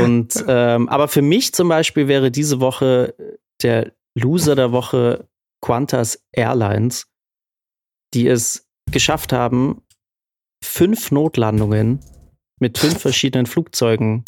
[0.03, 3.15] Und ähm, aber für mich zum Beispiel wäre diese Woche
[3.62, 5.29] der Loser der Woche
[5.61, 7.07] Qantas Airlines,
[8.12, 9.83] die es geschafft haben,
[10.62, 12.01] fünf Notlandungen
[12.59, 14.24] mit fünf verschiedenen Flugzeugen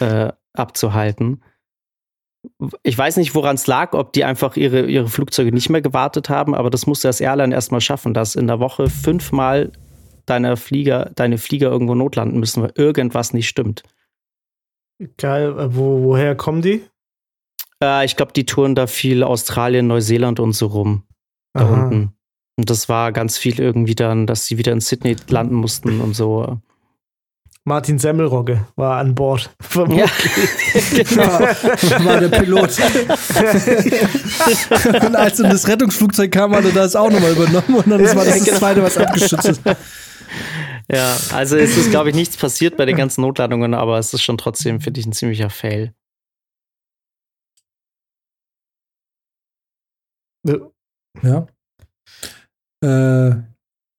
[0.00, 1.42] äh, abzuhalten.
[2.82, 6.28] Ich weiß nicht, woran es lag, ob die einfach ihre, ihre Flugzeuge nicht mehr gewartet
[6.28, 9.72] haben, aber das musste das Airline erstmal schaffen, dass in der Woche fünfmal
[10.26, 13.82] deine Flieger, deine Flieger irgendwo notlanden müssen, weil irgendwas nicht stimmt.
[15.16, 16.84] Geil, äh, wo, woher kommen die?
[17.82, 21.04] Äh, ich glaube, die touren da viel Australien, Neuseeland und so rum.
[21.52, 21.84] Da Aha.
[21.84, 22.12] unten.
[22.56, 26.14] Und das war ganz viel irgendwie dann, dass sie wieder in Sydney landen mussten und
[26.14, 26.60] so.
[27.66, 29.50] Martin Semmelrogge war an Bord.
[29.74, 30.06] Ja,
[30.92, 31.40] genau.
[32.04, 32.78] war der Pilot.
[35.06, 38.14] und als dann das Rettungsflugzeug kam, hat er das auch nochmal übernommen und dann ja,
[38.14, 38.58] war das das genau.
[38.58, 39.62] zweite, was abgeschützt ist.
[40.92, 44.22] Ja, also es ist, glaube ich, nichts passiert bei den ganzen Notlandungen, aber es ist
[44.22, 45.94] schon trotzdem, finde ich, ein ziemlicher Fail.
[51.22, 51.46] Ja.
[52.82, 53.53] Äh,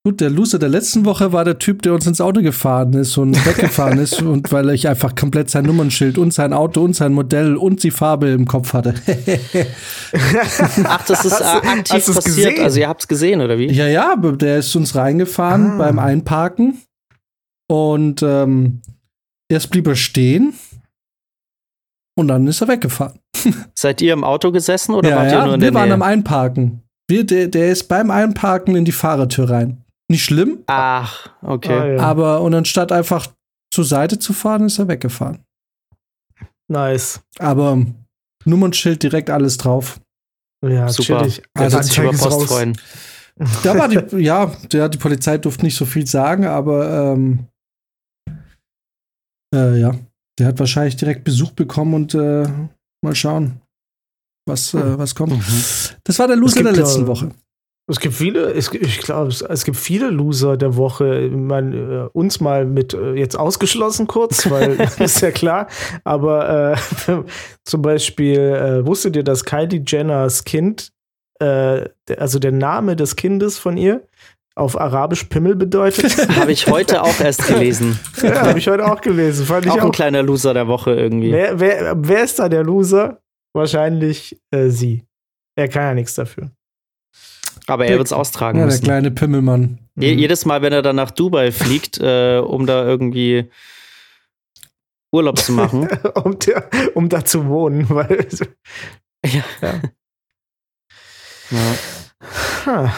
[0.05, 3.17] gut, der Loser der letzten Woche war der Typ, der uns ins Auto gefahren ist
[3.17, 7.11] und weggefahren ist und weil ich einfach komplett sein Nummernschild und sein Auto und sein
[7.11, 8.93] Modell und die Farbe im Kopf hatte.
[10.83, 12.23] Ach, das ist äh, aktiv passiert.
[12.23, 12.63] Gesehen?
[12.63, 13.65] Also ihr habt es gesehen, oder wie?
[13.65, 15.77] Ja, ja, der ist uns reingefahren ah.
[15.77, 16.77] beim Einparken
[17.67, 18.81] und ähm,
[19.49, 20.53] erst blieb er stehen
[22.15, 23.19] und dann ist er weggefahren.
[23.73, 26.03] Seid ihr im Auto gesessen oder ja, wart ihr nur in der Wir waren am
[26.03, 26.83] Einparken.
[27.07, 29.84] Wir, der, der ist beim Einparken in die Fahrertür rein.
[30.09, 30.63] Nicht schlimm.
[30.67, 31.79] Ach, okay.
[31.79, 31.99] Ah, ja.
[31.99, 33.27] Aber und anstatt einfach
[33.73, 35.43] zur Seite zu fahren, ist er weggefahren.
[36.67, 37.21] Nice.
[37.39, 37.85] Aber
[38.45, 39.99] Nummernschild direkt alles drauf.
[40.63, 41.19] Ja, super.
[41.19, 41.43] Chillig.
[41.53, 42.77] Also sich über Post freuen.
[43.63, 47.47] Da war die, ja, der, die Polizei durfte nicht so viel sagen, aber ähm,
[49.53, 49.95] äh, ja,
[50.39, 52.47] der hat wahrscheinlich direkt Besuch bekommen und äh,
[53.03, 53.61] mal schauen,
[54.47, 55.33] was, äh, was kommt.
[55.33, 55.95] Mhm.
[56.03, 57.31] Das war der Loser der letzten Woche.
[57.87, 61.21] Es gibt viele, es, ich glaube, es, es, gibt viele Loser der Woche.
[61.21, 65.67] Ich meine, äh, uns mal mit äh, jetzt ausgeschlossen kurz, weil ist ja klar.
[66.03, 66.73] Aber
[67.07, 67.15] äh,
[67.63, 70.93] zum Beispiel äh, wusstet ihr, dass Kylie Jenners Kind,
[71.39, 71.87] äh,
[72.17, 74.01] also der Name des Kindes von ihr,
[74.55, 76.17] auf Arabisch Pimmel bedeutet.
[76.39, 77.99] Habe ich heute auch erst gelesen.
[78.23, 79.45] ja, habe ich heute auch gelesen.
[79.45, 81.31] Fand auch ich ein kleiner Loser der Woche irgendwie.
[81.31, 83.21] Wer, wer, wer ist da der Loser?
[83.53, 85.03] Wahrscheinlich äh, sie.
[85.55, 86.51] Er kann ja nichts dafür.
[87.67, 88.81] Aber er wird es austragen ja, müssen.
[88.81, 89.79] der kleine Pimmelmann.
[89.95, 93.49] Je, jedes Mal, wenn er dann nach Dubai fliegt, äh, um da irgendwie
[95.11, 95.87] Urlaub zu machen.
[96.23, 98.27] um, der, um da zu wohnen, weil.
[99.25, 99.43] ja.
[99.61, 99.81] Ja.
[101.51, 101.75] ja.
[102.65, 102.93] Ha.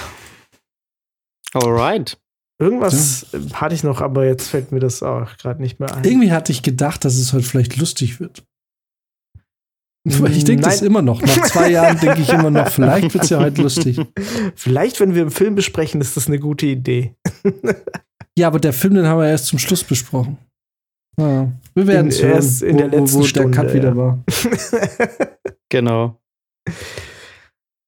[1.54, 2.18] Alright.
[2.60, 6.04] Irgendwas hatte ich noch, aber jetzt fällt mir das auch gerade nicht mehr ein.
[6.04, 8.47] Irgendwie hatte ich gedacht, dass es heute vielleicht lustig wird.
[10.10, 11.22] Ich denke das immer noch.
[11.22, 14.00] Nach zwei Jahren denke ich immer noch, vielleicht wird es ja heute lustig.
[14.56, 17.14] Vielleicht, wenn wir einen Film besprechen, ist das eine gute Idee.
[18.38, 20.38] Ja, aber der Film, den haben wir erst zum Schluss besprochen.
[21.20, 23.70] Ja, wir werden es In- hören, erst in der letzten wo, wo Stunde, der Cut
[23.70, 23.74] ja.
[23.74, 24.24] wieder war.
[25.70, 26.18] Genau.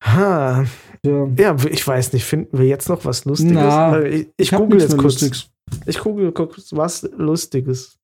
[0.04, 0.66] ha.
[1.06, 1.28] Ja.
[1.38, 3.54] Ja, ich weiß nicht, finden wir jetzt noch was Lustiges?
[3.54, 5.22] Na, ich ich hab google jetzt kurz.
[5.22, 5.50] Lustiges.
[5.86, 7.99] Ich google kurz was Lustiges.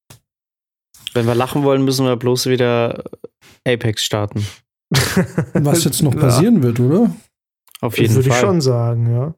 [1.16, 3.04] Wenn wir lachen wollen, müssen wir bloß wieder
[3.66, 4.46] Apex starten.
[5.54, 6.20] Was jetzt noch Ja.
[6.20, 7.10] passieren wird, oder?
[7.82, 8.38] Auf jeden Würde Fall.
[8.38, 9.34] ich schon sagen, ja.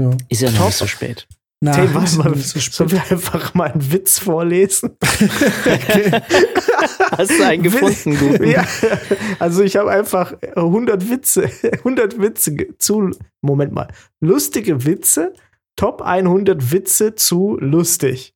[0.00, 0.10] Ja.
[0.28, 1.26] Ist ja noch nicht so spät.
[1.60, 2.74] Na, hey, warte mal, nicht so spät.
[2.74, 4.96] sollen wir einfach mal einen Witz vorlesen?
[7.16, 8.44] Hast du einen gefunden, guten?
[8.48, 8.64] ja,
[9.40, 13.88] also ich habe einfach 100 Witze, 100 Witze zu, Moment mal,
[14.20, 15.32] lustige Witze,
[15.76, 18.34] Top 100 Witze zu lustig.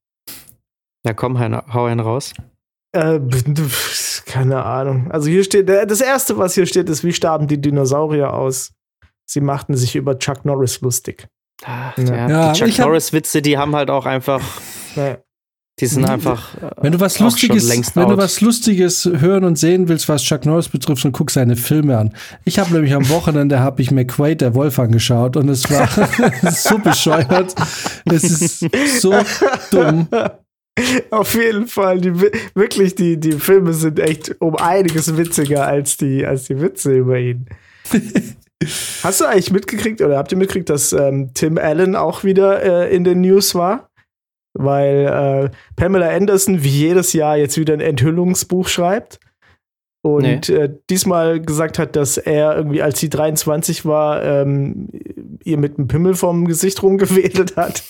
[1.05, 2.33] Na komm, hau einen raus.
[2.93, 3.21] Äh,
[4.27, 5.11] keine Ahnung.
[5.11, 8.73] Also hier steht, das erste, was hier steht, ist, wie starben die Dinosaurier aus?
[9.27, 11.27] Sie machten sich über Chuck Norris lustig.
[11.65, 12.29] Ach, Ja.
[12.29, 14.43] ja, die Chuck Norris-Witze, die haben halt auch einfach,
[14.95, 15.19] Naja.
[15.81, 16.09] die sind Mhm.
[16.11, 16.55] einfach.
[16.57, 18.19] äh, Wenn du was Lustiges, wenn du out.
[18.19, 22.15] was Lustiges hören und sehen willst, was Chuck Norris betrifft, dann guck seine Filme an.
[22.45, 25.89] Ich habe nämlich am Wochenende habe ich McQuaid, der Wolf, angeschaut und es war
[26.53, 27.55] so bescheuert.
[28.05, 29.15] Es ist so
[29.71, 30.09] dumm.
[31.11, 35.97] Auf jeden Fall, die, Wi- wirklich, die, die Filme sind echt um einiges witziger als
[35.97, 37.47] die, als die Witze über ihn.
[39.03, 42.95] Hast du eigentlich mitgekriegt oder habt ihr mitgekriegt, dass ähm, Tim Allen auch wieder äh,
[42.95, 43.91] in den News war?
[44.55, 49.19] Weil äh, Pamela Anderson wie jedes Jahr jetzt wieder ein Enthüllungsbuch schreibt.
[50.05, 54.89] Und äh, diesmal gesagt hat, dass er irgendwie, als sie 23 war, ähm,
[55.43, 57.83] ihr mit dem Pimmel vom Gesicht rumgewedelt hat.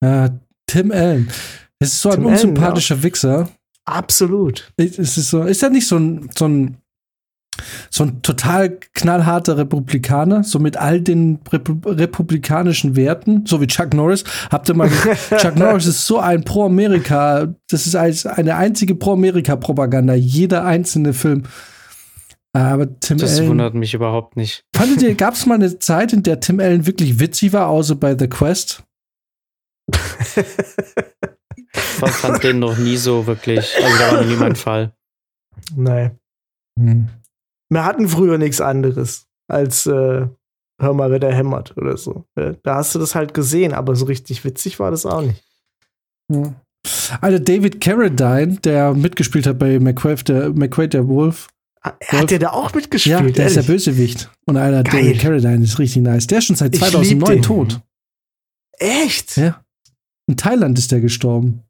[0.00, 0.30] Äh,
[0.66, 1.28] Tim Allen.
[1.84, 3.48] Es ist so ein unsympathischer Wichser.
[3.84, 4.72] Absolut.
[4.76, 6.78] Es ist so, ist er nicht so ein, so ein,
[7.90, 13.94] so ein total knallharter Republikaner, so mit all den Repu republikanischen Werten, so wie Chuck
[13.94, 14.24] Norris.
[14.50, 14.90] Habt ihr mal,
[15.38, 21.44] Chuck Norris ist so ein Pro-Amerika, das ist als eine einzige Pro-Amerika-Propaganda, jeder einzelne Film.
[22.54, 24.64] Aber Tim Das Allen, wundert mich überhaupt nicht.
[24.74, 27.96] fandet ihr, gab es mal eine Zeit, in der Tim Allen wirklich witzig war, außer
[27.96, 28.82] bei The Quest?
[31.74, 33.74] Ich fand den noch nie so wirklich.
[33.82, 34.92] Also, da war noch nie mein Fall.
[35.76, 36.18] Nein.
[36.78, 37.08] Hm.
[37.70, 40.26] Wir hatten früher nichts anderes als äh,
[40.80, 42.24] Hör mal, wer der hämmert oder so.
[42.34, 45.42] Äh, Da hast du das halt gesehen, aber so richtig witzig war das auch nicht.
[46.32, 46.52] Ja.
[47.20, 51.48] Also David Carradine, der mitgespielt hat bei McQuaid, der, McQuaid, der Wolf.
[51.80, 53.36] Ah, Hat der da auch Ja, mitgespielt?
[53.38, 53.66] der ist der ehrlich?
[53.68, 54.30] Bösewicht.
[54.46, 55.02] Und Alter, Geil.
[55.04, 56.26] David Carradine ist richtig nice.
[56.26, 57.42] Der ist schon seit Ich lieb 2009 den.
[57.42, 57.80] tot.
[58.78, 59.36] Echt?
[59.36, 59.63] Ja.
[60.26, 61.62] In Thailand ist der gestorben.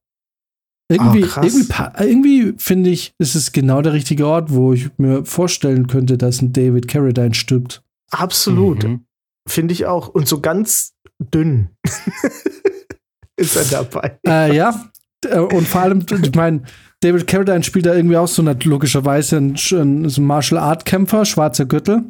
[0.91, 1.45] Irgendwie, krass.
[1.47, 6.19] irgendwie, irgendwie finde ich, ist es genau der richtige Ort, wo ich mir vorstellen könnte,
[6.19, 7.83] dass ein David Carradine stirbt.
[8.11, 8.85] Absolut.
[8.85, 9.05] Mhm.
[9.49, 10.09] Finde ich auch.
[10.09, 11.71] Und so ganz dünn
[13.37, 14.19] ist er dabei.
[14.27, 14.91] äh, ja.
[15.27, 16.63] Äh, Und vor allem, ich meine,
[17.01, 21.65] David Carradine spielt da irgendwie auch so eine, logischerweise ein, ein, Martial Art Kämpfer, schwarzer
[21.67, 22.03] Gürtel.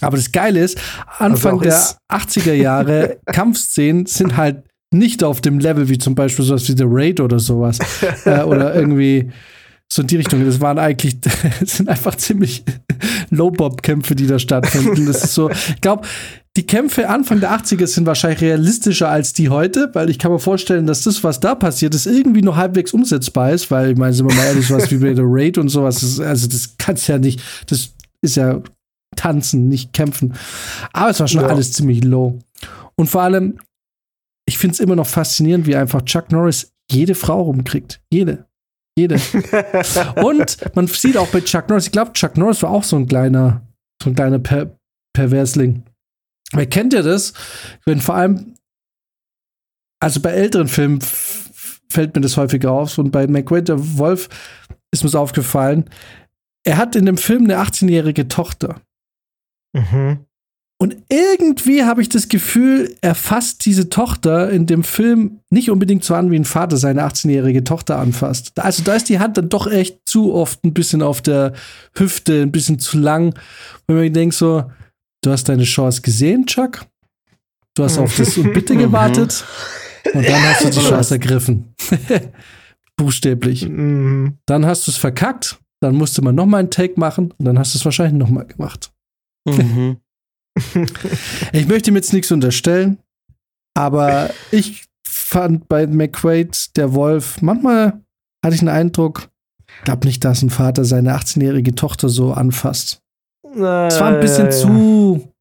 [0.00, 0.78] Aber das Geile ist,
[1.18, 4.62] Anfang Also der ist- 80er Jahre Kampfszenen sind halt
[4.92, 7.78] nicht auf dem Level wie zum Beispiel sowas wie The Raid oder sowas.
[8.24, 9.30] äh, oder irgendwie
[9.90, 10.44] so in die Richtung.
[10.44, 11.18] Das waren eigentlich,
[11.60, 12.64] das sind einfach ziemlich
[13.30, 15.06] Low-Bob-Kämpfe, die da stattfinden.
[15.06, 16.06] Das ist so, ich glaube,
[16.56, 20.38] die Kämpfe Anfang der 80er sind wahrscheinlich realistischer als die heute, weil ich kann mir
[20.40, 24.12] vorstellen, dass das, was da passiert ist, irgendwie noch halbwegs umsetzbar ist, weil, ich meine,
[24.12, 27.06] sind wir mal ehrlich, sowas wie bei The Raid und sowas, das, also das kannst
[27.08, 27.90] ja nicht, das
[28.22, 28.60] ist ja
[29.16, 30.34] tanzen, nicht kämpfen.
[30.92, 31.48] Aber es war schon Ja.
[31.48, 32.38] alles ziemlich low.
[32.96, 33.58] Und vor allem,
[34.48, 38.00] ich finde es immer noch faszinierend, wie einfach Chuck Norris jede Frau rumkriegt.
[38.10, 38.46] Jede.
[38.98, 39.16] Jede.
[40.24, 43.06] Und man sieht auch bei Chuck Norris, ich glaube, Chuck Norris war auch so ein
[43.06, 43.60] kleiner,
[44.02, 44.74] so ein kleiner per
[45.14, 45.84] Perversling.
[46.52, 47.34] Wer kennt ja das?
[47.84, 48.54] Wenn vor allem,
[50.00, 54.30] also bei älteren Filmen fällt mir das häufiger auf und bei McQuaid, der Wolf,
[54.90, 55.90] ist mir aufgefallen,
[56.64, 58.80] er hat in dem Film eine 18-jährige Tochter.
[59.74, 60.24] Mhm.
[60.80, 66.04] Und irgendwie habe ich das Gefühl, er fasst diese Tochter in dem Film nicht unbedingt
[66.04, 68.56] so an, wie ein Vater seine 18-jährige Tochter anfasst.
[68.60, 71.52] Also da ist die Hand dann doch echt zu oft ein bisschen auf der
[71.96, 73.34] Hüfte, ein bisschen zu lang.
[73.88, 74.70] Wenn man denkt so,
[75.22, 76.86] du hast deine Chance gesehen, Chuck.
[77.74, 79.44] Du hast auf das und bitte gewartet.
[80.14, 81.74] Und dann hast du die Chance ergriffen.
[82.96, 83.68] Buchstäblich.
[83.68, 84.38] Mhm.
[84.46, 85.58] Dann hast du es verkackt.
[85.80, 87.32] Dann musste man noch mal einen Take machen.
[87.36, 88.92] Und dann hast du es wahrscheinlich noch mal gemacht.
[89.44, 89.96] Mhm.
[91.52, 92.98] Ich möchte ihm jetzt nichts unterstellen,
[93.76, 98.00] aber ich fand bei McQuaid, der Wolf, manchmal
[98.44, 99.28] hatte ich den Eindruck,
[99.78, 103.00] ich glaube nicht, dass ein Vater seine 18-jährige Tochter so anfasst.
[103.54, 103.60] Es
[104.00, 105.32] war ein bisschen zu.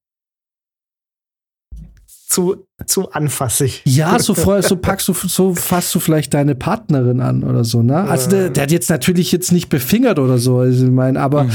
[2.30, 3.82] Zu, zu anfassig.
[3.86, 7.98] Ja, so, so packst du, so fasst du vielleicht deine Partnerin an oder so, ne?
[8.02, 11.46] Also der, der hat jetzt natürlich jetzt nicht befingert oder so, also ich meine, aber
[11.46, 11.52] Mhm.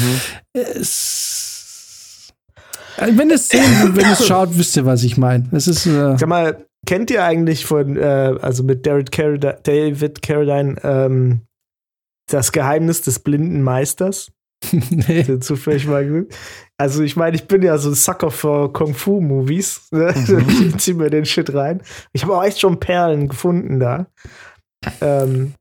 [0.55, 1.52] es,
[2.99, 5.49] wenn es sehen, wenn es schaut, wisst ihr, was ich meine.
[5.53, 10.23] Es ist äh, Sag mal, kennt ihr eigentlich von, äh, also mit David Carradine, David
[10.23, 11.41] Carradine ähm,
[12.31, 14.33] das Geheimnis des blinden Meisters?
[14.73, 15.41] nee.
[15.41, 16.37] Zufällig mal geguckt.
[16.79, 19.89] Also ich meine, ich bin ja so ein Sucker für Kung-Fu-Movies.
[19.91, 20.15] Ne?
[20.15, 20.47] Mhm.
[20.69, 21.83] Ich zieh mir den Shit rein.
[22.13, 24.07] Ich habe auch echt schon Perlen gefunden da.
[25.01, 25.55] Ähm,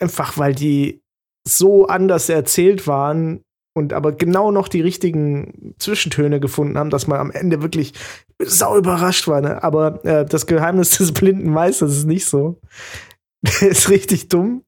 [0.00, 1.02] einfach weil die
[1.46, 3.42] so anders erzählt waren
[3.74, 7.94] und aber genau noch die richtigen Zwischentöne gefunden haben, dass man am Ende wirklich
[8.38, 9.40] sau überrascht war.
[9.40, 9.62] Ne?
[9.62, 12.60] Aber äh, das Geheimnis des blinden Meisters ist nicht so.
[13.42, 14.62] Der ist richtig dumm.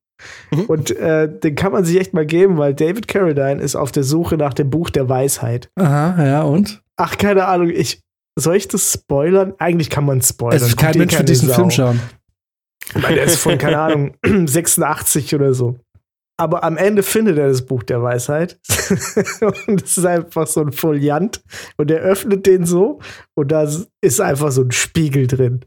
[0.51, 0.65] Mhm.
[0.67, 4.05] Und äh, den kann man sich echt mal geben, weil David Carradine ist auf der
[4.05, 5.71] Suche nach dem Buch der Weisheit.
[5.77, 6.83] Aha, ja, und?
[6.97, 8.01] Ach, keine Ahnung, ich.
[8.37, 9.55] Soll ich das spoilern?
[9.59, 10.57] Eigentlich kann man spoilern.
[10.57, 11.55] Es ist kein Mensch für diesen Sau.
[11.55, 12.01] Film schauen.
[12.95, 14.15] Meine, der ist von, keine Ahnung,
[14.47, 15.79] 86 oder so.
[16.37, 18.59] Aber am Ende findet er das Buch der Weisheit.
[19.67, 21.41] und es ist einfach so ein Foliant.
[21.77, 22.99] Und er öffnet den so.
[23.35, 23.69] Und da
[24.01, 25.61] ist einfach so ein Spiegel drin.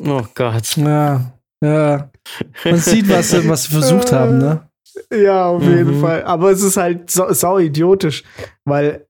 [0.00, 0.76] Oh Gott.
[0.76, 1.32] Ja,
[1.62, 2.10] ja.
[2.64, 4.68] Man sieht, was, sie- was sie versucht haben, ne?
[5.14, 6.00] Ja, auf jeden Mhm.
[6.00, 6.24] Fall.
[6.24, 8.24] Aber es ist halt sau, sau idiotisch,
[8.64, 9.06] weil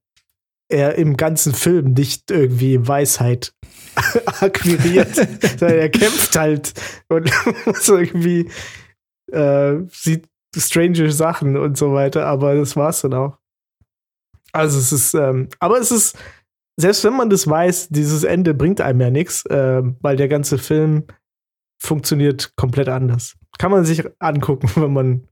[0.69, 3.53] er im ganzen Film nicht irgendwie Weisheit
[4.39, 6.73] akquiriert, sondern er kämpft halt
[7.09, 7.29] und
[7.65, 8.49] muss irgendwie
[9.31, 13.37] äh, sieht strange Sachen und so weiter, aber das war's dann auch.
[14.51, 16.17] Also es ist, ähm, aber es ist,
[16.77, 20.57] selbst wenn man das weiß, dieses Ende bringt einem ja nichts, ähm, weil der ganze
[20.57, 21.05] Film
[21.81, 23.35] funktioniert komplett anders.
[23.57, 25.27] Kann man sich angucken, wenn man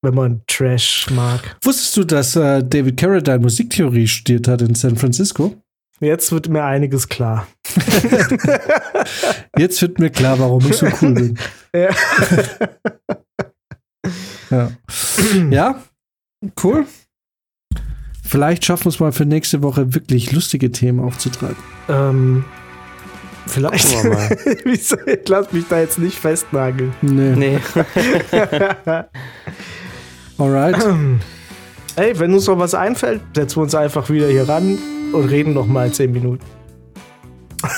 [0.00, 1.56] wenn man Trash mag.
[1.62, 5.60] Wusstest du, dass äh, David Carradine Musiktheorie studiert hat in San Francisco?
[6.00, 7.46] Jetzt wird mir einiges klar.
[9.58, 11.38] Jetzt wird mir klar, warum ich so cool bin.
[11.74, 11.90] Ja.
[14.50, 14.70] Ja,
[15.50, 15.82] ja
[16.64, 16.86] cool.
[18.24, 21.56] Vielleicht schaffen wir es mal für nächste Woche wirklich lustige Themen aufzutreiben.
[21.90, 22.44] ähm,
[23.46, 23.94] vielleicht.
[23.94, 25.18] Gucken wir mal.
[25.28, 26.94] Lass mich da jetzt nicht festnageln.
[27.02, 27.34] Nee.
[27.36, 27.58] Nee.
[30.38, 30.76] Alright.
[31.96, 34.78] Ey, wenn uns noch was einfällt, setzen wir uns einfach wieder hier ran
[35.12, 36.44] und reden noch mal zehn Minuten.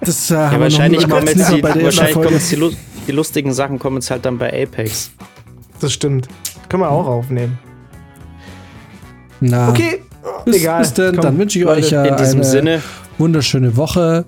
[0.00, 2.14] Das äh, Ja, haben wir wahrscheinlich noch kommen nie jetzt die, bei der ersten wahrscheinlich
[2.14, 2.76] kommen jetzt die,
[3.08, 5.10] die lustigen Sachen kommen jetzt halt dann bei Apex.
[5.80, 6.28] Das stimmt.
[6.68, 7.58] Können wir auch aufnehmen.
[9.40, 10.02] Na, Okay,
[10.44, 10.80] bis, egal.
[10.80, 11.14] bis dann.
[11.14, 12.82] Komm, Dann wünsche ich Leute, euch äh, In diesem eine Sinne,
[13.18, 14.24] wunderschöne Woche.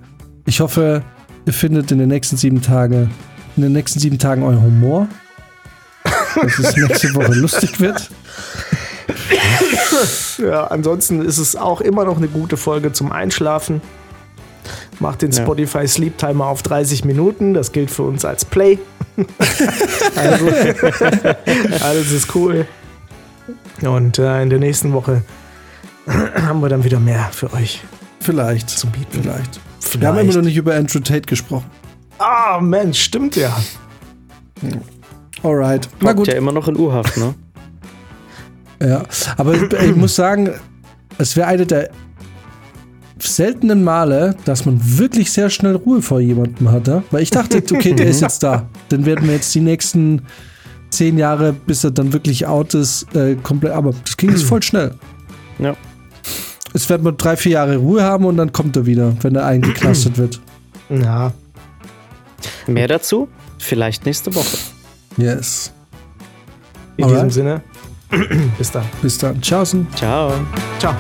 [0.47, 1.03] Ich hoffe,
[1.47, 3.11] ihr findet in den nächsten sieben Tagen,
[3.57, 5.09] in den nächsten sieben Tagen euren Humor.
[6.43, 8.11] Dass es nächste Woche lustig wird.
[10.39, 13.83] Ja, ansonsten ist es auch immer noch eine gute Folge zum Einschlafen.
[14.99, 15.43] Macht den Ja.
[15.43, 17.55] Spotify Sleep Timer auf 30 Minuten.
[17.55, 18.79] Das gilt für uns als Play.
[20.17, 20.47] also,
[21.85, 22.67] alles ist cool.
[23.83, 25.23] Und äh, in der nächsten Woche
[26.07, 27.83] haben wir dann wieder mehr für euch
[28.21, 28.71] Vielleicht.
[28.71, 29.23] zu bieten.
[29.23, 29.61] Vielleicht.
[29.99, 31.67] Wir haben immer noch nicht über Andrew Tate gesprochen.
[32.19, 33.57] Ah, Mensch, stimmt ja.
[35.43, 35.89] Alright.
[36.01, 36.29] Na gut.
[36.29, 37.35] ja immer noch in U-Haft, ne?
[38.83, 39.03] Ja,
[39.37, 40.51] aber ich, muss sagen,
[41.19, 41.91] es wäre eine der
[43.19, 47.03] seltenen Male, dass man wirklich sehr schnell Ruhe vor jemandem hatte.
[47.11, 48.69] Weil ich dachte, okay, der ist jetzt da.
[48.89, 50.23] Dann werden wir jetzt die nächsten
[50.91, 53.73] zehn Jahre, bis er dann wirklich out ist, äh, komplett.
[53.73, 54.95] Aber das ging jetzt voll schnell.
[55.59, 55.77] Ja.
[56.73, 59.45] Jetzt werden wir drei, vier Jahre Ruhe haben und dann kommt er wieder, wenn er
[59.45, 60.41] eingeklastet wird.
[60.89, 61.33] Ja.
[62.67, 63.29] Mehr dazu?
[63.59, 64.57] Vielleicht nächste Woche.
[65.17, 65.73] Yes.
[66.97, 67.19] In Alright.
[67.19, 67.63] diesem Sinne.
[68.59, 68.85] Bis dann.
[69.03, 69.41] Bis dann.
[69.41, 69.87] Tschaußen.
[69.95, 70.33] Ciao.
[70.79, 70.95] Ciao.